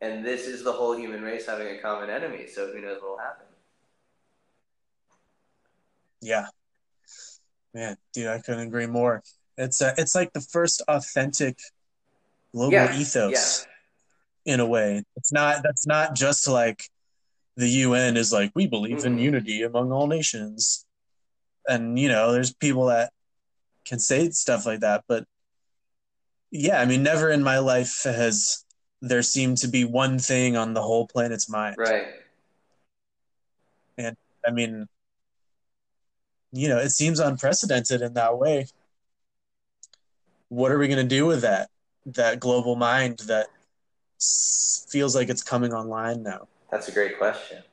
and 0.01 0.25
this 0.25 0.47
is 0.47 0.63
the 0.63 0.71
whole 0.71 0.95
human 0.97 1.21
race 1.21 1.45
having 1.45 1.67
a 1.77 1.81
common 1.81 2.09
enemy 2.09 2.47
so 2.47 2.71
who 2.71 2.81
knows 2.81 3.01
what 3.01 3.11
will 3.11 3.17
happen 3.17 3.45
Yeah. 6.21 6.47
Man, 7.73 7.97
dude, 8.13 8.27
I 8.27 8.39
couldn't 8.39 8.67
agree 8.67 8.87
more. 8.87 9.23
It's 9.57 9.81
uh, 9.81 9.93
it's 9.97 10.15
like 10.15 10.33
the 10.33 10.41
first 10.41 10.81
authentic 10.87 11.59
global 12.53 12.73
Yeah, 12.73 12.93
ethos 12.93 13.67
in 14.45 14.59
a 14.59 14.65
way. 14.65 15.03
It's 15.15 15.31
not 15.31 15.63
that's 15.63 15.85
not 15.85 16.15
just 16.15 16.47
like 16.47 16.89
the 17.55 17.67
UN 17.67 18.17
is 18.17 18.31
like 18.33 18.51
we 18.55 18.67
believe 18.67 19.03
in 19.05 19.17
Mhm. 19.17 19.21
unity 19.21 19.63
among 19.63 19.91
all 19.91 20.07
nations. 20.07 20.85
And 21.67 21.99
you 21.99 22.07
know, 22.09 22.31
there's 22.31 22.53
people 22.53 22.85
that 22.87 23.11
can 23.85 23.99
say 23.99 24.29
stuff 24.31 24.65
like 24.65 24.79
that, 24.79 25.03
but 25.07 25.25
yeah, 26.51 26.79
I 26.81 26.85
mean 26.85 27.03
never 27.03 27.29
in 27.29 27.43
my 27.43 27.59
life 27.59 28.03
has 28.03 28.65
there 29.01 29.21
seemed 29.21 29.57
to 29.59 29.67
be 29.67 29.85
one 29.85 30.19
thing 30.19 30.57
on 30.57 30.73
the 30.73 30.81
whole 30.81 31.07
planet's 31.07 31.49
mind. 31.49 31.77
right 31.77 32.07
And 33.97 34.15
I 34.45 34.51
mean, 34.51 34.87
you 36.51 36.67
know, 36.69 36.77
it 36.79 36.89
seems 36.89 37.19
unprecedented 37.19 38.01
in 38.01 38.13
that 38.13 38.37
way. 38.37 38.67
What 40.49 40.71
are 40.71 40.79
we 40.79 40.87
going 40.87 40.97
to 41.07 41.15
do 41.15 41.25
with 41.25 41.41
that? 41.41 41.69
That 42.05 42.39
global 42.39 42.75
mind 42.75 43.19
that 43.27 43.47
s- 44.19 44.85
feels 44.89 45.15
like 45.15 45.29
it's 45.29 45.43
coming 45.43 45.73
online 45.73 46.23
now. 46.23 46.47
that's 46.71 46.87
a 46.87 46.91
great 46.91 47.17
question 47.17 47.63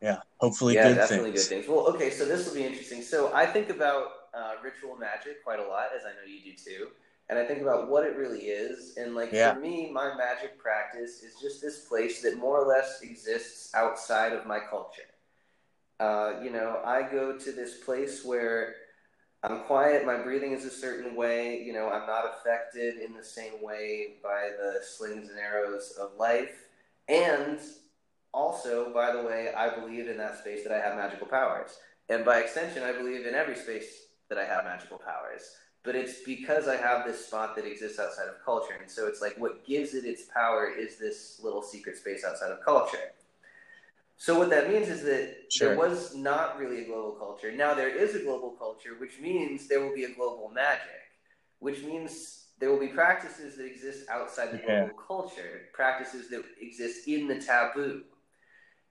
Yeah, 0.00 0.18
hopefully 0.38 0.74
good 0.74 0.82
things. 0.82 0.94
yeah, 0.96 1.00
good 1.00 1.00
definitely 1.00 1.30
things. 1.30 1.48
good 1.48 1.54
things. 1.54 1.68
Well, 1.68 1.86
okay, 1.94 2.10
so 2.10 2.24
this 2.24 2.46
will 2.46 2.54
be 2.54 2.64
interesting. 2.64 3.02
So 3.02 3.32
I 3.32 3.46
think 3.46 3.70
about 3.70 4.08
uh, 4.34 4.54
ritual 4.62 4.96
magic 4.96 5.44
quite 5.44 5.60
a 5.60 5.66
lot, 5.66 5.88
as 5.96 6.02
I 6.04 6.10
know 6.10 6.26
you 6.26 6.40
do 6.52 6.56
too. 6.56 6.88
and 7.28 7.38
I 7.38 7.46
think 7.46 7.62
about 7.62 7.88
what 7.88 8.04
it 8.04 8.16
really 8.16 8.40
is. 8.46 8.96
And 8.96 9.14
like 9.14 9.32
Yeah. 9.32 9.54
for 9.54 9.60
me, 9.60 9.90
my 9.92 10.14
magic 10.16 10.58
practice 10.58 11.22
is 11.22 11.34
just 11.40 11.62
this 11.62 11.84
place 11.86 12.20
that 12.22 12.36
more 12.38 12.58
or 12.60 12.66
less 12.66 13.00
exists 13.02 13.72
outside 13.74 14.32
of 14.32 14.44
my 14.46 14.58
culture. 14.58 15.11
Uh, 16.02 16.40
you 16.42 16.50
know, 16.50 16.80
I 16.84 17.02
go 17.02 17.38
to 17.38 17.52
this 17.52 17.78
place 17.84 18.24
where 18.24 18.74
I'm 19.44 19.60
quiet, 19.60 20.04
my 20.04 20.16
breathing 20.16 20.50
is 20.50 20.64
a 20.64 20.70
certain 20.70 21.14
way, 21.14 21.62
you 21.62 21.72
know, 21.72 21.90
I'm 21.90 22.08
not 22.08 22.24
affected 22.24 22.96
in 22.96 23.14
the 23.14 23.22
same 23.22 23.62
way 23.62 24.14
by 24.20 24.50
the 24.58 24.80
slings 24.84 25.28
and 25.28 25.38
arrows 25.38 25.92
of 26.00 26.10
life. 26.18 26.64
And 27.08 27.60
also, 28.34 28.92
by 28.92 29.12
the 29.12 29.22
way, 29.22 29.54
I 29.56 29.78
believe 29.78 30.08
in 30.08 30.16
that 30.16 30.38
space 30.38 30.64
that 30.64 30.72
I 30.72 30.80
have 30.80 30.96
magical 30.96 31.28
powers. 31.28 31.70
And 32.08 32.24
by 32.24 32.38
extension, 32.38 32.82
I 32.82 32.90
believe 32.90 33.24
in 33.24 33.36
every 33.36 33.54
space 33.54 34.06
that 34.28 34.38
I 34.38 34.44
have 34.44 34.64
magical 34.64 34.98
powers. 34.98 35.42
But 35.84 35.94
it's 35.94 36.24
because 36.26 36.66
I 36.66 36.78
have 36.78 37.06
this 37.06 37.26
spot 37.26 37.54
that 37.54 37.64
exists 37.64 38.00
outside 38.00 38.26
of 38.26 38.44
culture. 38.44 38.74
And 38.80 38.90
so 38.90 39.06
it's 39.06 39.20
like 39.20 39.38
what 39.38 39.64
gives 39.64 39.94
it 39.94 40.04
its 40.04 40.24
power 40.34 40.68
is 40.68 40.98
this 40.98 41.38
little 41.40 41.62
secret 41.62 41.96
space 41.96 42.24
outside 42.24 42.50
of 42.50 42.60
culture. 42.64 43.12
So 44.22 44.38
what 44.38 44.50
that 44.50 44.70
means 44.70 44.88
is 44.88 45.02
that 45.02 45.50
Sure. 45.50 45.70
there 45.70 45.76
was 45.76 46.14
not 46.14 46.56
really 46.56 46.82
a 46.82 46.86
global 46.86 47.10
culture. 47.18 47.50
Now 47.50 47.74
there 47.74 47.88
is 47.88 48.14
a 48.14 48.20
global 48.20 48.52
culture, 48.52 48.94
which 49.00 49.18
means 49.18 49.66
there 49.66 49.80
will 49.80 49.92
be 49.92 50.04
a 50.04 50.14
global 50.14 50.48
magic, 50.48 51.02
which 51.58 51.82
means 51.82 52.46
there 52.60 52.70
will 52.70 52.78
be 52.78 52.86
practices 52.86 53.56
that 53.56 53.66
exist 53.66 54.08
outside 54.08 54.52
the 54.52 54.58
Yeah. 54.58 54.84
global 54.84 54.94
culture, 55.08 55.62
practices 55.74 56.30
that 56.30 56.44
exist 56.60 57.08
in 57.08 57.26
the 57.26 57.40
taboo. 57.40 58.04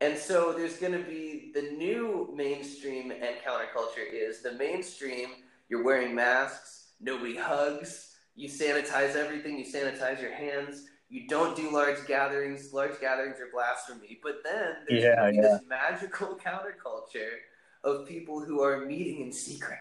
And 0.02 0.18
so 0.18 0.52
there's 0.52 0.76
going 0.76 1.02
to 1.02 1.10
be 1.10 1.54
the 1.54 1.62
new 1.78 2.34
mainstream 2.36 3.12
and 3.12 3.38
counterculture 3.48 4.08
is 4.12 4.42
the 4.42 4.52
mainstream, 4.56 5.30
you're 5.70 5.86
wearing 5.86 6.14
masks, 6.14 6.92
nobody 7.00 7.38
hugs, 7.38 8.18
you 8.36 8.50
sanitize 8.50 9.16
everything, 9.16 9.58
you 9.58 9.64
sanitize 9.64 10.22
your 10.22 10.34
hands, 10.34 10.88
you 11.12 11.28
don't 11.28 11.56
do 11.58 11.72
large 11.74 12.08
gatherings, 12.08 12.74
large 12.74 13.00
gatherings 13.02 13.40
are 13.42 13.50
blasphemy. 13.54 14.20
But 14.24 14.38
then 14.46 14.78
there's 14.88 15.06
Yeah, 15.06 15.10
going 15.10 15.28
to 15.28 15.32
be 15.32 15.40
yeah. 15.42 15.48
this 15.48 15.62
magical 15.68 16.38
counterculture 16.46 17.38
of 17.84 18.08
people 18.08 18.42
who 18.46 18.64
are 18.64 18.86
meeting 18.86 19.22
in 19.22 19.34
secret, 19.34 19.80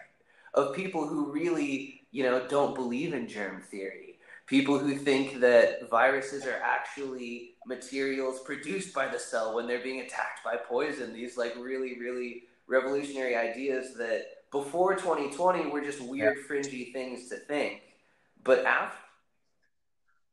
of 0.53 0.75
people 0.75 1.07
who 1.07 1.31
really, 1.31 2.01
you 2.11 2.23
know, 2.23 2.47
don't 2.47 2.75
believe 2.75 3.13
in 3.13 3.27
germ 3.27 3.61
theory, 3.61 4.19
people 4.47 4.79
who 4.79 4.95
think 4.95 5.39
that 5.39 5.89
viruses 5.89 6.45
are 6.45 6.59
actually 6.63 7.55
materials 7.65 8.41
produced 8.41 8.93
by 8.93 9.07
the 9.07 9.19
cell 9.19 9.55
when 9.55 9.67
they're 9.67 9.83
being 9.83 10.01
attacked 10.01 10.43
by 10.43 10.57
poison. 10.57 11.13
These 11.13 11.37
like 11.37 11.55
really, 11.57 11.99
really 11.99 12.43
revolutionary 12.67 13.35
ideas 13.35 13.95
that 13.97 14.25
before 14.51 14.95
2020 14.95 15.67
were 15.67 15.81
just 15.81 16.01
weird, 16.01 16.39
fringy 16.47 16.91
things 16.91 17.29
to 17.29 17.37
think. 17.37 17.81
But 18.43 18.65
after, 18.65 18.97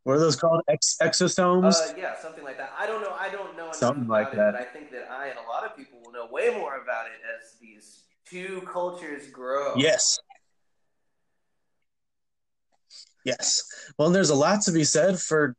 What 0.09 0.17
are 0.17 0.21
those 0.21 0.37
called? 0.37 0.63
Ex- 0.71 0.97
exosomes? 1.03 1.75
uh, 1.75 2.01
yeah, 2.01 2.15
something 2.15 2.43
like 2.43 2.57
that. 2.57 2.71
I 2.79 2.87
don't 2.87 3.03
know. 3.03 3.13
I 3.21 3.29
don't 3.29 3.55
know 3.59 3.69
Something 3.75 4.07
like 4.07 4.29
it, 4.33 4.37
that. 4.37 4.53
but 4.53 4.61
I 4.63 4.65
think 4.73 4.91
that 4.93 5.03
I 5.13 5.27
and 5.27 5.39
a 5.39 5.43
lot 5.43 5.65
of 5.65 5.77
people 5.77 6.01
will 6.03 6.13
know 6.13 6.27
way 6.33 6.49
more 6.49 6.81
about 6.83 7.05
it 7.09 7.21
as 7.37 7.59
these 7.61 8.05
two 8.25 8.63
cultures 8.63 9.29
grow. 9.29 9.75
Yes. 9.77 10.19
Yes. 13.27 13.63
Well, 13.99 14.07
and 14.07 14.15
there's 14.15 14.31
a 14.31 14.35
lot 14.35 14.63
to 14.63 14.73
be 14.73 14.85
said 14.85 15.21
for 15.21 15.55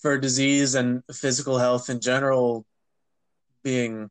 for 0.00 0.16
disease 0.16 0.74
and 0.74 1.02
physical 1.12 1.58
health 1.58 1.90
in 1.90 2.00
general 2.00 2.64
being 3.62 4.08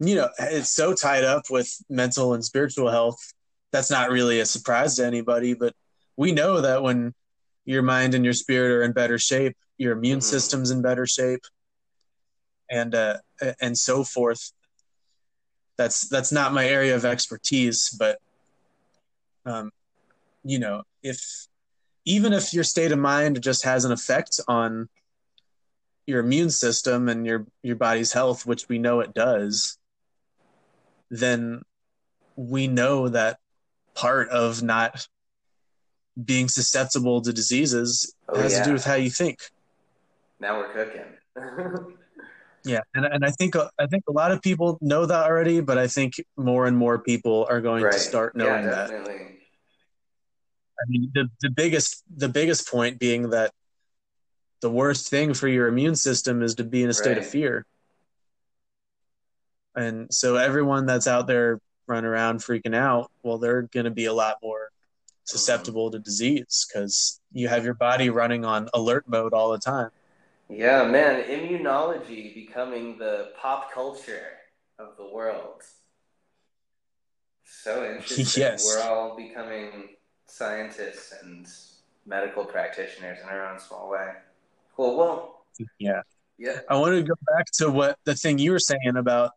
you 0.00 0.16
know, 0.16 0.28
it's 0.38 0.70
so 0.70 0.92
tied 0.92 1.24
up 1.24 1.44
with 1.48 1.74
mental 1.88 2.34
and 2.34 2.44
spiritual 2.44 2.90
health. 2.90 3.16
That's 3.70 3.90
not 3.90 4.10
really 4.10 4.40
a 4.40 4.44
surprise 4.44 4.96
to 4.96 5.06
anybody, 5.06 5.54
but 5.54 5.72
we 6.18 6.32
know 6.32 6.60
that 6.60 6.82
when 6.82 7.14
your 7.64 7.82
mind 7.82 8.14
and 8.14 8.24
your 8.24 8.34
spirit 8.34 8.72
are 8.72 8.82
in 8.82 8.92
better 8.92 9.18
shape, 9.18 9.56
your 9.78 9.92
immune 9.92 10.18
Mhm. 10.20 10.24
system's 10.24 10.70
in 10.70 10.82
better 10.82 11.06
shape 11.06 11.44
and 12.70 12.94
uh 12.94 13.18
and 13.60 13.76
so 13.76 14.04
forth. 14.04 14.52
That's 15.76 16.08
that's 16.08 16.32
not 16.32 16.52
my 16.52 16.66
area 16.66 16.94
of 16.96 17.04
expertise, 17.04 17.90
but 17.90 18.18
um 19.44 19.70
you 20.44 20.58
know, 20.58 20.82
if 21.02 21.46
even 22.04 22.32
if 22.32 22.52
your 22.52 22.64
state 22.64 22.92
of 22.92 22.98
mind 22.98 23.42
just 23.42 23.64
has 23.64 23.84
an 23.84 23.92
effect 23.92 24.40
on 24.48 24.88
your 26.06 26.20
immune 26.20 26.50
system 26.50 27.08
and 27.08 27.24
your 27.26 27.46
your 27.62 27.76
body's 27.76 28.12
health, 28.12 28.44
which 28.44 28.68
we 28.68 28.78
know 28.78 29.00
it 29.00 29.14
does, 29.14 29.78
then 31.10 31.62
we 32.34 32.66
know 32.66 33.08
that 33.08 33.38
part 33.94 34.28
of 34.30 34.62
not 34.62 35.06
being 36.22 36.48
susceptible 36.48 37.22
to 37.22 37.32
diseases 37.32 38.14
Oh, 38.28 38.40
has 38.40 38.58
to 38.58 38.64
do 38.64 38.72
with 38.72 38.84
how 38.84 38.94
you 38.94 39.10
think. 39.10 39.38
Now 40.40 40.58
we're 40.58 40.72
cooking. 40.72 41.96
Yeah, 42.64 42.80
and 42.94 43.04
and 43.04 43.24
I 43.24 43.30
think 43.30 43.56
I 43.56 43.86
think 43.90 44.04
a 44.08 44.12
lot 44.12 44.30
of 44.30 44.40
people 44.40 44.78
know 44.80 45.04
that 45.04 45.24
already, 45.24 45.60
but 45.60 45.78
I 45.78 45.88
think 45.88 46.14
more 46.36 46.66
and 46.66 46.76
more 46.76 46.98
people 46.98 47.44
are 47.50 47.60
going 47.60 47.82
right. 47.82 47.92
to 47.92 47.98
start 47.98 48.34
yeah, 48.36 48.44
knowing 48.44 48.66
that. 48.66 48.90
I 48.92 50.84
mean, 50.88 51.10
the, 51.12 51.28
the 51.40 51.50
biggest 51.50 52.04
the 52.16 52.28
biggest 52.28 52.68
point 52.68 53.00
being 53.00 53.30
that 53.30 53.52
the 54.60 54.70
worst 54.70 55.08
thing 55.08 55.34
for 55.34 55.48
your 55.48 55.66
immune 55.66 55.96
system 55.96 56.40
is 56.42 56.54
to 56.56 56.64
be 56.64 56.84
in 56.84 56.88
a 56.88 56.94
state 56.94 57.18
of 57.18 57.26
fear. 57.26 57.66
And 59.74 60.12
so 60.14 60.36
everyone 60.36 60.86
that's 60.86 61.08
out 61.08 61.26
there 61.26 61.58
running 61.88 62.08
around 62.08 62.38
freaking 62.40 62.76
out, 62.76 63.10
well, 63.24 63.38
they're 63.38 63.62
going 63.62 63.84
to 63.84 63.90
be 63.90 64.04
a 64.04 64.12
lot 64.12 64.36
more 64.40 64.61
susceptible 65.24 65.90
to 65.90 65.98
disease 65.98 66.66
because 66.68 67.20
you 67.32 67.48
have 67.48 67.64
your 67.64 67.74
body 67.74 68.10
running 68.10 68.44
on 68.44 68.68
alert 68.74 69.04
mode 69.06 69.32
all 69.32 69.52
the 69.52 69.58
time. 69.58 69.90
Yeah, 70.48 70.84
man, 70.84 71.24
immunology 71.24 72.34
becoming 72.34 72.98
the 72.98 73.30
pop 73.40 73.72
culture 73.72 74.38
of 74.78 74.96
the 74.96 75.08
world. 75.12 75.62
So 77.44 77.84
interesting. 77.84 78.26
Yes. 78.42 78.64
We're 78.66 78.82
all 78.82 79.16
becoming 79.16 79.90
scientists 80.26 81.14
and 81.22 81.46
medical 82.06 82.44
practitioners 82.44 83.18
in 83.22 83.28
our 83.28 83.46
own 83.46 83.60
small 83.60 83.90
way. 83.90 84.08
Cool. 84.76 84.96
Well, 84.96 85.44
Yeah. 85.78 86.02
yeah. 86.38 86.60
I 86.68 86.76
want 86.76 86.94
to 86.94 87.02
go 87.02 87.14
back 87.34 87.46
to 87.54 87.70
what 87.70 87.98
the 88.04 88.14
thing 88.14 88.38
you 88.38 88.50
were 88.50 88.58
saying 88.58 88.96
about 88.96 89.32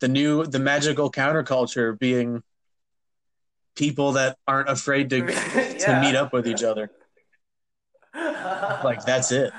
the 0.00 0.08
new 0.08 0.44
the 0.44 0.58
magical 0.58 1.10
counterculture 1.10 1.98
being 1.98 2.42
people 3.76 4.12
that 4.12 4.38
aren't 4.48 4.68
afraid 4.68 5.10
to 5.10 5.26
to 5.78 6.00
meet 6.00 6.16
up 6.16 6.32
with 6.32 6.48
each 6.48 6.64
other. 6.64 6.90
Like 8.84 9.04
that's 9.04 9.32
it. 9.32 9.52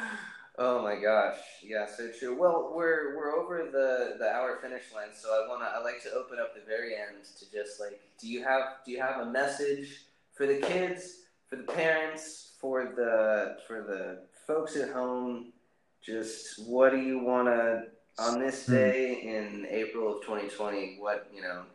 Oh 0.59 0.81
my 0.81 0.95
gosh, 0.95 1.37
yeah, 1.63 1.85
so 1.85 2.09
true. 2.17 2.35
Well, 2.39 2.73
we're 2.75 3.15
we're 3.15 3.31
over 3.35 3.69
the 3.71 4.17
the 4.17 4.27
hour 4.27 4.57
finish 4.61 4.83
line, 4.93 5.09
so 5.13 5.29
I 5.29 5.47
wanna 5.47 5.65
I 5.65 5.83
like 5.83 6.01
to 6.03 6.11
open 6.13 6.39
up 6.39 6.55
the 6.55 6.61
very 6.67 6.95
end 6.95 7.25
to 7.39 7.51
just 7.51 7.79
like, 7.79 7.99
do 8.19 8.27
you 8.27 8.43
have 8.43 8.61
do 8.85 8.91
you 8.91 8.99
have 8.99 9.21
a 9.21 9.29
message 9.31 10.05
for 10.33 10.47
the 10.47 10.59
kids, 10.59 11.19
for 11.47 11.57
the 11.57 11.63
parents, 11.63 12.53
for 12.59 12.85
the 12.85 13.57
for 13.67 13.83
the 13.83 14.23
folks 14.47 14.75
at 14.75 14.89
home? 14.89 15.53
Just 16.01 16.65
what 16.67 16.91
do 16.91 16.97
you 16.97 17.19
wanna 17.19 17.83
on 18.17 18.39
this 18.39 18.65
Hmm. 18.65 18.71
day 18.73 19.21
in 19.21 19.67
April 19.69 20.15
of 20.17 20.23
2020? 20.23 20.97
What 20.99 21.29
you 21.31 21.41
know? 21.43 21.65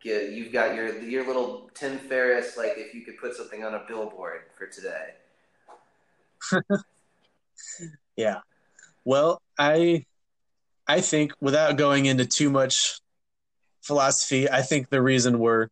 Get, 0.00 0.32
you've 0.32 0.52
got 0.52 0.74
your 0.74 1.00
your 1.02 1.26
little 1.26 1.70
Tim 1.74 1.98
Ferriss 1.98 2.56
like 2.56 2.74
if 2.76 2.94
you 2.94 3.02
could 3.02 3.18
put 3.18 3.34
something 3.34 3.64
on 3.64 3.74
a 3.74 3.84
billboard 3.88 4.42
for 4.56 4.66
today. 4.66 5.14
Yeah. 8.16 8.40
Well, 9.04 9.40
I 9.58 10.04
I 10.88 11.00
think 11.00 11.32
without 11.40 11.76
going 11.76 12.06
into 12.06 12.26
too 12.26 12.50
much 12.50 13.00
philosophy, 13.82 14.50
I 14.50 14.62
think 14.62 14.90
the 14.90 15.00
reason 15.00 15.38
we're 15.38 15.68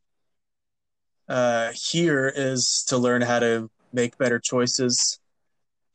uh, 1.29 1.73
here 1.75 2.33
is 2.35 2.85
to 2.89 2.99
learn 2.99 3.23
how 3.23 3.41
to 3.41 3.69
make 3.93 4.17
better 4.17 4.39
choices 4.39 5.19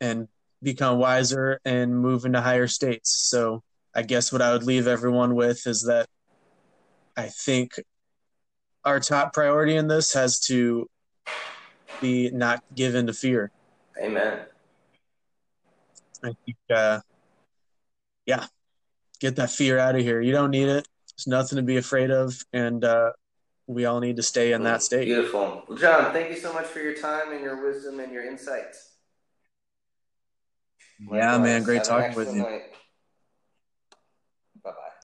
and 0.01 0.27
become 0.61 0.99
wiser 0.99 1.59
and 1.63 1.97
move 1.97 2.25
into 2.25 2.41
higher 2.41 2.67
states. 2.67 3.11
So 3.29 3.63
I 3.95 4.01
guess 4.01 4.33
what 4.33 4.41
I 4.41 4.51
would 4.51 4.63
leave 4.63 4.87
everyone 4.87 5.35
with 5.35 5.65
is 5.67 5.83
that 5.83 6.07
I 7.15 7.27
think 7.27 7.79
our 8.83 8.99
top 8.99 9.33
priority 9.33 9.75
in 9.75 9.87
this 9.87 10.13
has 10.13 10.39
to 10.41 10.87
be 11.99 12.31
not 12.31 12.63
give 12.73 12.95
in 12.95 13.07
to 13.07 13.13
fear. 13.13 13.51
Amen. 14.01 14.39
I 16.23 16.33
think, 16.45 16.57
uh, 16.73 16.99
yeah, 18.25 18.45
get 19.19 19.35
that 19.37 19.51
fear 19.51 19.77
out 19.77 19.95
of 19.95 20.01
here. 20.01 20.21
You 20.21 20.31
don't 20.31 20.51
need 20.51 20.67
it. 20.67 20.87
There's 21.17 21.27
nothing 21.27 21.57
to 21.57 21.63
be 21.63 21.77
afraid 21.77 22.11
of, 22.11 22.43
and 22.53 22.83
uh, 22.83 23.11
we 23.67 23.85
all 23.85 23.99
need 23.99 24.17
to 24.17 24.23
stay 24.23 24.53
in 24.53 24.63
that 24.63 24.81
state. 24.81 25.05
Beautiful. 25.05 25.63
Well, 25.67 25.77
John, 25.77 26.13
thank 26.13 26.29
you 26.29 26.37
so 26.37 26.53
much 26.53 26.65
for 26.65 26.79
your 26.79 26.95
time 26.95 27.31
and 27.31 27.41
your 27.41 27.63
wisdom 27.63 27.99
and 27.99 28.11
your 28.11 28.23
insights. 28.23 28.89
Yeah, 30.99 31.37
man, 31.39 31.63
great 31.63 31.83
talking 31.83 32.15
with 32.15 32.33
you. 32.33 32.43
night. 32.43 32.61